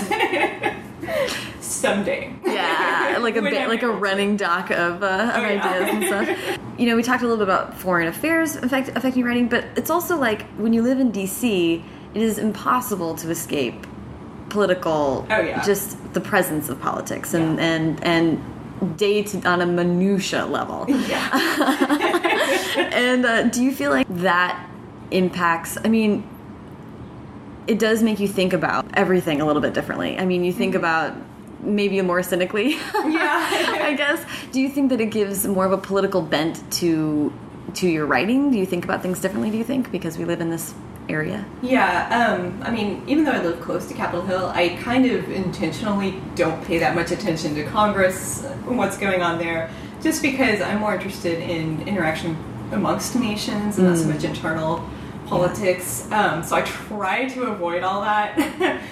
Someday. 1.60 2.32
Yeah, 2.44 3.18
like 3.20 3.36
a 3.36 3.42
bit 3.42 3.68
like 3.68 3.82
a 3.82 3.88
running 3.90 4.36
doc 4.36 4.70
of, 4.70 5.02
uh, 5.02 5.06
of 5.06 5.42
Oh, 5.42 5.48
yeah. 5.48 5.64
ideas 5.74 5.94
and 5.94 6.04
stuff. 6.06 6.58
You 6.78 6.86
know, 6.86 6.96
we 6.96 7.02
talked 7.02 7.22
a 7.22 7.26
little 7.26 7.38
bit 7.44 7.44
about 7.52 7.76
foreign 7.76 8.08
affairs 8.08 8.56
affect, 8.56 8.88
affecting 8.96 9.24
writing, 9.24 9.48
but 9.48 9.64
it's 9.76 9.90
also 9.90 10.16
like 10.18 10.42
when 10.56 10.72
you 10.72 10.82
live 10.82 10.98
in 11.00 11.10
DC, 11.12 11.82
it 12.14 12.22
is 12.22 12.38
impossible 12.38 13.14
to 13.16 13.30
escape 13.30 13.86
political. 14.50 15.26
Oh, 15.30 15.40
yeah. 15.40 15.62
just 15.64 15.96
the 16.14 16.20
presence 16.20 16.68
of 16.68 16.80
politics 16.80 17.34
and 17.34 17.58
Yeah. 17.58 17.64
and 17.64 18.04
and 18.04 18.96
day 18.96 19.22
to 19.22 19.48
on 19.48 19.60
a 19.60 19.66
minutia 19.66 20.44
level. 20.46 20.86
Yeah. 21.08 21.28
and 22.92 23.24
uh, 23.24 23.42
do 23.44 23.62
you 23.62 23.72
feel 23.72 23.90
like 23.90 24.06
that 24.08 24.68
impacts? 25.10 25.78
I 25.84 25.88
mean, 25.88 26.22
it 27.66 27.78
does 27.78 28.02
make 28.02 28.20
you 28.20 28.28
think 28.28 28.52
about 28.52 28.86
everything 28.94 29.40
a 29.40 29.46
little 29.46 29.62
bit 29.62 29.74
differently. 29.74 30.18
I 30.18 30.24
mean, 30.24 30.44
you 30.44 30.52
think 30.52 30.74
about 30.74 31.14
maybe 31.60 32.00
more 32.02 32.22
cynically. 32.22 32.76
Yeah. 33.04 33.80
I 33.82 33.94
guess. 33.94 34.24
Do 34.52 34.60
you 34.60 34.68
think 34.68 34.90
that 34.90 35.00
it 35.00 35.10
gives 35.10 35.46
more 35.46 35.64
of 35.64 35.72
a 35.72 35.78
political 35.78 36.22
bent 36.22 36.70
to 36.74 37.32
to 37.74 37.88
your 37.88 38.06
writing? 38.06 38.50
Do 38.50 38.58
you 38.58 38.66
think 38.66 38.84
about 38.84 39.02
things 39.02 39.20
differently? 39.20 39.50
Do 39.50 39.56
you 39.56 39.64
think 39.64 39.90
because 39.92 40.18
we 40.18 40.24
live 40.24 40.40
in 40.40 40.50
this 40.50 40.74
area? 41.08 41.44
Yeah, 41.62 42.36
um, 42.36 42.62
I 42.62 42.70
mean, 42.70 43.02
even 43.06 43.24
though 43.24 43.32
I 43.32 43.42
live 43.42 43.60
close 43.60 43.86
to 43.88 43.94
Capitol 43.94 44.24
Hill, 44.24 44.50
I 44.54 44.70
kind 44.82 45.06
of 45.06 45.30
intentionally 45.30 46.20
don't 46.34 46.64
pay 46.64 46.78
that 46.78 46.94
much 46.94 47.10
attention 47.10 47.54
to 47.56 47.64
Congress 47.64 48.44
and 48.44 48.78
what's 48.78 48.96
going 48.96 49.22
on 49.22 49.38
there, 49.38 49.70
just 50.02 50.22
because 50.22 50.60
I'm 50.60 50.80
more 50.80 50.94
interested 50.94 51.40
in 51.40 51.86
interaction 51.86 52.36
amongst 52.72 53.14
nations 53.16 53.78
and 53.78 53.88
not 53.88 53.98
so 53.98 54.06
much 54.06 54.24
internal 54.24 54.88
politics. 55.26 56.10
Um, 56.12 56.42
so 56.42 56.56
I 56.56 56.62
try 56.62 57.28
to 57.30 57.44
avoid 57.44 57.82
all 57.82 58.00
that, 58.02 58.36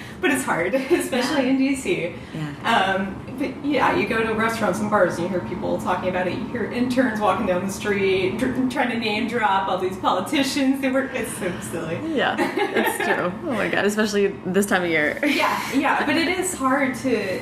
but 0.21 0.31
it's 0.31 0.43
hard, 0.43 0.73
especially 0.91 1.49
in 1.49 1.57
DC. 1.57 2.15
Yeah. 2.33 2.95
Um, 2.95 3.19
but 3.37 3.65
yeah, 3.65 3.95
you 3.95 4.07
go 4.07 4.23
to 4.23 4.33
restaurants 4.33 4.79
and 4.79 4.89
bars 4.89 5.15
and 5.15 5.23
you 5.23 5.29
hear 5.29 5.47
people 5.47 5.79
talking 5.81 6.09
about 6.09 6.27
it. 6.27 6.37
You 6.37 6.45
hear 6.49 6.71
interns 6.71 7.19
walking 7.19 7.47
down 7.47 7.65
the 7.65 7.71
street 7.71 8.37
dr- 8.37 8.71
trying 8.71 8.89
to 8.89 8.97
name 8.97 9.27
drop 9.27 9.67
all 9.67 9.77
these 9.77 9.97
politicians. 9.97 10.81
They 10.81 10.89
were 10.89 11.05
it's 11.05 11.35
so 11.37 11.51
silly. 11.61 11.99
Yeah, 12.15 12.35
it's 12.39 13.03
true. 13.03 13.31
Oh 13.53 13.55
my 13.55 13.69
god, 13.69 13.85
especially 13.85 14.27
this 14.45 14.65
time 14.65 14.83
of 14.83 14.89
year. 14.89 15.19
Yeah, 15.23 15.73
yeah, 15.73 16.05
but 16.05 16.15
it 16.15 16.27
is 16.27 16.53
hard 16.53 16.95
to, 16.95 17.39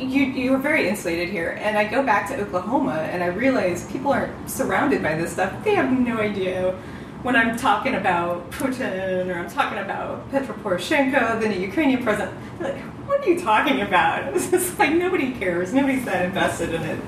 you 0.00 0.24
you're 0.24 0.58
very 0.58 0.88
insulated 0.88 1.28
here. 1.28 1.58
And 1.60 1.76
I 1.76 1.84
go 1.84 2.02
back 2.02 2.28
to 2.28 2.40
Oklahoma 2.40 3.08
and 3.10 3.22
I 3.22 3.26
realize 3.26 3.90
people 3.90 4.12
aren't 4.12 4.50
surrounded 4.50 5.02
by 5.02 5.14
this 5.14 5.32
stuff. 5.32 5.52
They 5.64 5.74
have 5.74 5.90
no 5.92 6.18
idea 6.18 6.76
when 7.22 7.36
I'm 7.36 7.56
talking 7.56 7.94
about 7.94 8.50
Putin 8.50 9.28
or 9.28 9.38
I'm 9.38 9.48
talking 9.48 9.78
about 9.78 10.28
Petro 10.30 10.54
Poroshenko, 10.56 11.40
the 11.40 11.48
new 11.48 11.60
Ukrainian 11.60 12.02
president. 12.02 12.36
They're 12.58 12.72
like, 12.72 12.82
what 13.06 13.20
are 13.20 13.30
you 13.30 13.40
talking 13.40 13.80
about? 13.80 14.34
It's 14.34 14.50
just 14.50 14.78
like 14.78 14.92
nobody 14.94 15.32
cares. 15.32 15.72
Nobody's 15.72 16.04
that 16.04 16.24
invested 16.24 16.74
in 16.74 16.82
it 16.82 17.00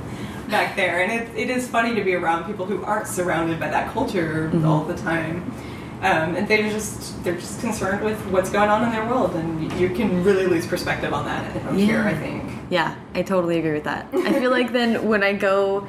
back 0.49 0.77
there. 0.77 1.03
And 1.03 1.13
it, 1.13 1.37
it 1.37 1.51
is 1.51 1.67
funny 1.67 1.95
to 1.95 2.05
be 2.05 2.15
around 2.15 2.45
people 2.45 2.67
who 2.67 2.83
aren't 2.85 3.09
surrounded 3.09 3.59
by 3.59 3.69
that 3.69 3.93
culture 3.93 4.53
all 4.65 4.85
the 4.85 4.97
time. 4.97 5.53
Um, 6.03 6.37
and 6.37 6.47
they're 6.47 6.71
just 6.71 7.25
they're 7.25 7.37
just 7.37 7.61
concerned 7.61 8.05
with 8.05 8.21
what's 8.27 8.51
going 8.51 8.69
on 8.69 8.85
in 8.85 8.91
their 8.91 9.07
world, 9.07 9.35
and 9.37 9.73
you 9.81 9.89
can 9.89 10.23
really 10.23 10.45
lose 10.45 10.67
perspective 10.67 11.15
on 11.15 11.25
that 11.25 11.75
here. 11.75 12.03
I 12.03 12.13
think. 12.13 12.53
Yeah, 12.69 12.95
I 13.15 13.23
totally 13.23 13.59
agree 13.59 13.73
with 13.73 13.85
that. 13.85 14.09
I 14.13 14.39
feel 14.39 14.51
like 14.51 14.73
then 14.73 15.09
when 15.09 15.23
I 15.23 15.33
go 15.33 15.87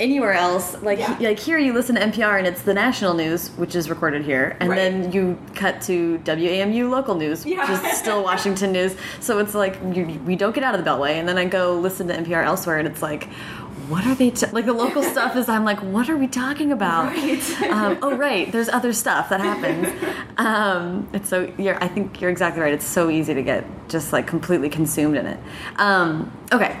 anywhere 0.00 0.32
else, 0.32 0.76
like 0.82 0.98
Yeah. 0.98 1.16
like 1.20 1.38
here 1.38 1.58
you 1.58 1.72
listen 1.72 1.94
to 1.94 2.00
NPR 2.02 2.36
and 2.38 2.46
it's 2.46 2.62
the 2.62 2.74
national 2.74 3.14
news, 3.14 3.48
which 3.56 3.74
is 3.76 3.88
recorded 3.88 4.24
here, 4.24 4.56
and 4.60 4.68
Right. 4.70 4.76
then 4.76 5.12
you 5.12 5.38
cut 5.54 5.80
to 5.82 6.18
WAMU 6.24 6.90
local 6.90 7.14
news, 7.14 7.46
Yeah. 7.46 7.60
which 7.70 7.80
is 7.92 7.98
still 7.98 8.22
Washington 8.30 8.72
news. 8.72 8.96
So 9.20 9.38
it's 9.38 9.54
like 9.54 9.78
you, 9.94 10.18
we 10.26 10.36
don't 10.36 10.54
get 10.54 10.64
out 10.64 10.74
of 10.74 10.84
the 10.84 10.90
Beltway, 10.90 11.12
and 11.20 11.28
then 11.28 11.38
I 11.38 11.44
go 11.44 11.74
listen 11.74 12.08
to 12.08 12.14
NPR 12.14 12.42
elsewhere, 12.44 12.78
and 12.78 12.88
it's 12.88 13.02
like. 13.02 13.28
What 13.88 14.06
are 14.06 14.14
they 14.14 14.30
t 14.30 14.46
like? 14.50 14.64
The 14.64 14.72
local 14.72 15.02
stuff 15.14 15.36
is. 15.36 15.46
I'm 15.46 15.62
like, 15.66 15.78
what 15.80 16.08
are 16.08 16.16
we 16.16 16.26
talking 16.26 16.72
about? 16.72 17.08
Right. 17.14 17.42
Um, 17.70 17.98
oh, 18.00 18.16
right. 18.16 18.50
There's 18.50 18.70
other 18.70 18.94
stuff 18.94 19.28
that 19.28 19.40
happens. 19.40 19.88
Um, 20.38 21.06
it's 21.12 21.28
so. 21.28 21.52
You're, 21.58 21.76
I 21.84 21.88
think 21.88 22.18
you're 22.22 22.30
exactly 22.30 22.62
right. 22.62 22.72
It's 22.72 22.86
so 22.86 23.10
easy 23.10 23.34
to 23.34 23.42
get 23.42 23.62
just 23.90 24.10
like 24.10 24.26
completely 24.26 24.70
consumed 24.70 25.18
in 25.18 25.26
it. 25.26 25.38
Um, 25.76 26.32
okay. 26.50 26.78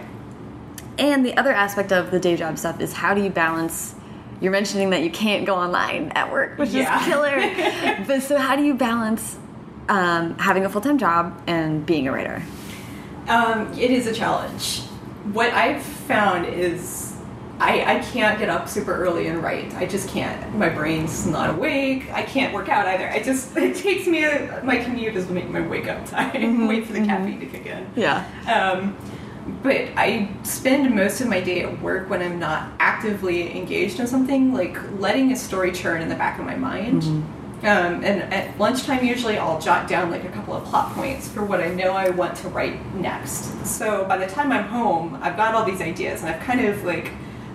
And 0.98 1.24
the 1.24 1.36
other 1.36 1.52
aspect 1.52 1.92
of 1.92 2.10
the 2.10 2.20
day 2.20 2.36
job 2.36 2.58
stuff 2.58 2.80
is 2.80 2.92
how 2.92 3.14
do 3.14 3.22
you 3.22 3.30
balance? 3.30 3.94
You're 4.40 4.52
mentioning 4.52 4.90
that 4.90 5.02
you 5.02 5.10
can't 5.10 5.46
go 5.46 5.54
online 5.56 6.12
at 6.14 6.30
work, 6.30 6.58
which 6.58 6.70
Yeah. 6.70 7.00
is 7.00 7.06
killer. 7.06 8.04
but 8.06 8.22
so, 8.22 8.36
how 8.38 8.56
do 8.56 8.62
you 8.64 8.74
balance 8.74 9.38
um, 9.88 10.36
having 10.38 10.64
a 10.64 10.68
full 10.68 10.80
time 10.80 10.98
job 10.98 11.40
and 11.46 11.84
being 11.84 12.06
a 12.08 12.12
writer? 12.12 12.42
Um, 13.28 13.72
it 13.72 13.90
is 13.90 14.06
a 14.06 14.12
challenge. 14.12 14.80
What 15.32 15.52
I've 15.54 15.82
found 15.82 16.46
is 16.46 17.16
I, 17.58 17.96
I 17.96 17.98
can't 18.00 18.38
get 18.38 18.48
up 18.50 18.68
super 18.68 18.94
early 18.94 19.28
and 19.28 19.42
write. 19.42 19.72
I 19.74 19.86
just 19.86 20.08
can't. 20.10 20.54
My 20.58 20.68
brain's 20.68 21.26
not 21.26 21.50
awake. 21.50 22.10
I 22.12 22.22
can't 22.22 22.52
work 22.52 22.68
out 22.68 22.86
either. 22.86 23.08
I 23.08 23.22
just 23.22 23.56
it 23.56 23.76
takes 23.76 24.06
me. 24.06 24.24
A, 24.24 24.60
my 24.64 24.76
commute 24.76 25.16
is 25.16 25.28
make 25.30 25.48
my 25.48 25.60
wake 25.66 25.88
up 25.88 26.04
time. 26.06 26.66
Wait 26.68 26.86
for 26.86 26.92
the 26.92 27.04
caffeine 27.04 27.40
to 27.40 27.46
kick 27.46 27.66
in. 27.66 27.86
Yeah. 27.96 28.26
Um, 28.52 28.96
but 29.62 29.88
I 29.96 30.30
spend 30.42 30.94
most 30.94 31.20
of 31.20 31.28
my 31.28 31.40
day 31.40 31.62
at 31.62 31.80
work 31.82 32.08
when 32.08 32.22
I'm 32.22 32.38
not 32.38 32.70
actively 32.78 33.56
engaged 33.56 34.00
in 34.00 34.06
something, 34.06 34.52
like 34.54 34.76
letting 34.98 35.32
a 35.32 35.36
story 35.36 35.72
churn 35.72 36.02
in 36.02 36.08
the 36.08 36.14
back 36.14 36.38
of 36.38 36.44
my 36.44 36.56
mind. 36.56 37.04
Um, 37.04 38.04
and 38.04 38.22
at 38.32 38.58
lunchtime, 38.58 39.04
usually 39.04 39.38
I'll 39.38 39.60
jot 39.60 39.88
down 39.88 40.10
like 40.10 40.24
a 40.24 40.28
couple 40.28 40.54
of 40.54 40.64
plot 40.64 40.92
points 40.92 41.28
for 41.28 41.44
what 41.44 41.60
I 41.60 41.68
know 41.68 41.92
I 41.92 42.10
want 42.10 42.36
to 42.38 42.48
write 42.48 42.94
next. 42.94 43.66
So 43.66 44.04
by 44.04 44.18
the 44.18 44.26
time 44.26 44.52
I'm 44.52 44.64
home, 44.64 45.18
I've 45.22 45.36
got 45.36 45.54
all 45.54 45.64
these 45.64 45.80
ideas, 45.80 46.20
and 46.20 46.28
I've 46.28 46.42
kind 46.42 46.60
of 46.60 46.84
like 46.84 47.10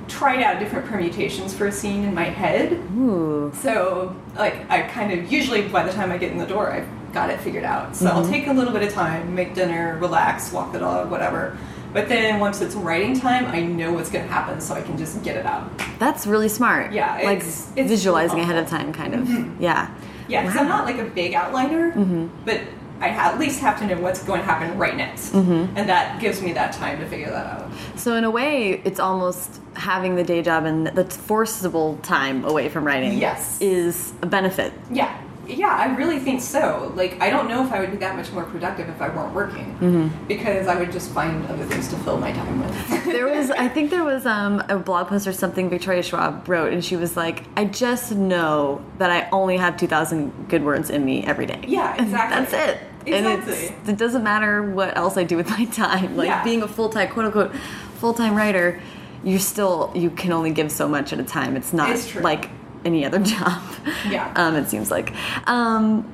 tried 0.08 0.42
out 0.42 0.60
different 0.60 0.88
permutations 0.88 1.54
for 1.54 1.68
a 1.68 1.72
scene 1.72 2.04
in 2.04 2.16
my 2.16 2.24
head. 2.24 2.74
Ooh. 2.98 3.52
So, 3.62 4.16
like, 4.36 4.70
I 4.70 4.82
kind 4.82 5.12
of 5.12 5.32
usually 5.32 5.68
by 5.68 5.84
the 5.84 5.92
time 5.92 6.12
I 6.12 6.18
get 6.18 6.32
in 6.32 6.40
the 6.40 6.48
door, 6.48 6.72
I've 6.72 6.88
got 7.14 7.30
it 7.30 7.40
figured 7.40 7.64
out. 7.64 7.96
So 7.96 8.08
I'll 8.08 8.28
take 8.28 8.48
a 8.48 8.54
little 8.54 8.74
bit 8.74 8.84
of 8.84 8.92
time, 8.92 9.36
make 9.36 9.54
dinner, 9.56 9.98
relax, 10.00 10.52
walk 10.52 10.74
the 10.74 10.80
dog, 10.80 11.12
whatever. 11.12 11.58
But 11.94 12.08
then 12.08 12.40
once 12.40 12.62
it's 12.62 12.76
writing 12.76 13.20
time, 13.20 13.46
I 13.48 13.62
know 13.62 13.92
what's 13.94 14.12
going 14.12 14.26
to 14.26 14.32
happen, 14.32 14.62
so 14.62 14.76
I 14.76 14.82
can 14.82 14.98
just 14.98 15.24
get 15.24 15.36
it 15.38 15.46
out. 15.46 15.72
That's 15.98 16.28
really 16.28 16.50
smart. 16.50 16.94
Yeah, 16.94 17.16
like 17.16 17.38
it's- 17.40 17.72
it's 17.76 17.90
visualizing 17.90 18.38
helpful. 18.38 18.56
ahead 18.56 18.64
of 18.64 18.70
time, 18.70 18.94
kind 18.94 19.14
of. 19.16 19.28
Mm-hmm. 19.28 19.62
Yeah. 19.64 19.94
Yeah, 20.28 20.44
because 20.44 20.58
I'm 20.58 20.68
not 20.68 20.86
like 20.86 21.00
a 21.00 21.06
big 21.06 21.34
outliner, 21.34 21.92
mm-hmm. 21.94 22.28
but 22.46 22.62
I 23.02 23.10
at 23.10 23.40
least 23.40 23.62
have 23.62 23.80
to 23.80 23.88
know 23.88 24.00
what's 24.00 24.22
going 24.24 24.42
to 24.42 24.46
happen 24.46 24.78
right 24.78 24.96
next, 24.96 25.32
mm-hmm. 25.32 25.76
and 25.78 25.90
that 25.90 26.20
gives 26.20 26.42
me 26.42 26.52
that 26.54 26.74
time 26.74 27.00
to 27.00 27.08
figure 27.08 27.30
that 27.30 27.46
out. 27.46 27.72
So 27.96 28.16
in 28.16 28.24
a 28.26 28.30
way, 28.30 28.82
it's 28.84 29.00
almost 29.00 29.60
having 29.74 30.16
the 30.16 30.24
day 30.24 30.42
job 30.42 30.66
and 30.66 30.88
the 30.88 31.06
forcible 31.06 31.98
time 32.04 32.44
away 32.46 32.70
from 32.70 32.84
writing. 32.86 33.18
Yes. 33.18 33.60
is 33.62 34.14
a 34.22 34.26
benefit. 34.28 34.74
Yeah, 34.92 35.20
yeah, 35.50 35.76
I 35.76 35.96
really 35.96 36.20
think 36.20 36.42
so. 36.42 36.92
Like, 36.96 37.20
I 37.22 37.30
don't 37.30 37.48
know 37.50 37.66
if 37.66 37.72
I 37.72 37.80
would 37.80 37.92
be 37.92 37.98
that 37.98 38.16
much 38.16 38.32
more 38.32 38.44
productive 38.44 38.88
if 38.90 39.02
I 39.02 39.10
weren't 39.10 39.34
working, 39.34 40.12
because 40.28 40.68
I 40.68 40.76
would 40.78 40.92
just 40.92 41.12
find 41.12 41.46
other 41.48 41.66
things 41.66 41.88
to 41.90 41.96
fill 41.98 42.18
my 42.18 42.32
time 42.32 42.60
with. 42.62 43.06
There 43.10 43.26
was, 43.28 43.50
I 43.52 43.68
think 43.68 43.90
there 43.90 44.04
was 44.04 44.26
um, 44.26 44.64
a 44.70 44.78
blog 44.78 45.08
post 45.08 45.26
or 45.28 45.34
something 45.34 45.70
Victoria 45.70 46.04
Schwab 46.04 46.48
wrote, 46.48 46.72
and 46.74 46.86
she 46.86 46.96
was 46.96 47.18
like, 47.18 47.44
"I 47.58 47.66
just 47.66 48.12
know 48.12 48.82
that 49.00 49.10
I 49.10 49.28
only 49.32 49.58
have 49.58 49.78
two 49.78 49.88
thousand 49.88 50.48
good 50.48 50.64
words 50.64 50.90
in 50.90 51.04
me 51.04 51.24
every 51.26 51.46
day. 51.48 51.60
Yeah, 51.68 51.96
exactly. 52.02 52.36
That's 52.46 52.54
it. 52.54 52.78
And 53.08 53.26
Exactly. 53.26 53.54
it's, 53.78 53.90
it 53.90 53.98
doesn't 53.98 54.24
matter 54.24 54.62
what 54.62 54.96
else 54.96 55.18
I 55.18 55.24
do 55.24 55.38
with 55.38 55.50
my 55.50 55.66
time. 55.66 56.16
Like 56.18 56.28
Yeah. 56.28 56.44
being 56.44 56.62
a 56.62 56.68
full 56.68 56.90
time, 56.90 57.10
quote 57.10 57.26
unquote, 57.26 57.56
full 57.96 58.14
time 58.14 58.36
writer, 58.36 58.80
you're 59.24 59.40
still 59.40 59.92
you 59.96 60.12
can 60.12 60.32
only 60.32 60.52
give 60.52 60.72
so 60.72 60.88
much 60.88 61.12
at 61.14 61.20
a 61.20 61.24
time. 61.24 61.56
It's 61.56 61.74
not 61.74 61.90
It's 61.90 62.14
like 62.16 62.50
any 62.86 63.06
other 63.06 63.20
job. 63.24 63.62
Yeah. 64.10 64.32
Um, 64.36 64.56
it 64.56 64.68
seems 64.68 64.92
like. 64.92 65.14
Um, 65.48 66.14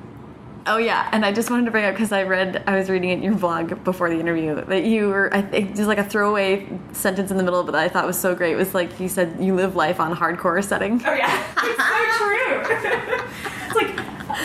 oh 0.66 0.78
yeah, 0.78 1.08
and 1.12 1.24
I 1.24 1.32
just 1.32 1.50
wanted 1.50 1.66
to 1.66 1.70
bring 1.70 1.84
up 1.84 1.94
because 1.94 2.12
I 2.12 2.24
read, 2.24 2.62
I 2.66 2.76
was 2.76 2.90
reading 2.90 3.10
in 3.10 3.22
your 3.22 3.34
blog 3.34 3.84
before 3.84 4.10
the 4.10 4.18
interview 4.18 4.54
that 4.64 4.84
you 4.84 5.08
were, 5.08 5.32
I 5.34 5.42
think, 5.42 5.76
just 5.76 5.88
like 5.88 5.98
a 5.98 6.04
throwaway 6.04 6.66
sentence 6.92 7.30
in 7.30 7.36
the 7.36 7.44
middle, 7.44 7.62
but 7.62 7.72
that 7.72 7.82
I 7.82 7.88
thought 7.88 8.06
was 8.06 8.18
so 8.18 8.34
great. 8.34 8.52
It 8.52 8.56
was 8.56 8.74
like 8.74 8.98
you 9.00 9.08
said 9.08 9.36
you 9.40 9.54
live 9.54 9.76
life 9.76 10.00
on 10.00 10.14
hardcore 10.14 10.62
setting. 10.64 11.00
Oh 11.06 11.14
yeah, 11.14 11.44
it's 11.62 11.82
so 11.82 12.18
true. 12.18 13.66
it's 13.66 13.76
like 13.76 13.96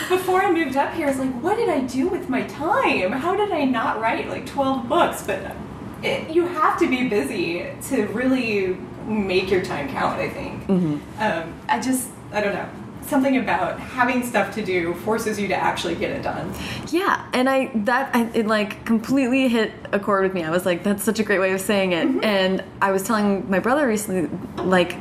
before 0.08 0.42
I 0.42 0.50
moved 0.50 0.76
up 0.76 0.94
here, 0.94 1.06
I 1.06 1.10
was 1.10 1.18
like, 1.18 1.32
what 1.42 1.56
did 1.56 1.68
I 1.68 1.80
do 1.80 2.08
with 2.08 2.28
my 2.28 2.42
time? 2.44 3.12
How 3.12 3.36
did 3.36 3.50
I 3.50 3.64
not 3.64 4.00
write 4.00 4.28
like 4.28 4.46
twelve 4.46 4.88
books? 4.88 5.22
But 5.22 5.54
it, 6.02 6.30
you 6.30 6.46
have 6.46 6.78
to 6.80 6.88
be 6.88 7.08
busy 7.08 7.66
to 7.88 8.06
really 8.08 8.76
make 9.06 9.50
your 9.50 9.62
time 9.62 9.88
count. 9.88 10.18
I 10.18 10.28
think. 10.28 10.68
Um, 10.68 11.54
I 11.68 11.80
just, 11.80 12.08
I 12.32 12.40
don't 12.40 12.54
know. 12.54 12.68
Something 13.06 13.36
about 13.36 13.80
having 13.80 14.24
stuff 14.24 14.54
to 14.54 14.64
do 14.64 14.94
forces 14.94 15.38
you 15.38 15.48
to 15.48 15.56
actually 15.56 15.96
get 15.96 16.10
it 16.10 16.22
done. 16.22 16.54
Yeah, 16.88 17.28
and 17.32 17.48
I 17.50 17.70
that 17.74 18.14
I, 18.14 18.24
it 18.34 18.46
like 18.46 18.84
completely 18.84 19.48
hit 19.48 19.72
a 19.92 19.98
chord 19.98 20.22
with 20.22 20.34
me. 20.34 20.44
I 20.44 20.50
was 20.50 20.64
like, 20.64 20.82
that's 20.84 21.02
such 21.02 21.18
a 21.18 21.24
great 21.24 21.40
way 21.40 21.52
of 21.52 21.60
saying 21.60 21.92
it. 21.92 22.06
Mm-hmm. 22.06 22.24
And 22.24 22.64
I 22.80 22.92
was 22.92 23.02
telling 23.02 23.50
my 23.50 23.58
brother 23.58 23.86
recently, 23.86 24.30
like. 24.62 24.96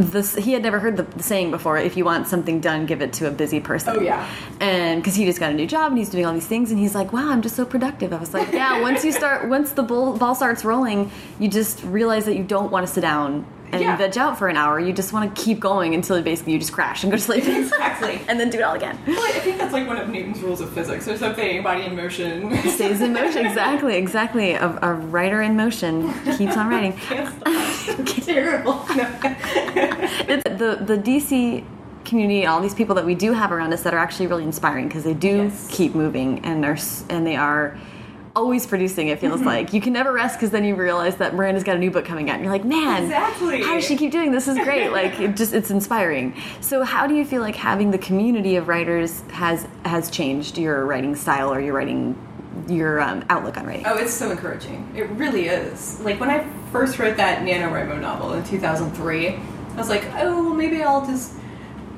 This, 0.00 0.36
he 0.36 0.52
had 0.52 0.62
never 0.62 0.78
heard 0.78 0.96
the, 0.96 1.02
the 1.02 1.24
saying 1.24 1.50
before 1.50 1.76
if 1.76 1.96
you 1.96 2.04
want 2.04 2.28
something 2.28 2.60
done 2.60 2.86
give 2.86 3.02
it 3.02 3.12
to 3.14 3.26
a 3.26 3.32
busy 3.32 3.58
person 3.58 3.96
Oh, 3.96 4.00
yeah. 4.00 4.28
and 4.60 5.02
because 5.02 5.16
he 5.16 5.24
just 5.24 5.40
got 5.40 5.50
a 5.50 5.54
new 5.54 5.66
job 5.66 5.90
and 5.90 5.98
he's 5.98 6.08
doing 6.08 6.24
all 6.24 6.32
these 6.32 6.46
things 6.46 6.70
and 6.70 6.78
he's 6.78 6.94
like 6.94 7.12
wow 7.12 7.28
i'm 7.30 7.42
just 7.42 7.56
so 7.56 7.64
productive 7.64 8.12
i 8.12 8.16
was 8.16 8.32
like 8.32 8.52
yeah 8.52 8.80
once 8.80 9.04
you 9.04 9.10
start 9.10 9.48
once 9.48 9.72
the 9.72 9.82
ball, 9.82 10.16
ball 10.16 10.36
starts 10.36 10.64
rolling 10.64 11.10
you 11.40 11.48
just 11.48 11.82
realize 11.82 12.26
that 12.26 12.36
you 12.36 12.44
don't 12.44 12.70
want 12.70 12.86
to 12.86 12.92
sit 12.92 13.00
down 13.00 13.44
and 13.72 13.82
Yeah. 13.82 13.96
veg 13.96 14.16
out 14.18 14.38
for 14.38 14.48
an 14.48 14.56
hour 14.56 14.78
you 14.80 14.92
just 14.92 15.12
want 15.12 15.34
to 15.34 15.42
keep 15.42 15.60
going 15.60 15.94
until 15.94 16.20
basically 16.22 16.52
you 16.54 16.58
just 16.58 16.72
crash 16.72 17.02
and 17.04 17.10
go 17.12 17.16
to 17.16 17.22
sleep 17.22 17.46
Exactly. 17.46 18.20
and 18.28 18.38
then 18.40 18.50
do 18.50 18.58
it 18.58 18.62
all 18.62 18.74
again 18.74 18.98
Well, 19.06 19.20
I 19.22 19.38
think 19.40 19.58
that's 19.58 19.72
like 19.72 19.86
one 19.86 19.96
of 19.98 20.08
Newton's 20.08 20.40
rules 20.40 20.60
of 20.60 20.72
physics 20.72 21.06
or 21.08 21.16
something. 21.16 21.62
Body 21.62 21.84
in 21.84 21.94
motion. 21.96 22.56
stays 22.70 23.00
in 23.00 23.12
motion 23.12 23.44
exactly 23.46 23.96
exactly 23.96 24.52
a, 24.52 24.78
a 24.82 24.92
writer 24.94 25.42
in 25.42 25.56
motion 25.56 26.12
keeps 26.36 26.56
on 26.56 26.68
writing. 26.68 26.92
Terrible. 28.22 28.84
it's 28.90 30.42
the 30.44 30.78
the 30.84 30.96
dc 30.98 31.64
community 32.04 32.46
all 32.46 32.60
these 32.60 32.74
people 32.74 32.94
that 32.94 33.04
we 33.04 33.14
do 33.14 33.32
have 33.32 33.52
around 33.52 33.72
us 33.72 33.82
that 33.82 33.92
are 33.94 33.98
actually 33.98 34.26
really 34.26 34.44
inspiring 34.44 34.88
because 34.88 35.04
they 35.04 35.14
do 35.14 35.28
Yes. 35.44 35.68
keep 35.70 35.94
moving 35.94 36.44
and 36.44 36.64
are 36.64 36.78
and 37.10 37.26
they 37.26 37.36
are 37.36 37.76
always 38.38 38.66
producing 38.66 39.08
it 39.08 39.18
feels 39.18 39.40
like 39.42 39.72
you 39.72 39.80
can 39.80 39.92
never 39.92 40.12
rest 40.12 40.36
because 40.36 40.50
then 40.50 40.64
you 40.64 40.74
realize 40.76 41.16
that 41.16 41.34
miranda's 41.34 41.64
got 41.64 41.74
a 41.76 41.78
new 41.78 41.90
book 41.90 42.04
coming 42.04 42.30
out 42.30 42.34
and 42.36 42.44
you're 42.44 42.52
like 42.52 42.64
man 42.64 43.02
Exactly. 43.04 43.62
how 43.62 43.74
does 43.74 43.84
she 43.84 43.96
keep 43.96 44.12
doing 44.12 44.30
this 44.30 44.46
This 44.46 44.56
is 44.56 44.64
great 44.64 44.90
like 44.92 45.18
it 45.18 45.34
just 45.36 45.52
it's 45.52 45.70
inspiring 45.70 46.34
so 46.60 46.84
how 46.84 47.06
do 47.08 47.14
you 47.14 47.24
feel 47.24 47.42
like 47.42 47.56
having 47.56 47.90
the 47.90 47.98
community 47.98 48.54
of 48.56 48.68
writers 48.68 49.22
has 49.32 49.66
has 49.84 50.08
changed 50.10 50.56
your 50.56 50.86
writing 50.86 51.16
style 51.16 51.52
or 51.52 51.60
your 51.60 51.74
writing 51.74 52.16
your 52.68 53.00
um, 53.00 53.24
outlook 53.28 53.56
on 53.56 53.66
writing 53.66 53.84
Oh, 53.86 53.96
it's 53.96 54.12
so 54.14 54.30
encouraging. 54.30 54.92
It 54.96 55.08
really 55.10 55.46
is. 55.48 56.00
Like 56.00 56.18
when 56.20 56.28
I 56.30 56.44
first 56.72 56.98
wrote 56.98 57.16
that 57.16 57.42
NaNoWriMo 57.42 58.00
novel 58.00 58.32
in 58.34 58.42
2003, 58.44 59.28
I 59.28 59.40
was 59.76 59.88
like, 59.88 60.04
oh, 60.16 60.44
well, 60.44 60.54
maybe 60.54 60.82
I'll 60.82 61.06
just 61.06 61.34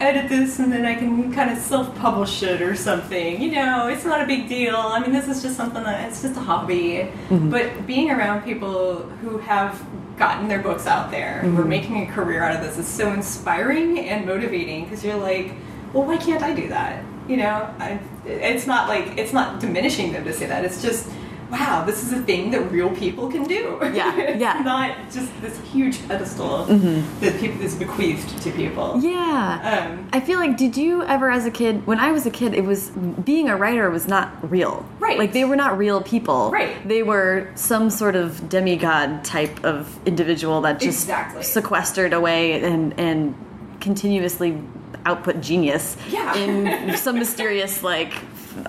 edit 0.00 0.28
this 0.28 0.58
and 0.58 0.72
then 0.72 0.86
I 0.86 0.94
can 0.94 1.32
kind 1.32 1.50
of 1.50 1.58
self-publish 1.58 2.42
it 2.42 2.62
or 2.62 2.74
something. 2.74 3.40
You 3.40 3.52
know, 3.52 3.88
it's 3.88 4.04
not 4.04 4.22
a 4.22 4.26
big 4.26 4.48
deal. 4.48 4.76
I 4.76 5.00
mean, 5.00 5.12
this 5.12 5.28
is 5.28 5.42
just 5.42 5.56
something 5.56 5.82
that 5.82 6.08
it's 6.08 6.22
just 6.22 6.36
a 6.36 6.40
hobby. 6.40 7.10
Mm-hmm. 7.28 7.50
But 7.50 7.86
being 7.86 8.10
around 8.10 8.42
people 8.42 9.02
who 9.20 9.38
have 9.38 9.84
gotten 10.18 10.48
their 10.48 10.60
books 10.60 10.86
out 10.86 11.10
there 11.10 11.40
and 11.40 11.54
who 11.54 11.56
are 11.56 11.60
mm-hmm. 11.60 11.70
making 11.70 12.08
a 12.08 12.12
career 12.12 12.42
out 12.42 12.54
of 12.54 12.62
this 12.62 12.78
is 12.78 12.86
so 12.86 13.12
inspiring 13.12 13.98
and 14.00 14.26
motivating 14.26 14.84
because 14.84 15.04
you're 15.04 15.16
like, 15.16 15.52
well, 15.92 16.04
why 16.04 16.16
can't 16.16 16.42
I 16.42 16.54
do 16.54 16.68
that? 16.68 17.04
You 17.28 17.38
know, 17.38 17.74
I, 17.78 18.00
it's 18.24 18.66
not 18.66 18.88
like 18.88 19.18
it's 19.18 19.32
not 19.32 19.60
diminishing 19.60 20.12
them 20.12 20.24
to 20.24 20.32
say 20.32 20.46
that. 20.46 20.64
It's 20.64 20.82
just 20.82 21.08
wow, 21.50 21.84
this 21.84 22.02
is 22.02 22.12
a 22.12 22.22
thing 22.22 22.50
that 22.52 22.60
real 22.70 22.90
people 22.94 23.28
can 23.30 23.44
do. 23.44 23.78
Yeah, 23.82 24.36
yeah. 24.36 24.60
not 24.64 24.96
just 25.10 25.30
this 25.40 25.58
huge 25.72 26.06
pedestal 26.08 26.66
Mm-hmm. 26.66 27.20
that 27.20 27.40
people 27.40 27.60
is 27.62 27.74
bequeathed 27.74 28.40
to 28.42 28.50
people. 28.52 28.98
Yeah. 29.02 29.88
Um, 29.92 30.08
I 30.12 30.20
feel 30.20 30.38
like, 30.38 30.56
did 30.56 30.76
you 30.76 31.02
ever, 31.04 31.30
as 31.30 31.44
a 31.46 31.50
kid, 31.50 31.86
when 31.86 31.98
I 31.98 32.12
was 32.12 32.24
a 32.26 32.30
kid, 32.30 32.54
it 32.54 32.64
was 32.64 32.90
being 32.90 33.48
a 33.48 33.56
writer 33.56 33.90
was 33.90 34.06
not 34.08 34.50
real. 34.50 34.86
Right. 34.98 35.18
Like 35.18 35.32
they 35.32 35.44
were 35.44 35.56
not 35.56 35.76
real 35.78 36.00
people. 36.02 36.50
Right. 36.50 36.86
They 36.86 37.02
were 37.02 37.50
some 37.54 37.90
sort 37.90 38.16
of 38.16 38.48
demigod 38.48 39.24
type 39.24 39.64
of 39.64 39.98
individual 40.06 40.60
that 40.62 40.80
just 40.80 41.02
Exactly. 41.04 41.42
sequestered 41.42 42.12
away 42.12 42.62
and 42.62 42.98
and 42.98 43.34
continuously 43.80 44.58
output 45.06 45.40
genius 45.40 45.96
Yeah. 46.10 46.36
in 46.36 46.96
some 47.04 47.18
mysterious 47.18 47.82
like. 47.82 48.12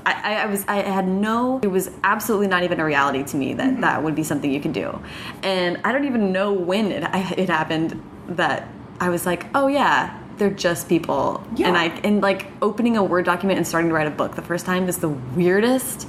I, 0.05 0.13
I- 0.35 0.41
I 0.43 0.45
was 0.47 0.65
I 0.67 0.75
had 0.77 1.07
no 1.07 1.59
it 1.63 1.67
was 1.67 1.89
absolutely 2.03 2.47
not 2.47 2.63
even 2.63 2.79
a 2.79 2.85
reality 2.85 3.23
to 3.23 3.37
me 3.37 3.53
that 3.55 3.69
Mm-hmm. 3.71 3.81
that 3.81 4.03
would 4.03 4.15
be 4.15 4.23
something 4.23 4.51
you 4.51 4.59
could 4.61 4.73
do 4.73 4.99
and 5.43 5.79
I 5.83 5.91
don't 5.91 6.05
even 6.05 6.31
know 6.31 6.51
when 6.53 6.91
it, 6.91 7.03
it 7.37 7.49
happened 7.49 8.01
that 8.29 8.67
I 8.99 9.09
was 9.09 9.25
like 9.25 9.45
oh 9.55 9.67
yeah 9.67 10.17
they're 10.37 10.49
just 10.49 10.89
people 10.89 11.43
Yeah. 11.55 11.67
and 11.67 11.77
I 11.77 11.85
and 12.03 12.21
like 12.21 12.47
opening 12.61 12.97
a 12.97 13.03
word 13.03 13.25
document 13.25 13.57
and 13.57 13.67
starting 13.67 13.89
to 13.89 13.95
write 13.95 14.07
a 14.07 14.11
book 14.11 14.35
the 14.35 14.41
first 14.41 14.65
time 14.65 14.87
is 14.89 14.97
the 14.97 15.09
weirdest 15.09 16.07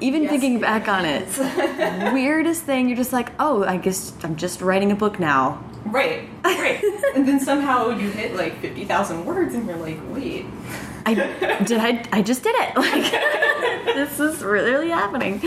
even 0.00 0.22
Yes, 0.22 0.30
thinking 0.30 0.60
back 0.60 0.88
on 0.88 1.04
it 1.04 1.26
weirdest 2.12 2.62
thing 2.64 2.88
you're 2.88 2.96
just 2.96 3.12
like 3.12 3.30
oh 3.38 3.64
I 3.64 3.76
guess 3.76 4.12
I'm 4.22 4.36
just 4.36 4.60
writing 4.60 4.92
a 4.92 4.96
book 4.96 5.18
now 5.20 5.62
Right, 5.86 6.28
right. 6.44 6.82
and 7.14 7.28
then 7.28 7.38
somehow 7.38 7.90
you 7.90 8.10
hit 8.10 8.34
like 8.34 8.58
50,000 8.60 9.24
words 9.24 9.54
and 9.54 9.68
you're 9.68 9.76
like, 9.76 9.96
wait. 10.10 10.44
I 11.06 11.14
did 11.14 11.78
I 11.78 12.04
I 12.12 12.22
just 12.22 12.42
did 12.42 12.54
it 12.58 12.76
like 12.76 13.94
this 13.94 14.20
is 14.20 14.42
really 14.42 14.90
happening 14.90 15.40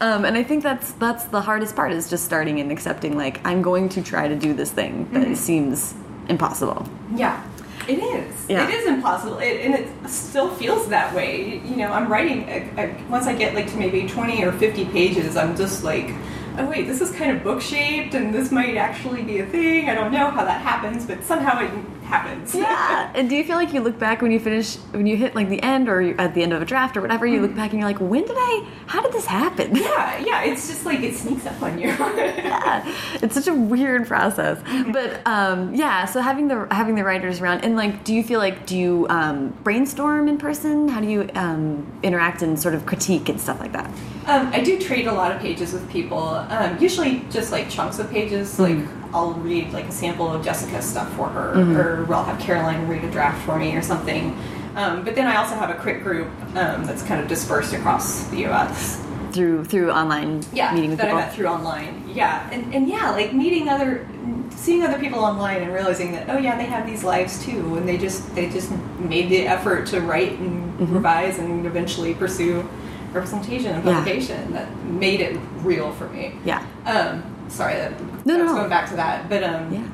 um, 0.00 0.24
and 0.24 0.36
I 0.36 0.42
think 0.42 0.62
that's 0.62 0.92
that's 0.92 1.24
the 1.24 1.40
hardest 1.40 1.76
part 1.76 1.92
is 1.92 2.10
just 2.10 2.24
starting 2.24 2.60
and 2.60 2.72
accepting 2.72 3.16
like 3.16 3.44
I'm 3.46 3.62
going 3.62 3.88
to 3.90 4.02
try 4.02 4.26
to 4.26 4.34
do 4.34 4.54
this 4.54 4.70
thing 4.72 5.08
that 5.12 5.22
mm-hmm. 5.22 5.34
seems 5.34 5.94
impossible 6.28 6.88
Yeah, 7.14 7.44
it 7.88 7.98
is. 7.98 8.48
Yeah. 8.48 8.68
It 8.68 8.74
is 8.74 8.86
impossible. 8.86 9.38
It, 9.38 9.60
and 9.66 9.74
it 9.74 10.08
still 10.08 10.54
feels 10.54 10.88
that 10.88 11.14
way. 11.14 11.60
You 11.64 11.76
know, 11.76 11.92
I'm 11.92 12.10
writing, 12.10 12.48
a, 12.48 12.70
a, 12.78 13.04
once 13.08 13.26
I 13.26 13.34
get 13.34 13.54
like 13.54 13.68
to 13.70 13.76
maybe 13.76 14.08
20 14.08 14.44
or 14.44 14.52
50 14.52 14.84
pages, 14.86 15.36
I'm 15.36 15.56
just 15.56 15.82
like, 15.82 16.14
oh 16.58 16.68
wait, 16.68 16.86
this 16.86 17.00
is 17.00 17.10
kind 17.10 17.36
of 17.36 17.42
book 17.42 17.60
shaped 17.60 18.14
and 18.14 18.32
this 18.32 18.52
might 18.52 18.76
actually 18.76 19.22
be 19.22 19.40
a 19.40 19.46
thing. 19.46 19.88
I 19.88 19.94
don't 19.94 20.12
know 20.12 20.30
how 20.30 20.44
that 20.44 20.60
happens, 20.60 21.06
but 21.06 21.24
somehow 21.24 21.60
it 21.60 21.70
happens. 22.12 22.54
yeah 22.54 23.10
and 23.14 23.28
do 23.28 23.36
you 23.36 23.44
feel 23.44 23.56
like 23.56 23.72
you 23.72 23.80
look 23.80 23.98
back 23.98 24.22
when 24.22 24.30
you 24.30 24.40
finish 24.40 24.76
when 24.92 25.06
you 25.06 25.16
hit 25.16 25.34
like 25.34 25.48
the 25.48 25.62
end 25.62 25.88
or 25.88 26.18
at 26.20 26.34
the 26.34 26.42
end 26.42 26.52
of 26.52 26.62
a 26.62 26.64
draft 26.64 26.96
or 26.96 27.00
whatever 27.00 27.26
you 27.26 27.40
look 27.40 27.54
back 27.54 27.70
and 27.70 27.80
you're 27.80 27.88
like 27.88 28.00
when 28.00 28.24
did 28.24 28.36
I 28.36 28.68
how 28.86 29.00
did 29.00 29.12
this 29.12 29.26
happen 29.26 29.74
yeah, 29.74 30.18
yeah, 30.18 30.44
it's 30.44 30.68
just 30.68 30.84
like 30.84 31.00
it 31.00 31.14
sneaks 31.14 31.46
up 31.46 31.60
on 31.62 31.78
you. 31.78 31.88
yeah, 31.88 32.82
it's 33.22 33.34
such 33.34 33.48
a 33.48 33.54
weird 33.54 34.06
process. 34.06 34.62
But 34.92 35.26
um, 35.26 35.74
yeah, 35.74 36.04
so 36.04 36.20
having 36.20 36.48
the 36.48 36.66
having 36.70 36.94
the 36.94 37.04
writers 37.04 37.40
around 37.40 37.64
and 37.64 37.76
like, 37.76 38.04
do 38.04 38.14
you 38.14 38.22
feel 38.22 38.38
like 38.38 38.66
do 38.66 38.76
you 38.76 39.06
um, 39.08 39.50
brainstorm 39.62 40.28
in 40.28 40.38
person? 40.38 40.88
How 40.88 41.00
do 41.00 41.08
you 41.08 41.28
um, 41.34 41.86
interact 42.02 42.42
and 42.42 42.58
sort 42.58 42.74
of 42.74 42.86
critique 42.86 43.28
and 43.28 43.40
stuff 43.40 43.60
like 43.60 43.72
that? 43.72 43.86
Um, 44.26 44.48
I 44.52 44.60
do 44.60 44.78
trade 44.78 45.06
a 45.06 45.12
lot 45.12 45.32
of 45.32 45.40
pages 45.40 45.72
with 45.72 45.88
people. 45.90 46.22
Um, 46.22 46.78
usually, 46.78 47.24
just 47.30 47.52
like 47.52 47.68
chunks 47.68 47.98
of 47.98 48.10
pages. 48.10 48.58
Like 48.58 48.78
I'll 49.14 49.32
read 49.34 49.72
like 49.72 49.86
a 49.86 49.92
sample 49.92 50.30
of 50.32 50.44
Jessica's 50.44 50.84
stuff 50.84 51.12
for 51.14 51.28
her, 51.28 52.06
or 52.06 52.14
I'll 52.14 52.24
have 52.24 52.40
Caroline 52.40 52.88
read 52.88 53.04
a 53.04 53.10
draft 53.10 53.44
for 53.44 53.58
me 53.58 53.74
or 53.76 53.82
something. 53.82 54.36
Um, 54.74 55.04
but 55.04 55.14
then 55.14 55.26
I 55.26 55.36
also 55.36 55.54
have 55.54 55.68
a 55.70 55.74
crit 55.74 56.02
group 56.02 56.28
um, 56.56 56.84
that's 56.86 57.02
kind 57.02 57.20
of 57.20 57.28
dispersed 57.28 57.74
across 57.74 58.24
the 58.28 58.38
U.S. 58.48 59.04
Through 59.32 59.64
through 59.66 59.90
online 59.90 60.42
Yeah, 60.52 60.74
meeting 60.74 60.90
with 60.90 60.98
that 60.98 61.06
people. 61.08 61.18
I 61.18 61.22
met 61.26 61.34
through 61.34 61.46
online. 61.46 62.04
Yeah, 62.08 62.48
and, 62.50 62.74
and 62.74 62.88
yeah, 62.88 63.10
like 63.10 63.32
meeting 63.34 63.68
other, 63.68 64.06
seeing 64.50 64.82
other 64.82 64.98
people 64.98 65.20
online 65.20 65.62
and 65.62 65.72
realizing 65.72 66.12
that 66.12 66.28
oh 66.30 66.38
yeah, 66.38 66.56
they 66.56 66.64
have 66.66 66.86
these 66.86 67.04
lives 67.04 67.44
too, 67.44 67.76
and 67.76 67.86
they 67.88 67.98
just 67.98 68.34
they 68.34 68.48
just 68.48 68.70
made 68.98 69.28
the 69.30 69.46
effort 69.46 69.86
to 69.88 70.00
write 70.00 70.38
and 70.38 70.62
Mm-hmm. 70.72 70.94
revise 70.94 71.38
and 71.38 71.66
eventually 71.66 72.14
pursue 72.14 72.66
representation 73.12 73.72
and 73.74 73.84
Yeah. 73.84 73.92
publication 73.92 74.52
that 74.54 74.74
made 74.86 75.20
it 75.20 75.38
real 75.58 75.92
for 75.92 76.08
me. 76.08 76.32
yeah, 76.46 76.64
Um, 76.86 77.22
sorry, 77.48 77.74
that, 77.74 77.92
No, 78.24 78.36
no, 78.36 78.46
no. 78.46 78.54
going 78.54 78.68
back 78.70 78.88
to 78.90 78.96
that, 78.96 79.28
but 79.28 79.42
um, 79.44 79.72
yeah. 79.72 79.88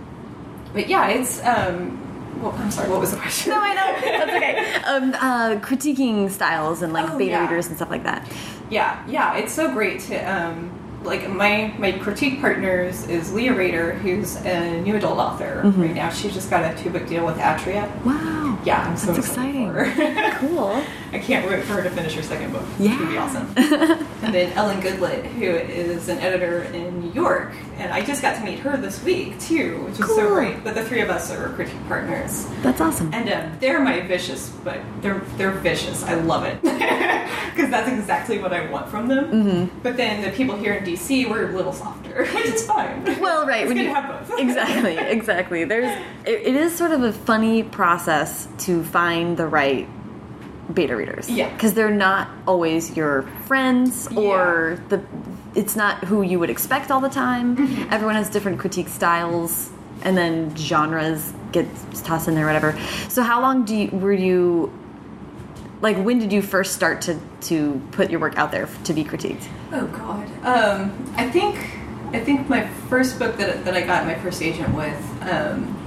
but 0.72 0.88
yeah, 0.88 1.08
it's 1.08 1.42
um, 1.44 2.40
well, 2.42 2.52
I'm 2.58 2.70
sorry, 2.70 2.88
what 2.90 3.00
was 3.00 3.10
the 3.10 3.16
question? 3.16 3.52
No, 3.52 3.60
I 3.60 3.74
know 3.74 4.00
that's 4.00 4.32
okay. 4.32 4.74
Um, 4.84 5.14
uh, 5.14 5.60
critiquing 5.60 6.30
styles 6.30 6.82
and 6.82 6.92
like 6.92 7.10
Oh, 7.10 7.18
beta 7.18 7.30
yeah. 7.32 7.42
readers 7.42 7.66
and 7.68 7.76
stuff 7.76 7.90
like 7.90 8.04
that. 8.04 8.30
Yeah, 8.70 9.02
yeah, 9.08 9.36
it's 9.36 9.52
so 9.52 9.72
great 9.72 10.00
to 10.02 10.16
um, 10.22 10.70
like 11.04 11.28
my 11.30 11.72
my 11.78 11.92
critique 11.92 12.40
partners 12.40 13.06
is 13.08 13.32
Leah 13.32 13.52
Raeder, 13.54 13.98
who's 13.98 14.36
a 14.44 14.80
new 14.82 14.96
adult 14.96 15.18
author 15.18 15.62
Mm-hmm. 15.64 15.82
right 15.82 15.94
now. 15.94 16.10
She 16.10 16.30
just 16.30 16.50
got 16.50 16.62
a 16.70 16.76
two 16.82 16.90
book 16.90 17.06
deal 17.08 17.24
with 17.24 17.36
Atria. 17.38 17.88
Wow, 18.04 18.58
Yeah, 18.64 18.82
I'm 18.86 18.96
so 18.96 19.12
That's 19.12 19.26
excited 19.26 19.54
exciting. 19.56 19.72
for 19.72 19.84
her. 19.84 20.30
cool. 20.38 20.84
I 21.12 21.18
can't 21.18 21.48
wait 21.48 21.64
for 21.64 21.74
her 21.74 21.82
to 21.82 21.90
finish 21.90 22.14
her 22.14 22.22
second 22.22 22.52
book. 22.52 22.64
It's 22.78 22.96
gonna 22.96 23.10
be 23.10 23.16
awesome. 23.16 23.46
and 24.28 24.34
then 24.34 24.52
Ellen 24.58 24.78
Goodlett, 24.82 25.24
who 25.24 25.44
is 25.46 26.10
an 26.10 26.18
editor 26.18 26.64
in 26.64 27.00
New 27.00 27.12
York, 27.12 27.54
and 27.78 27.90
I 27.90 28.04
just 28.04 28.20
got 28.20 28.36
to 28.36 28.44
meet 28.44 28.58
her 28.58 28.76
this 28.76 29.02
week 29.02 29.40
too, 29.40 29.84
which 29.84 29.98
is 29.98 30.06
so 30.06 30.28
great. 30.28 30.62
But 30.62 30.74
the 30.74 30.84
three 30.84 31.00
of 31.00 31.08
us 31.08 31.30
are 31.30 31.48
critique 31.54 31.82
partners. 31.88 32.46
That's 32.60 32.78
awesome. 32.82 33.12
And 33.14 33.30
um, 33.32 33.56
they're 33.58 33.80
my 33.80 34.00
vicious, 34.02 34.50
but 34.62 34.80
they're 35.00 35.20
they're 35.38 35.52
vicious. 35.52 36.02
I 36.04 36.14
love 36.14 36.44
it 36.44 36.60
because 36.62 37.70
that's 37.70 37.88
exactly 37.88 38.38
what 38.38 38.52
I 38.52 38.70
want 38.70 38.90
from 38.90 39.08
them. 39.08 39.24
Mm-hmm. 39.32 39.78
But 39.82 39.96
then 39.96 40.20
the 40.22 40.30
people 40.36 40.56
here 40.56 40.74
in 40.74 40.84
DC 40.84 41.26
were 41.26 41.48
a 41.48 41.56
little 41.56 41.72
softer, 41.72 42.26
which 42.34 42.44
is 42.44 42.66
fine. 42.66 43.02
Well, 43.20 43.46
right. 43.46 43.62
It's 43.62 43.68
when 43.68 43.78
good 43.78 43.82
you- 43.84 43.94
to 43.94 44.00
have 44.00 44.28
both. 44.28 44.38
exactly, 44.38 44.96
exactly. 44.98 45.64
There's 45.64 45.88
it, 46.26 46.42
it 46.48 46.54
is 46.54 46.76
sort 46.76 46.90
of 46.90 47.02
a 47.02 47.14
funny 47.14 47.62
process 47.62 48.46
to 48.58 48.84
find 48.84 49.38
the 49.38 49.46
right 49.46 49.88
beta 50.72 50.94
readers. 50.96 51.30
Yeah. 51.30 51.52
because 51.52 51.74
they're 51.74 51.90
not 51.90 52.28
always 52.46 52.96
your 52.96 53.22
friends 53.46 54.06
or 54.16 54.80
the. 54.88 55.02
It's 55.54 55.74
not 55.74 56.04
who 56.04 56.22
you 56.22 56.38
would 56.38 56.50
expect 56.50 56.90
all 56.90 57.00
the 57.00 57.08
time. 57.08 57.56
Mm-hmm. 57.56 57.92
Everyone 57.92 58.14
has 58.14 58.30
different 58.30 58.58
critique 58.58 58.88
styles, 58.88 59.70
and 60.02 60.16
then 60.16 60.54
genres 60.56 61.32
get 61.52 61.66
tossed 62.04 62.28
in 62.28 62.34
there, 62.34 62.46
whatever. 62.46 62.78
So, 63.08 63.22
how 63.22 63.40
long 63.40 63.64
do 63.64 63.74
you 63.74 63.88
were 63.90 64.12
you? 64.12 64.72
Like, 65.80 65.96
when 65.96 66.18
did 66.18 66.32
you 66.32 66.42
first 66.42 66.74
start 66.74 67.00
to 67.02 67.18
to 67.42 67.80
put 67.92 68.10
your 68.10 68.20
work 68.20 68.36
out 68.36 68.50
there 68.50 68.68
to 68.84 68.92
be 68.92 69.04
critiqued? 69.04 69.46
Oh 69.72 69.86
God. 69.86 70.26
Um, 70.44 71.12
I 71.16 71.30
think 71.30 71.56
I 72.12 72.20
think 72.20 72.48
my 72.48 72.66
first 72.88 73.18
book 73.18 73.36
that 73.38 73.64
that 73.64 73.74
I 73.74 73.82
got 73.82 74.04
my 74.04 74.14
first 74.16 74.42
agent 74.42 74.74
with 74.74 75.22
um, 75.22 75.77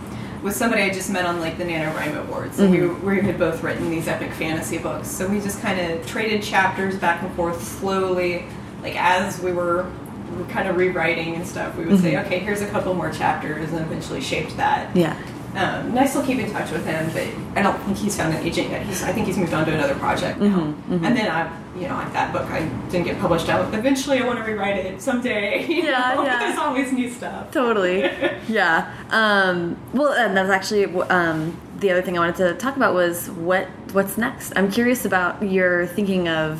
was 0.42 0.56
somebody 0.56 0.84
I 0.84 0.90
just 0.90 1.10
met 1.10 1.26
on 1.26 1.40
like 1.40 1.58
the 1.58 1.64
NaNoWriMo 1.64 2.28
Awards. 2.28 2.60
And 2.60 2.72
we, 2.72 2.78
mm-hmm. 2.80 3.06
we 3.06 3.22
had 3.22 3.38
both 3.38 3.62
written 3.64 3.90
these 3.90 4.08
epic 4.08 4.32
fantasy 4.34 4.78
books, 4.78 5.08
so 5.08 5.28
we 5.28 5.40
just 5.40 5.62
kind 5.62 5.80
of 5.80 6.06
traded 6.08 6.42
chapters 6.44 6.98
back 6.98 7.22
and 7.22 7.32
forth 7.36 7.62
slowly, 7.64 8.46
like 8.82 8.96
as 8.96 9.40
we 9.42 9.52
were. 9.52 9.90
we 10.32 10.38
were 10.38 10.50
Kind 10.50 10.68
of 10.68 10.78
rewriting 10.78 11.36
and 11.36 11.46
stuff. 11.46 11.76
We 11.78 11.86
would 11.86 12.00
say, 12.00 12.14
mm-hmm. 12.14 12.26
"Okay, 12.26 12.40
here's 12.40 12.62
a 12.62 12.68
couple 12.70 12.94
more 12.94 13.12
chapters," 13.12 13.72
and 13.72 13.82
eventually 13.82 14.22
shaped 14.22 14.56
that. 14.58 14.96
Yeah. 14.96 15.16
Um, 15.52 15.58
and 15.90 16.00
I 16.00 16.06
still 16.06 16.24
keep 16.26 16.40
in 16.40 16.50
touch 16.52 16.72
with 16.72 16.86
him, 16.86 17.10
but 17.12 17.28
I 17.60 17.62
don't 17.62 17.78
think 17.84 17.98
he's 17.98 18.16
found 18.16 18.34
an 18.34 18.42
agent 18.46 18.70
yet. 18.70 18.86
He's, 18.86 19.04
I 19.04 19.12
think 19.12 19.28
he's 19.28 19.38
moved 19.38 19.54
on 19.54 19.66
to 19.66 19.74
another 19.74 19.96
project 19.96 20.40
now. 20.40 20.48
Mm-hmm, 20.60 21.04
And 21.04 21.18
then 21.18 21.30
I, 21.30 21.52
you 21.78 21.90
know, 21.90 21.96
like 21.96 22.14
that 22.14 22.32
book, 22.32 22.50
I 22.50 22.60
didn't 22.90 23.06
get 23.06 23.20
published 23.20 23.50
out. 23.50 23.74
Eventually, 23.74 24.20
I 24.22 24.26
want 24.26 24.40
to 24.40 24.46
rewrite 24.46 24.78
it 24.78 25.02
someday. 25.02 25.66
Yeah, 25.70 26.14
know? 26.16 26.24
yeah. 26.24 26.40
There's 26.40 26.58
always 26.58 26.94
new 26.94 27.10
stuff. 27.10 27.52
totally 27.52 28.02
yeah 28.48 28.94
um, 29.10 29.78
well 29.94 30.14
and 30.14 30.38
that's 30.38 30.50
actually 30.50 30.86
um, 31.10 31.60
the 31.80 31.90
other 31.92 32.02
thing 32.02 32.18
i 32.18 32.20
wanted 32.22 32.36
to 32.38 32.54
talk 32.56 32.76
about 32.76 32.94
was 32.94 33.30
what 33.32 33.66
what's 33.94 34.18
next 34.18 34.54
i'm 34.56 34.72
curious 34.72 35.04
about 35.06 35.42
your 35.44 35.88
thinking 35.88 36.28
of 36.30 36.60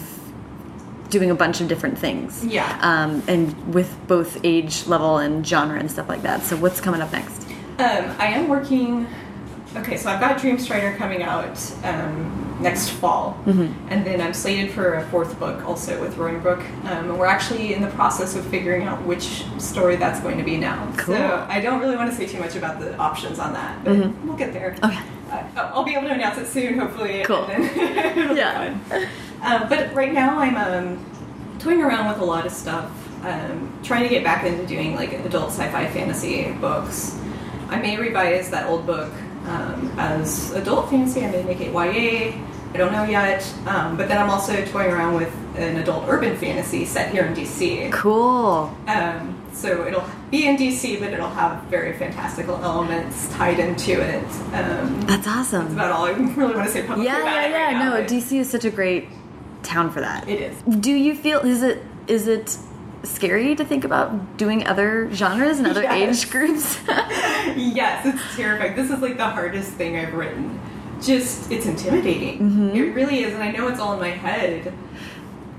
doing 1.10 1.30
a 1.30 1.36
bunch 1.36 1.60
of 1.62 1.68
different 1.68 1.98
things 1.98 2.44
Yeah. 2.46 2.78
um, 2.82 3.22
and 3.28 3.74
with 3.74 3.96
both 4.08 4.40
age 4.44 4.88
level 4.88 5.18
and 5.18 5.46
genre 5.46 5.78
and 5.80 5.92
stuff 5.92 6.08
like 6.10 6.22
that 6.24 6.42
so 6.44 6.56
what's 6.58 6.80
coming 6.82 7.02
up 7.02 7.12
next 7.12 7.48
Um, 7.80 8.16
I 8.20 8.28
am 8.28 8.48
working. 8.48 9.08
Okay, 9.76 9.96
so 9.96 10.10
I've 10.10 10.20
got 10.20 10.38
Dreamstrider 10.38 10.98
coming 10.98 11.24
out 11.24 11.58
um, 11.86 12.58
next 12.62 12.90
fall, 12.90 13.38
Mm-hmm. 13.46 13.88
and 13.90 14.06
then 14.06 14.20
I'm 14.20 14.34
slated 14.34 14.70
for 14.72 14.96
a 14.96 15.06
fourth 15.08 15.40
book 15.40 15.66
also 15.66 16.00
with 16.02 16.18
Roaring 16.18 16.42
Brook. 16.42 16.60
Um, 16.84 17.10
and 17.12 17.18
we're 17.18 17.26
actually 17.26 17.74
in 17.74 17.82
the 17.82 17.88
process 17.92 18.36
of 18.36 18.46
figuring 18.48 18.84
out 18.84 19.02
which 19.06 19.46
story 19.60 19.96
that's 19.96 20.20
going 20.20 20.38
to 20.38 20.44
be 20.44 20.58
now. 20.58 20.92
Cool. 20.98 21.16
So 21.16 21.46
I 21.50 21.62
don't 21.62 21.80
really 21.80 21.96
want 21.96 22.10
to 22.12 22.16
say 22.16 22.26
too 22.28 22.38
much 22.40 22.56
about 22.58 22.82
the 22.82 22.98
options 22.98 23.40
on 23.40 23.54
that, 23.54 23.82
but 23.86 23.96
we'll 24.26 24.36
get 24.36 24.52
there. 24.52 24.72
Mm-hmm. 24.74 24.86
Okay. 24.86 25.00
Uh, 25.58 25.72
I'll 25.74 25.86
be 25.86 25.94
able 25.96 26.10
to 26.10 26.14
announce 26.16 26.38
it 26.38 26.48
soon, 26.48 26.78
hopefully. 26.78 27.24
Cool. 27.24 27.46
And 27.46 27.64
then 27.64 28.18
it'll 28.18 28.36
Yeah. 28.36 28.78
Um, 29.42 29.70
but 29.70 29.96
right 29.96 30.12
now 30.14 30.38
I'm 30.38 30.58
um, 30.58 31.06
toying 31.60 31.82
around 31.82 32.10
with 32.10 32.20
a 32.20 32.26
lot 32.26 32.46
of 32.46 32.52
stuff, 32.52 32.92
um, 33.26 33.72
trying 33.84 34.04
to 34.04 34.10
get 34.10 34.26
back 34.26 34.44
into 34.46 34.68
doing 34.68 34.96
like 34.98 35.14
adult 35.14 35.52
sci-fi 35.52 35.88
fantasy 35.88 36.52
books. 36.60 37.18
I 37.72 37.82
may 37.82 37.98
revise 37.98 38.52
that 38.52 38.68
old 38.70 38.86
book 38.86 39.12
um, 39.48 39.92
as 39.98 40.52
adult 40.52 40.90
fantasy. 40.90 41.26
I 41.26 41.32
may 41.32 41.44
make 41.44 41.62
it 41.62 41.72
YA. 41.74 42.38
I 42.74 42.78
don't 42.78 42.92
know 42.94 43.04
yet. 43.04 43.42
Um, 43.66 43.98
but 43.98 44.08
then 44.08 44.18
I'm 44.22 44.30
also 44.30 44.64
toying 44.66 44.92
around 44.92 45.16
with 45.16 45.34
an 45.58 45.78
adult 45.78 46.06
urban 46.08 46.38
fantasy 46.38 46.86
set 46.86 47.12
here 47.12 47.26
in 47.26 47.34
DC. 47.34 47.92
Cool. 47.92 48.76
Um, 48.88 49.38
so 49.54 49.86
it'll 49.88 50.06
be 50.30 50.48
in 50.48 50.56
DC, 50.58 51.00
but 51.00 51.12
it'll 51.12 51.30
have 51.30 51.64
very 51.66 51.98
fantastical 51.98 52.56
elements 52.64 53.28
tied 53.34 53.60
into 53.60 54.00
it. 54.00 54.24
Um, 54.54 55.02
That's 55.02 55.28
awesome. 55.28 55.64
that's 55.64 55.74
about 55.74 55.92
all 55.92 56.06
I 56.06 56.12
really 56.12 56.56
want 56.56 56.68
to 56.68 56.72
say 56.74 56.82
publicly 56.82 57.06
Yeah, 57.06 57.18
yeah, 57.24 57.42
it 57.48 57.54
right 57.54 57.72
yeah. 57.72 57.80
now, 57.80 57.98
No, 57.98 58.04
DC 58.06 58.40
is 58.40 58.50
such 58.50 58.64
a 58.64 58.72
great 58.72 59.10
town 59.64 59.92
for 59.92 60.00
that. 60.02 60.28
It 60.30 60.40
is. 60.42 60.62
Do 60.80 60.92
you 60.94 61.16
feel 61.16 61.40
is 61.40 61.64
it 61.64 61.84
is 62.08 62.28
it 62.28 62.58
scary 63.04 63.56
to 63.56 63.66
think 63.66 63.84
about 63.84 64.38
doing 64.38 64.66
other 64.68 65.12
genres 65.14 65.58
and 65.60 65.68
other 65.68 65.82
Yes. 65.84 66.24
age 66.24 66.32
groups? 66.32 66.80
yes, 66.88 68.06
it's 68.06 68.36
terrifying. 68.36 68.76
This 68.76 68.92
is 68.92 69.00
like 69.00 69.18
the 69.18 69.26
hardest 69.30 69.72
thing 69.72 69.98
I've 69.98 70.14
written. 70.14 70.60
Just, 71.02 71.52
it's 71.52 71.66
intimidating. 71.66 72.40
Mm-hmm. 72.40 72.70
It 72.76 72.94
really 72.96 73.24
is, 73.24 73.34
and 73.34 73.42
I 73.42 73.52
know 73.52 73.68
it's 73.68 73.80
all 73.80 73.94
in 73.94 74.00
my 74.00 74.10
head. 74.12 74.72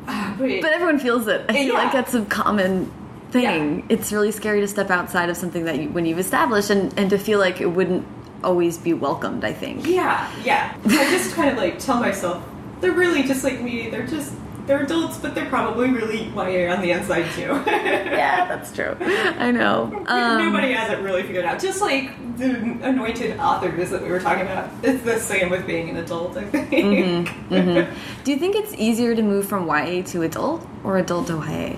Ah, 0.06 0.34
but, 0.38 0.48
but 0.60 0.72
everyone 0.72 0.98
feels 0.98 1.26
it. 1.26 1.44
I 1.48 1.52
feel 1.54 1.62
Yeah. 1.68 1.72
like 1.74 1.92
that's 1.92 2.14
a 2.14 2.24
common 2.26 2.90
thing. 3.30 3.78
Yeah. 3.80 3.84
It's 3.88 4.12
really 4.12 4.30
scary 4.32 4.60
to 4.60 4.68
step 4.68 4.90
outside 4.90 5.30
of 5.30 5.36
something 5.36 5.64
that 5.64 5.78
you, 5.80 5.88
when 5.90 6.04
you've 6.06 6.18
established 6.18 6.70
and 6.70 6.96
and 6.98 7.08
to 7.10 7.18
feel 7.18 7.38
like 7.38 7.60
it 7.60 7.66
wouldn't 7.66 8.06
always 8.44 8.78
be 8.78 8.92
welcomed. 8.92 9.44
I 9.44 9.52
think. 9.52 9.86
yeah, 9.86 10.30
yeah. 10.44 10.76
I 10.84 10.88
just 11.10 11.34
kind 11.34 11.50
of 11.50 11.56
like 11.56 11.78
tell 11.78 11.98
myself 12.00 12.44
they're 12.80 12.92
really 12.92 13.22
just 13.22 13.42
like 13.44 13.60
me. 13.60 13.90
They're 13.90 14.06
just 14.06 14.32
they're 14.66 14.82
adults, 14.82 15.18
but 15.18 15.34
they're 15.34 15.48
probably 15.48 15.90
really 15.90 16.24
YA 16.24 16.72
on 16.72 16.80
the 16.82 16.90
inside 16.90 17.30
too. 17.32 17.62
Yeah, 18.12 18.46
that's 18.46 18.72
true. 18.72 18.94
I 19.00 19.50
know. 19.50 20.04
Um, 20.06 20.38
Nobody 20.38 20.72
has 20.72 20.90
it 20.92 21.02
really 21.02 21.22
figured 21.22 21.44
out. 21.44 21.60
Just 21.60 21.80
like 21.80 22.12
the 22.36 22.50
anointed 22.82 23.38
authors 23.38 23.90
that 23.90 24.02
we 24.02 24.10
were 24.10 24.20
talking 24.20 24.42
about. 24.42 24.70
It's 24.82 25.02
the 25.02 25.18
same 25.18 25.50
with 25.50 25.66
being 25.66 25.88
an 25.90 25.96
adult, 25.96 26.36
I 26.36 26.44
think. 26.44 26.70
Mm-hmm. 26.70 28.22
do 28.24 28.30
you 28.30 28.38
think 28.38 28.54
it's 28.56 28.74
easier 28.74 29.14
to 29.14 29.22
move 29.22 29.46
from 29.46 29.66
YA 29.66 30.02
to 30.02 30.22
adult 30.22 30.66
or 30.84 30.98
adult 30.98 31.26
to 31.28 31.38
YA? 31.38 31.76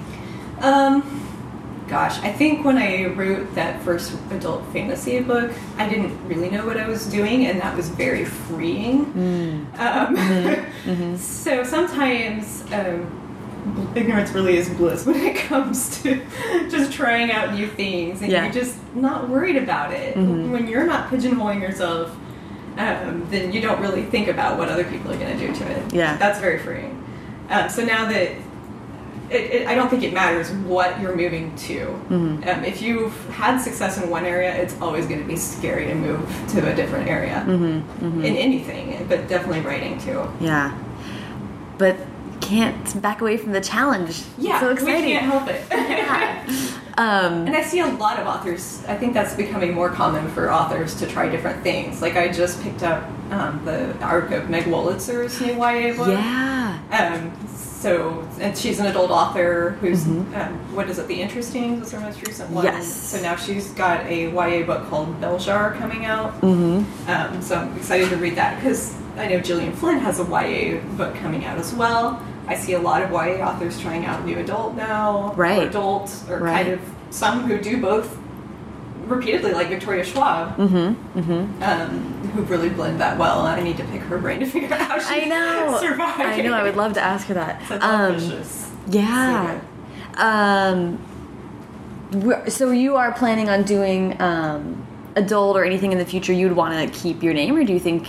Um, 0.60 1.23
gosh, 1.94 2.18
I 2.24 2.32
think 2.32 2.64
when 2.64 2.76
I 2.76 3.04
wrote 3.06 3.54
that 3.54 3.80
first 3.82 4.18
adult 4.32 4.64
fantasy 4.72 5.20
book, 5.20 5.52
I 5.78 5.88
didn't 5.88 6.26
really 6.26 6.50
know 6.50 6.66
what 6.66 6.76
I 6.76 6.88
was 6.88 7.06
doing, 7.06 7.46
and 7.46 7.60
that 7.60 7.76
was 7.76 7.88
very 7.88 8.24
freeing. 8.24 9.68
Um, 9.78 10.16
So 11.16 11.62
sometimes 11.62 12.64
um, 12.72 13.92
ignorance 13.94 14.32
really 14.32 14.56
is 14.56 14.68
bliss 14.70 15.06
when 15.06 15.14
it 15.20 15.36
comes 15.48 16.02
to 16.02 16.20
just 16.68 16.92
trying 16.92 17.30
out 17.30 17.54
new 17.54 17.68
things, 17.68 18.22
and 18.22 18.32
Yeah. 18.32 18.42
you're 18.44 18.52
just 18.52 18.76
not 18.96 19.28
worried 19.28 19.56
about 19.56 19.92
it. 19.92 20.16
When 20.16 20.66
you're 20.66 20.86
not 20.86 21.08
pigeonholing 21.10 21.60
yourself, 21.60 22.10
um, 22.76 23.24
then 23.30 23.52
you 23.52 23.60
don't 23.60 23.80
really 23.80 24.02
think 24.02 24.26
about 24.26 24.58
what 24.58 24.68
other 24.68 24.82
people 24.82 25.12
are 25.12 25.16
going 25.16 25.38
to 25.38 25.46
do 25.46 25.54
to 25.54 25.64
it. 25.70 25.94
Yeah. 25.94 26.16
that's 26.16 26.40
very 26.40 26.58
freeing. 26.58 27.00
Um, 27.50 27.68
so 27.68 27.84
now 27.84 28.08
that 28.08 28.32
it, 29.30 29.52
it, 29.52 29.66
I 29.66 29.74
don't 29.74 29.88
think 29.88 30.02
it 30.02 30.12
matters 30.12 30.50
what 30.50 31.00
you're 31.00 31.16
moving 31.16 31.54
to. 31.56 31.86
Mm-hmm. 31.86 32.48
Um, 32.48 32.64
if 32.64 32.82
you've 32.82 33.14
had 33.30 33.58
success 33.58 34.02
in 34.02 34.10
one 34.10 34.24
area, 34.24 34.54
it's 34.54 34.78
always 34.80 35.06
going 35.06 35.20
to 35.20 35.26
be 35.26 35.36
scary 35.36 35.86
to 35.86 35.94
move 35.94 36.20
to 36.48 36.70
a 36.70 36.74
different 36.74 37.08
area 37.08 37.44
mm-hmm, 37.46 38.04
mm-hmm. 38.04 38.24
in 38.24 38.36
anything, 38.36 39.06
but 39.08 39.28
definitely 39.28 39.60
writing 39.60 39.98
too. 39.98 40.26
Yeah, 40.40 40.76
but 41.78 41.96
can't 42.40 43.00
back 43.00 43.20
away 43.20 43.36
from 43.36 43.52
the 43.52 43.60
challenge. 43.60 44.22
Yeah, 44.38 44.60
so 44.60 44.70
exciting. 44.70 45.04
we 45.04 45.12
can't 45.12 45.24
help 45.24 45.48
it. 45.48 46.74
Um, 46.96 47.46
and 47.46 47.56
I 47.56 47.62
see 47.62 47.80
a 47.80 47.86
lot 47.86 48.18
of 48.20 48.26
authors. 48.26 48.84
I 48.86 48.96
think 48.96 49.14
that's 49.14 49.34
becoming 49.34 49.74
more 49.74 49.90
common 49.90 50.28
for 50.30 50.52
authors 50.52 50.94
to 51.00 51.06
try 51.06 51.28
different 51.28 51.62
things. 51.62 52.00
Like 52.00 52.16
I 52.16 52.28
just 52.30 52.62
picked 52.62 52.82
up 52.82 53.02
um, 53.30 53.62
the 53.64 53.96
arc 54.04 54.30
of 54.30 54.48
Meg 54.48 54.64
Wolitzer's 54.64 55.40
new 55.40 55.54
YA 55.54 55.96
book. 55.96 56.08
yeah. 56.08 56.78
Um, 56.92 57.48
so, 57.48 58.26
and 58.40 58.56
she's 58.56 58.78
an 58.80 58.86
adult 58.86 59.10
author 59.10 59.70
who's, 59.80 60.04
Mm-hmm. 60.04 60.34
um, 60.36 60.74
what 60.74 60.88
is 60.88 60.98
it, 60.98 61.06
The 61.08 61.20
Interesting 61.20 61.80
was 61.80 61.90
her 61.92 62.00
most 62.00 62.26
recent 62.26 62.48
one. 62.50 62.64
Yes. 62.64 62.90
So 62.90 63.20
now 63.20 63.36
she's 63.36 63.68
got 63.72 64.06
a 64.06 64.30
YA 64.32 64.64
book 64.64 64.88
called 64.88 65.20
Belzhar 65.20 65.76
coming 65.78 66.04
out. 66.06 66.32
Mm-hmm. 66.40 67.10
Um, 67.10 67.42
so 67.42 67.56
I'm 67.56 67.76
excited 67.76 68.08
to 68.10 68.16
read 68.16 68.36
that 68.36 68.56
because 68.56 68.96
I 69.16 69.26
know 69.28 69.40
Gillian 69.40 69.72
Flynn 69.72 69.98
has 69.98 70.18
a 70.20 70.24
YA 70.24 70.80
book 70.96 71.14
coming 71.16 71.44
out 71.44 71.58
as 71.58 71.74
well. 71.74 72.22
I 72.46 72.56
see 72.56 72.74
a 72.74 72.78
lot 72.80 73.02
of 73.02 73.10
YA 73.10 73.44
authors 73.46 73.80
trying 73.80 74.04
out 74.04 74.24
new 74.24 74.38
adult 74.38 74.74
now. 74.74 75.32
Right. 75.34 75.64
Or 75.64 75.68
adult, 75.68 76.14
or 76.28 76.38
Right. 76.38 76.64
kind 76.64 76.68
of 76.74 76.80
some 77.10 77.42
who 77.42 77.58
do 77.58 77.80
both 77.80 78.18
repeatedly, 79.06 79.52
like 79.52 79.68
Victoria 79.68 80.04
Schwab, 80.04 80.56
mm-hmm. 80.56 81.18
Mm-hmm. 81.18 81.62
Um, 81.62 82.28
who 82.34 82.42
really 82.42 82.68
blend 82.70 83.00
that 83.00 83.18
well. 83.18 83.40
I 83.40 83.60
need 83.60 83.76
to 83.76 83.84
pick 83.84 84.00
her 84.02 84.18
brain 84.18 84.40
to 84.40 84.46
figure 84.46 84.72
out 84.74 84.80
how 84.80 84.98
she 84.98 85.22
I 85.22 85.24
know. 85.26 85.78
survived. 85.80 86.20
I 86.20 86.40
know. 86.40 86.52
I 86.54 86.62
would 86.62 86.76
love 86.76 86.94
to 86.94 87.00
ask 87.02 87.26
her 87.28 87.34
that. 87.34 87.60
Um, 87.82 88.42
yeah. 88.88 89.60
Um, 90.16 90.98
so 92.48 92.70
you 92.70 92.96
are 92.96 93.12
planning 93.12 93.48
on 93.48 93.62
doing 93.64 94.20
um, 94.20 94.86
adult 95.16 95.56
or 95.56 95.64
anything 95.64 95.92
in 95.92 95.98
the 95.98 96.04
future? 96.04 96.32
You 96.32 96.48
would 96.48 96.56
want 96.56 96.92
to 96.92 96.98
keep 96.98 97.22
your 97.22 97.34
name, 97.34 97.56
or 97.56 97.64
do 97.64 97.72
you 97.72 97.80
think 97.80 98.08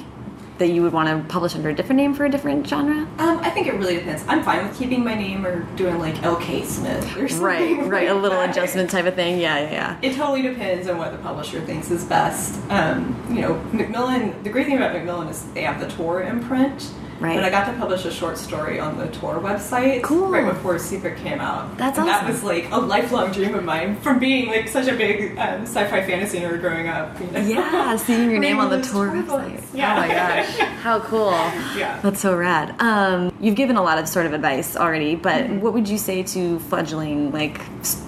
that 0.57 0.69
you 0.69 0.81
would 0.81 0.93
want 0.93 1.09
to 1.09 1.27
publish 1.31 1.55
under 1.55 1.69
a 1.69 1.73
different 1.75 1.97
name 1.97 2.13
for 2.13 2.25
a 2.25 2.29
different 2.29 2.67
genre? 2.67 3.07
Um, 3.17 3.39
I 3.39 3.49
think 3.49 3.67
it 3.67 3.73
really 3.75 3.95
depends. 3.95 4.23
I'm 4.27 4.43
fine 4.43 4.67
with 4.67 4.77
keeping 4.77 5.03
my 5.03 5.15
name 5.15 5.45
or 5.45 5.63
doing 5.75 5.99
like 5.99 6.21
L.K. 6.23 6.63
Smith 6.63 7.17
or 7.17 7.27
something. 7.27 7.45
Right. 7.45 7.87
Right. 7.87 8.09
A 8.09 8.13
little 8.13 8.39
that. 8.39 8.51
adjustment 8.51 8.89
type 8.89 9.05
of 9.05 9.15
thing. 9.15 9.39
Yeah. 9.39 9.59
Yeah. 9.59 9.71
Yeah. 9.71 9.97
It 10.01 10.15
totally 10.15 10.41
depends 10.41 10.87
on 10.87 10.97
what 10.97 11.11
the 11.11 11.17
publisher 11.17 11.61
thinks 11.61 11.91
is 11.91 12.03
best. 12.05 12.59
Um, 12.69 13.15
you 13.29 13.41
know, 13.41 13.55
Macmillan. 13.73 14.43
The 14.43 14.49
great 14.49 14.65
thing 14.65 14.77
about 14.77 14.93
Macmillan 14.93 15.27
is 15.27 15.43
they 15.53 15.63
have 15.63 15.79
the 15.79 15.87
Tor 15.87 16.23
imprint. 16.23 16.91
Right. 17.19 17.35
But 17.35 17.45
I 17.45 17.49
got 17.49 17.71
to 17.71 17.77
publish 17.79 18.03
a 18.05 18.11
short 18.11 18.37
story 18.37 18.79
on 18.79 18.97
the 18.97 19.07
Tor 19.07 19.35
website 19.35 20.03
Cool. 20.03 20.27
right 20.27 20.45
before 20.45 20.75
Sekret 20.75 21.17
came 21.17 21.39
out. 21.39 21.77
That's 21.77 21.97
and 21.97 22.09
awesome. 22.09 22.25
That 22.25 22.31
was 22.31 22.43
like 22.43 22.69
a 22.71 22.77
lifelong 22.77 23.31
dream 23.31 23.55
of 23.55 23.63
mine 23.63 23.95
from 24.01 24.19
being 24.19 24.47
like 24.49 24.67
such 24.67 24.87
a 24.87 24.95
big 24.95 25.37
um, 25.37 25.61
sci-fi 25.61 26.01
fantasy 26.05 26.39
nerd 26.39 26.59
growing 26.59 26.87
up. 26.89 27.17
You 27.21 27.27
know? 27.27 27.39
Yeah, 27.39 27.95
seeing 27.95 28.29
your 28.29 28.39
name 28.39 28.59
on 28.59 28.69
the 28.69 28.81
Tor 28.81 29.07
website. 29.07 29.63
Yeah. 29.73 29.93
Oh 29.95 29.99
my 30.01 30.07
gosh, 30.09 30.57
how 30.83 30.99
cool! 30.99 31.31
Yeah. 31.77 31.99
that's 32.01 32.19
so 32.19 32.35
rad. 32.35 32.75
Um, 32.81 33.33
you've 33.39 33.55
given 33.55 33.77
a 33.77 33.81
lot 33.83 33.97
of 33.97 34.09
sort 34.09 34.25
of 34.25 34.33
advice 34.33 34.75
already, 34.75 35.15
but 35.15 35.35
Mm-hmm. 35.45 35.61
what 35.61 35.73
would 35.73 35.87
you 35.87 35.97
say 35.97 36.23
to 36.23 36.59
fledgling, 36.59 37.31
like 37.31 37.59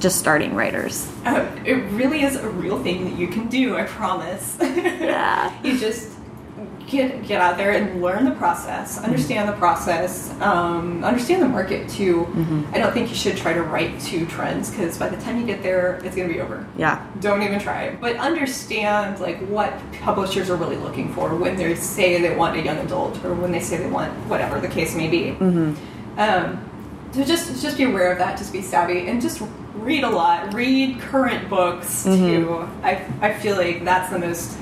just 0.02 0.18
starting 0.20 0.54
writers? 0.56 1.10
Uh, 1.26 1.46
it 1.66 1.76
really 1.92 2.24
is 2.24 2.36
a 2.36 2.50
real 2.50 2.82
thing 2.84 3.06
that 3.06 3.18
you 3.18 3.28
can 3.28 3.48
do. 3.48 3.76
I 3.78 3.84
promise. 3.84 4.58
Yeah. 5.08 5.54
you 5.64 5.78
just 5.78 6.17
get 6.88 7.28
get 7.28 7.42
out 7.42 7.58
there 7.58 7.72
and 7.74 8.02
learn 8.02 8.24
the 8.26 8.32
process, 8.32 8.98
understand 8.98 9.48
the 9.50 9.54
process, 9.54 10.32
um, 10.42 11.04
understand 11.04 11.42
the 11.44 11.48
market 11.48 11.90
too. 11.90 12.26
I 12.74 12.78
don't 12.80 12.94
think 12.94 13.10
you 13.10 13.16
should 13.16 13.36
try 13.38 13.54
to 13.54 13.62
write 13.62 14.00
to 14.02 14.26
trends 14.26 14.70
because 14.70 14.98
by 14.98 15.10
the 15.10 15.18
time 15.18 15.38
you 15.40 15.46
get 15.46 15.62
there, 15.62 15.96
it's 16.04 16.16
going 16.16 16.28
to 16.28 16.34
be 16.34 16.40
over. 16.40 16.66
Yeah, 16.78 17.06
Don't 17.20 17.42
even 17.44 17.60
try. 17.60 17.96
But 17.96 18.16
understand 18.18 19.20
like 19.20 19.38
what 19.48 19.74
publishers 20.02 20.50
are 20.50 20.56
really 20.56 20.78
looking 20.78 21.14
for 21.14 21.36
when 21.36 21.56
they 21.58 21.76
say 21.76 22.22
they 22.22 22.36
want 22.36 22.58
a 22.58 22.62
young 22.64 22.78
adult 22.78 23.24
or 23.26 23.34
when 23.34 23.52
they 23.52 23.60
say 23.60 23.78
they 23.78 23.90
want 23.90 24.12
whatever 24.30 24.60
the 24.60 24.68
case 24.70 24.96
may 24.96 25.08
be. 25.10 25.32
Um, 26.18 26.64
so 27.12 27.24
just 27.24 27.62
just 27.62 27.78
be 27.78 27.84
aware 27.84 28.12
of 28.12 28.18
that. 28.20 28.38
Just 28.38 28.52
be 28.54 28.62
savvy 28.62 29.08
and 29.08 29.22
just 29.22 29.42
read 29.76 30.04
a 30.04 30.10
lot. 30.10 30.54
Read 30.54 31.00
current 31.00 31.50
books 31.50 32.04
too. 32.04 32.68
I 32.84 33.06
I 33.22 33.34
feel 33.34 33.58
like 33.58 33.84
that's 33.84 34.10
the 34.10 34.20
most. 34.20 34.58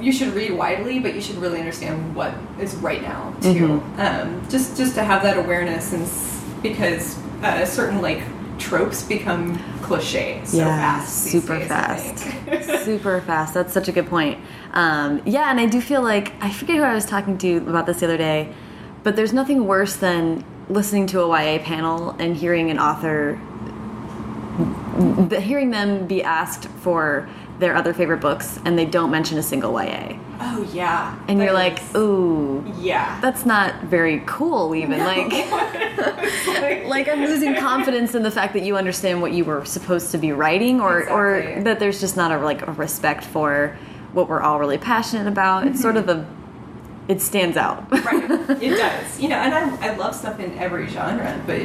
You 0.00 0.12
should 0.12 0.34
read 0.34 0.52
widely, 0.52 0.98
but 0.98 1.14
you 1.14 1.20
should 1.20 1.36
really 1.36 1.58
understand 1.58 2.14
what 2.14 2.34
is 2.60 2.74
right 2.76 3.00
now 3.02 3.34
too. 3.40 3.82
Um, 3.98 4.42
just 4.50 4.76
just 4.76 4.94
to 4.96 5.04
have 5.04 5.22
that 5.22 5.36
awareness 5.38 5.92
and 5.92 6.02
s- 6.02 6.44
because 6.62 7.18
uh, 7.42 7.64
certain 7.64 8.02
like 8.02 8.22
tropes 8.58 9.02
become 9.02 9.58
cliche 9.82 10.40
so 10.44 10.58
yeah, 10.58 11.00
fast. 11.00 11.24
super 11.24 11.58
days, 11.58 11.68
fast, 11.68 12.18
super 12.84 13.20
fast. 13.22 13.54
That's 13.54 13.72
such 13.72 13.88
a 13.88 13.92
good 13.92 14.06
point. 14.06 14.38
Um, 14.72 15.22
yeah, 15.24 15.50
and 15.50 15.58
I 15.58 15.66
do 15.66 15.80
feel 15.80 16.02
like 16.02 16.32
I 16.42 16.50
forget 16.52 16.76
who 16.76 16.82
I 16.82 16.94
was 16.94 17.06
talking 17.06 17.38
to 17.38 17.56
about 17.58 17.86
this 17.86 18.00
the 18.00 18.06
other 18.06 18.16
day, 18.18 18.52
but 19.02 19.16
there's 19.16 19.32
nothing 19.32 19.66
worse 19.66 19.96
than 19.96 20.44
listening 20.68 21.06
to 21.08 21.20
a 21.20 21.28
YA 21.28 21.62
panel 21.62 22.10
and 22.18 22.36
hearing 22.36 22.70
an 22.70 22.78
author, 22.78 23.38
the, 25.28 25.40
hearing 25.40 25.70
them 25.70 26.06
be 26.06 26.22
asked 26.22 26.66
for 26.68 27.28
their 27.62 27.74
other 27.74 27.94
favorite 27.94 28.20
books 28.20 28.58
and 28.64 28.78
they 28.78 28.84
don't 28.84 29.10
mention 29.10 29.38
a 29.38 29.42
single 29.42 29.72
YA, 29.72 30.18
oh 30.40 30.68
yeah, 30.72 31.18
and 31.28 31.40
you're 31.40 31.52
like, 31.52 31.80
is- 31.80 31.94
ooh. 31.96 32.64
yeah. 32.78 33.18
That's 33.20 33.46
not 33.46 33.84
very 33.84 34.22
cool, 34.26 34.74
even. 34.74 34.98
Like, 34.98 35.32
like 36.86 37.08
I'm 37.08 37.20
losing 37.20 37.54
confidence 37.58 38.14
in 38.14 38.22
the 38.22 38.30
fact 38.30 38.52
that 38.52 38.62
you 38.62 38.76
understand 38.76 39.22
what 39.22 39.32
you 39.32 39.44
were 39.44 39.64
supposed 39.64 40.10
to 40.12 40.18
be 40.18 40.32
writing, 40.32 40.80
or 40.80 41.08
or 41.08 41.62
that 41.62 41.78
there's 41.78 42.00
just 42.00 42.16
not 42.16 42.32
a 42.32 42.38
like 42.38 42.66
a 42.66 42.72
respect 42.72 43.24
for 43.24 43.78
what 44.12 44.28
we're 44.28 44.42
all 44.42 44.58
really 44.58 44.78
passionate 44.78 45.26
about. 45.26 45.66
It's 45.66 45.80
sort 45.80 45.96
of 45.96 46.06
mm-hmm. 46.06 47.10
a, 47.10 47.12
it 47.12 47.20
stands 47.20 47.56
out. 47.56 47.90
right, 47.90 48.30
it 48.62 48.76
does. 48.76 49.20
You 49.20 49.28
know, 49.28 49.36
and 49.36 49.54
I, 49.54 49.92
I 49.92 49.96
love 49.96 50.14
stuff 50.14 50.38
in 50.40 50.56
every 50.58 50.86
genre, 50.88 51.40
but 51.46 51.60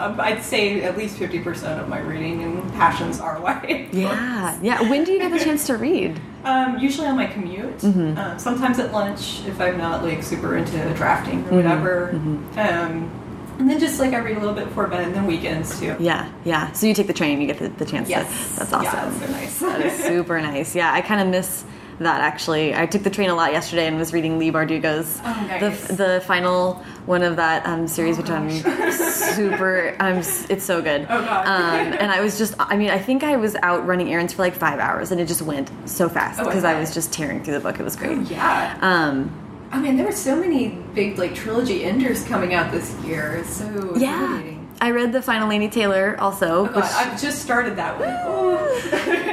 um, 0.00 0.20
I'd 0.20 0.42
say 0.42 0.82
at 0.82 0.96
least 0.96 1.16
fifty 1.18 1.38
percent 1.40 1.80
of 1.80 1.88
my 1.88 2.00
reading 2.00 2.42
and 2.42 2.72
passions 2.74 3.20
are 3.20 3.38
YA. 3.40 3.86
Yeah, 3.92 4.58
yeah. 4.62 4.88
When 4.88 5.04
do 5.04 5.12
you 5.12 5.18
get 5.18 5.30
the 5.32 5.38
chance 5.38 5.66
to 5.66 5.76
read? 5.76 6.20
Um, 6.44 6.78
usually 6.78 7.08
on 7.08 7.16
my 7.16 7.26
commute. 7.26 7.78
Mm-hmm. 7.78 8.16
Um, 8.18 8.38
sometimes 8.38 8.78
at 8.78 8.92
lunch 8.92 9.44
if 9.46 9.60
I'm 9.60 9.78
not 9.78 10.04
like 10.04 10.22
super 10.22 10.56
into 10.56 10.78
drafting 10.94 11.42
Mm-hmm. 11.44 11.54
or 11.54 11.56
whatever. 11.56 12.10
Um, 12.56 13.10
and 13.58 13.70
then 13.70 13.80
just 13.80 13.98
like 13.98 14.12
I 14.12 14.18
read 14.18 14.36
a 14.36 14.40
little 14.40 14.54
bit 14.54 14.66
before 14.68 14.86
bed, 14.86 15.06
and 15.06 15.14
then 15.14 15.26
weekends 15.26 15.80
too. 15.80 15.96
Yeah, 15.98 16.30
yeah. 16.44 16.70
So 16.72 16.86
you 16.86 16.92
take 16.94 17.06
the 17.06 17.14
train, 17.14 17.40
you 17.40 17.46
get 17.46 17.58
the, 17.58 17.68
the 17.70 17.86
chance 17.86 18.08
Yes, 18.08 18.26
to. 18.52 18.58
That's 18.60 18.72
awesome. 18.72 18.84
Yeah, 18.84 19.08
that's 19.08 19.18
so 19.20 19.32
nice. 19.32 19.58
That 19.60 19.80
is 19.86 20.04
super 20.04 20.40
nice. 20.52 20.74
Yeah, 20.76 20.92
I 20.92 21.00
kind 21.00 21.20
of 21.22 21.28
miss 21.28 21.64
that 22.00 22.20
actually. 22.20 22.74
I 22.74 22.86
took 22.86 23.02
the 23.02 23.10
train 23.10 23.30
a 23.30 23.34
lot 23.34 23.52
yesterday 23.52 23.86
and 23.86 23.96
was 23.98 24.12
reading 24.12 24.38
Leigh 24.38 24.52
Bardugo's 24.52 25.20
Oh, 25.24 25.46
nice. 25.48 25.86
the 25.88 25.94
the 25.94 26.22
final 26.26 26.74
one 27.06 27.22
of 27.22 27.36
that 27.36 27.64
um, 27.66 27.86
series, 27.88 28.18
which 28.18 28.30
I'm 28.30 28.50
super. 28.92 29.94
I'm. 30.00 30.18
It's 30.18 30.64
so 30.64 30.82
good. 30.82 31.02
Oh, 31.02 31.06
God. 31.06 31.46
Um, 31.46 31.92
and 31.98 32.10
I 32.10 32.20
was 32.20 32.38
just. 32.38 32.54
I 32.58 32.76
mean, 32.76 32.90
I 32.90 32.98
think 32.98 33.22
I 33.24 33.36
was 33.36 33.56
out 33.62 33.86
running 33.86 34.12
errands 34.12 34.32
for 34.34 34.42
like 34.42 34.54
five 34.54 34.78
hours, 34.78 35.10
and 35.12 35.20
it 35.20 35.26
just 35.26 35.42
went 35.42 35.70
so 35.88 36.08
fast 36.08 36.38
Oh, 36.40 36.44
I 36.44 36.46
because 36.46 36.64
I 36.64 36.78
was 36.78 36.92
just 36.94 37.12
tearing 37.12 37.42
through 37.44 37.54
the 37.54 37.60
book. 37.60 37.78
It 37.80 37.82
was 37.84 37.96
great. 37.96 38.18
yeah. 38.30 38.78
Um, 38.82 39.42
I 39.72 39.80
mean, 39.80 39.96
there 39.96 40.06
were 40.06 40.12
so 40.12 40.36
many 40.36 40.68
big 40.94 41.18
like 41.18 41.34
trilogy 41.34 41.84
enders 41.84 42.24
coming 42.24 42.54
out 42.54 42.70
this 42.72 42.94
year. 43.04 43.36
It's 43.36 43.56
so 43.56 43.96
yeah. 43.96 44.42
I 44.80 44.90
read 44.90 45.12
the 45.12 45.22
final 45.22 45.48
Laini 45.48 45.70
Taylor 45.72 46.16
also, 46.20 46.66
Oh, 46.68 46.72
God, 46.72 46.84
I've 46.84 47.20
just 47.20 47.40
started 47.42 47.76
that 47.76 47.98
one. 47.98 48.08
Oh. 48.10 48.58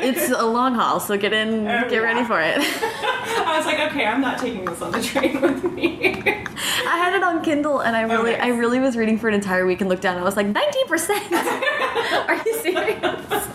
it's 0.01 0.29
a 0.31 0.45
long 0.45 0.73
haul, 0.75 0.99
so 0.99 1.17
get 1.17 1.33
in, 1.33 1.67
Oh, 1.67 1.89
get 1.89 1.99
ready 1.99 2.23
for 2.23 2.39
it. 2.41 2.57
I 2.59 3.55
was 3.57 3.65
like, 3.65 3.79
okay, 3.91 4.05
I'm 4.05 4.21
not 4.21 4.39
taking 4.39 4.63
this 4.65 4.81
on 4.81 4.91
the 4.93 5.01
train 5.01 5.41
with 5.41 5.63
me. 5.73 6.15
I 6.85 6.97
had 6.97 7.13
it 7.13 7.23
on 7.23 7.43
Kindle, 7.43 7.79
and 7.81 7.95
I 7.95 8.01
really, 8.03 8.31
nice. 8.31 8.41
I 8.41 8.47
really 8.49 8.79
was 8.79 8.95
reading 8.95 9.17
for 9.19 9.27
an 9.27 9.33
entire 9.33 9.65
week 9.65 9.81
and 9.81 9.89
looked 9.89 10.01
down. 10.01 10.13
and 10.15 10.21
I 10.21 10.25
was 10.25 10.37
like, 10.37 10.47
nineteen 10.47 10.87
percent. 10.87 11.31
Are 11.33 12.35
you 12.45 12.59
serious? 12.61 13.47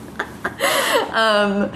um, 1.12 1.72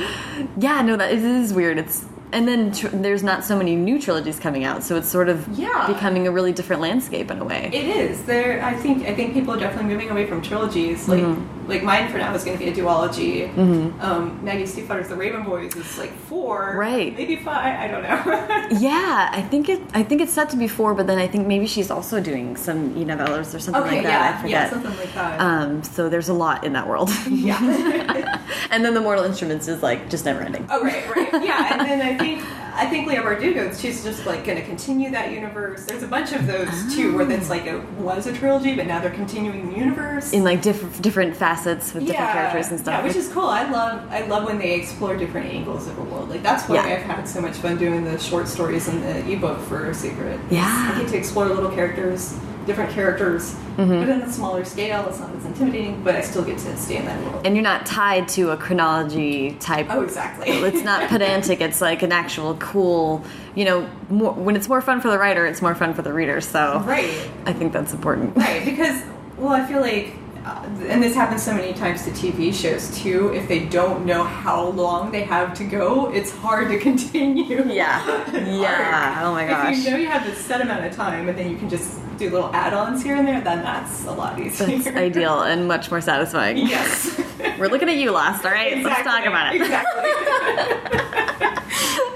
yeah, 0.59 0.83
no, 0.83 0.97
that 0.97 1.13
it 1.13 1.23
is 1.23 1.53
weird. 1.53 1.79
It's 1.79 2.05
and 2.33 2.49
then 2.49 2.73
tr 2.73 2.89
there's 2.89 3.23
not 3.23 3.45
so 3.45 3.57
many 3.57 3.77
new 3.77 4.01
trilogies 4.01 4.39
coming 4.39 4.65
out, 4.65 4.83
so 4.83 4.97
it's 4.97 5.09
sort 5.09 5.29
of 5.29 5.47
Yeah. 5.59 5.87
becoming 5.87 6.27
a 6.27 6.31
really 6.31 6.53
different 6.53 6.81
landscape 6.83 7.31
in 7.31 7.39
a 7.39 7.45
way. 7.45 7.71
It 7.73 7.85
is. 7.85 8.23
There 8.25 8.63
I 8.65 8.75
think 8.75 9.07
I 9.07 9.15
think 9.15 9.35
people 9.35 9.55
are 9.55 9.61
definitely 9.61 9.91
moving 9.93 10.11
away 10.11 10.27
from 10.27 10.41
trilogies. 10.43 11.09
Like 11.09 11.21
Mm-hmm. 11.21 11.62
Like 11.67 11.83
mine 11.83 12.11
for 12.11 12.19
now 12.19 12.35
is 12.35 12.45
gonna 12.45 12.59
be 12.59 12.69
a 12.69 12.73
duology. 12.73 13.57
Um, 14.03 14.45
Maggie 14.45 14.65
Stiefvater's 14.65 15.09
The 15.09 15.17
Raven 15.17 15.45
Boys 15.45 15.75
is 15.77 15.99
like 15.99 16.13
four. 16.13 16.75
Right. 16.77 17.17
Maybe 17.17 17.37
five, 17.37 17.79
I 17.79 17.89
don't 17.89 18.03
know. 18.03 18.79
yeah, 18.79 19.31
I 19.33 19.43
think 19.43 19.69
it. 19.69 19.81
I 19.95 20.03
think 20.03 20.21
it's 20.21 20.33
set 20.33 20.51
to 20.51 20.57
be 20.57 20.69
four, 20.69 20.95
but 20.95 21.07
then 21.07 21.19
I 21.19 21.27
think 21.29 21.47
maybe 21.47 21.67
she's 21.67 21.91
also 21.91 22.21
doing 22.21 22.57
some 22.57 22.97
e 22.97 23.05
novellas 23.05 23.55
or 23.55 23.59
something 23.59 23.83
okay, 23.83 23.97
like 23.97 24.05
that. 24.05 24.35
I 24.35 24.43
forget. 24.43 24.51
yeah, 24.51 24.71
something 24.71 24.97
like 24.97 25.15
that. 25.15 25.41
Um, 25.41 25.83
so 25.83 26.09
there's 26.09 26.29
a 26.29 26.35
lot 26.35 26.65
in 26.65 26.73
that 26.73 26.89
world. 26.89 27.11
yeah. 27.29 28.43
and 28.71 28.85
then 28.85 28.95
the 28.95 29.01
Mortal 29.01 29.25
Instruments 29.25 29.69
is 29.69 29.83
like 29.83 30.11
just 30.11 30.25
never 30.25 30.41
ending. 30.41 30.67
Oh 30.71 30.83
right, 30.83 31.09
right, 31.15 31.45
yeah, 31.45 31.79
and 31.79 31.89
then 31.89 32.01
I 32.03 32.19
think 32.19 32.45
I 32.75 32.87
think 32.87 33.07
Leigh 33.07 33.17
Bardugo, 33.17 33.79
she's 33.79 34.03
just 34.03 34.25
like 34.27 34.45
going 34.45 34.59
to 34.59 34.65
continue 34.65 35.11
that 35.11 35.31
universe. 35.33 35.85
There's 35.85 36.03
a 36.03 36.07
bunch 36.09 36.33
of 36.33 36.47
those 36.47 36.95
too, 36.95 37.15
where 37.17 37.31
it's 37.31 37.51
like 37.51 37.67
it 37.67 37.83
was 37.95 38.27
a 38.27 38.33
trilogy, 38.33 38.75
but 38.75 38.87
now 38.87 39.01
they're 39.01 39.11
continuing 39.11 39.71
the 39.71 39.79
universe. 39.79 40.33
in 40.33 40.43
like 40.45 40.63
different 40.63 41.01
different 41.03 41.37
facets 41.37 41.93
with 41.93 42.07
different 42.07 42.31
characters 42.33 42.71
and 42.71 42.81
stuff. 42.81 43.01
Yeah, 43.01 43.05
which 43.07 43.17
is 43.17 43.29
cool. 43.33 43.47
I 43.47 43.69
love 43.71 44.11
I 44.11 44.23
love 44.27 44.45
when 44.45 44.59
they 44.59 44.75
explore 44.75 45.17
different 45.17 45.47
angles 45.49 45.87
of 45.87 45.99
a 45.99 46.03
world. 46.03 46.31
Like 46.31 46.43
that's 46.43 46.69
why 46.69 46.77
Yeah. 46.77 46.95
I've 46.97 47.03
had 47.03 47.29
so 47.29 47.41
much 47.41 47.57
fun 47.57 47.77
doing 47.77 48.05
the 48.05 48.19
short 48.19 48.49
stories 48.49 48.89
and 48.89 49.03
the 49.03 49.31
ebook 49.33 49.59
for 49.61 49.91
Sekret. 49.91 50.41
Yeah. 50.51 50.93
I 50.95 50.99
get 51.01 51.09
to 51.11 51.17
explore 51.17 51.47
little 51.47 51.71
characters, 51.71 52.39
different 52.67 52.91
characters, 52.93 53.55
Mm-hmm. 53.73 54.01
but 54.01 54.09
in 54.11 54.21
a 54.21 54.31
smaller 54.31 54.67
scale. 54.67 55.09
It's 55.09 55.19
not 55.19 55.35
as 55.35 55.47
intimidating, 55.47 56.05
but 56.05 56.15
I 56.15 56.21
still 56.21 56.45
get 56.45 56.59
to 56.59 56.77
stay 56.77 56.99
in 56.99 57.07
that 57.07 57.19
world. 57.25 57.47
and 57.47 57.57
you're 57.57 57.63
not 57.63 57.87
tied 57.87 58.29
to 58.29 58.51
a 58.51 58.57
chronology 58.59 59.53
type. 59.61 59.87
oh, 59.89 60.03
exactly. 60.03 60.51
It's 60.51 60.85
not 60.85 61.09
pedantic. 61.09 61.63
It's 61.63 61.81
like 61.81 62.03
an 62.03 62.13
actual 62.13 62.55
cool. 62.57 63.25
You 63.55 63.65
know, 63.65 63.91
more, 64.11 64.33
when 64.35 64.57
it's 64.57 64.69
more 64.69 64.83
fun 64.83 65.01
for 65.01 65.09
the 65.11 65.19
writer, 65.19 65.47
it's 65.47 65.63
more 65.63 65.75
fun 65.75 65.95
for 65.95 66.03
the 66.03 66.13
reader. 66.13 66.43
So 66.43 66.81
right. 66.87 67.09
I 67.47 67.55
think 67.55 67.73
that's 67.73 67.95
important. 67.95 68.37
Right, 68.37 68.63
because 68.63 69.03
well, 69.39 69.53
I 69.55 69.65
feel 69.67 69.81
like, 69.81 70.15
uh, 70.45 70.65
and 70.89 71.03
this 71.03 71.15
happens 71.15 71.43
so 71.43 71.55
many 71.55 71.73
times 71.73 72.05
to 72.05 72.11
TV 72.11 72.53
shows 72.53 72.97
too. 72.99 73.33
If 73.33 73.47
they 73.49 73.61
don't 73.67 74.05
know 74.05 74.25
how 74.25 74.67
long 74.71 75.11
they 75.13 75.23
have 75.23 75.55
to 75.59 75.65
go, 75.65 76.11
it's 76.13 76.31
hard 76.33 76.69
to 76.71 76.79
continue. 76.89 77.65
Yeah. 77.73 78.03
Yeah. 78.33 79.13
Hard. 79.15 79.27
Oh 79.27 79.33
my 79.33 79.47
gosh. 79.47 79.79
If 79.79 79.85
you 79.85 79.91
know 79.91 79.97
you 79.99 80.09
have 80.09 80.25
this 80.27 80.39
set 80.39 80.61
amount 80.61 80.85
of 80.85 80.93
time, 80.95 81.29
and 81.29 81.39
then 81.39 81.51
you 81.51 81.57
can 81.57 81.69
just 81.69 81.99
do 82.19 82.29
little 82.31 82.53
add-ons 82.55 83.03
here 83.03 83.17
and 83.17 83.27
there, 83.27 83.41
then 83.41 83.63
that's 83.63 84.05
a 84.07 84.13
lot 84.13 84.39
easier. 84.41 84.67
That's 84.67 84.87
ideal 84.97 85.43
and 85.43 85.67
much 85.69 85.91
more 85.91 86.01
satisfying. 86.01 86.57
Yes. 86.59 87.19
We're 87.59 87.69
looking 87.69 87.89
at 87.89 87.97
you 87.97 88.11
Lost. 88.11 88.45
all 88.45 88.51
right? 88.53 88.83
Let's 88.83 89.03
talk 89.03 89.25
about 89.27 89.55
it. 89.55 89.61
Exactly. 89.63 90.11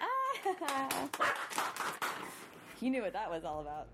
you 2.82 2.90
knew 2.90 3.04
what 3.04 3.14
that 3.14 3.30
was 3.30 3.46
all 3.46 3.62
about. 3.62 3.88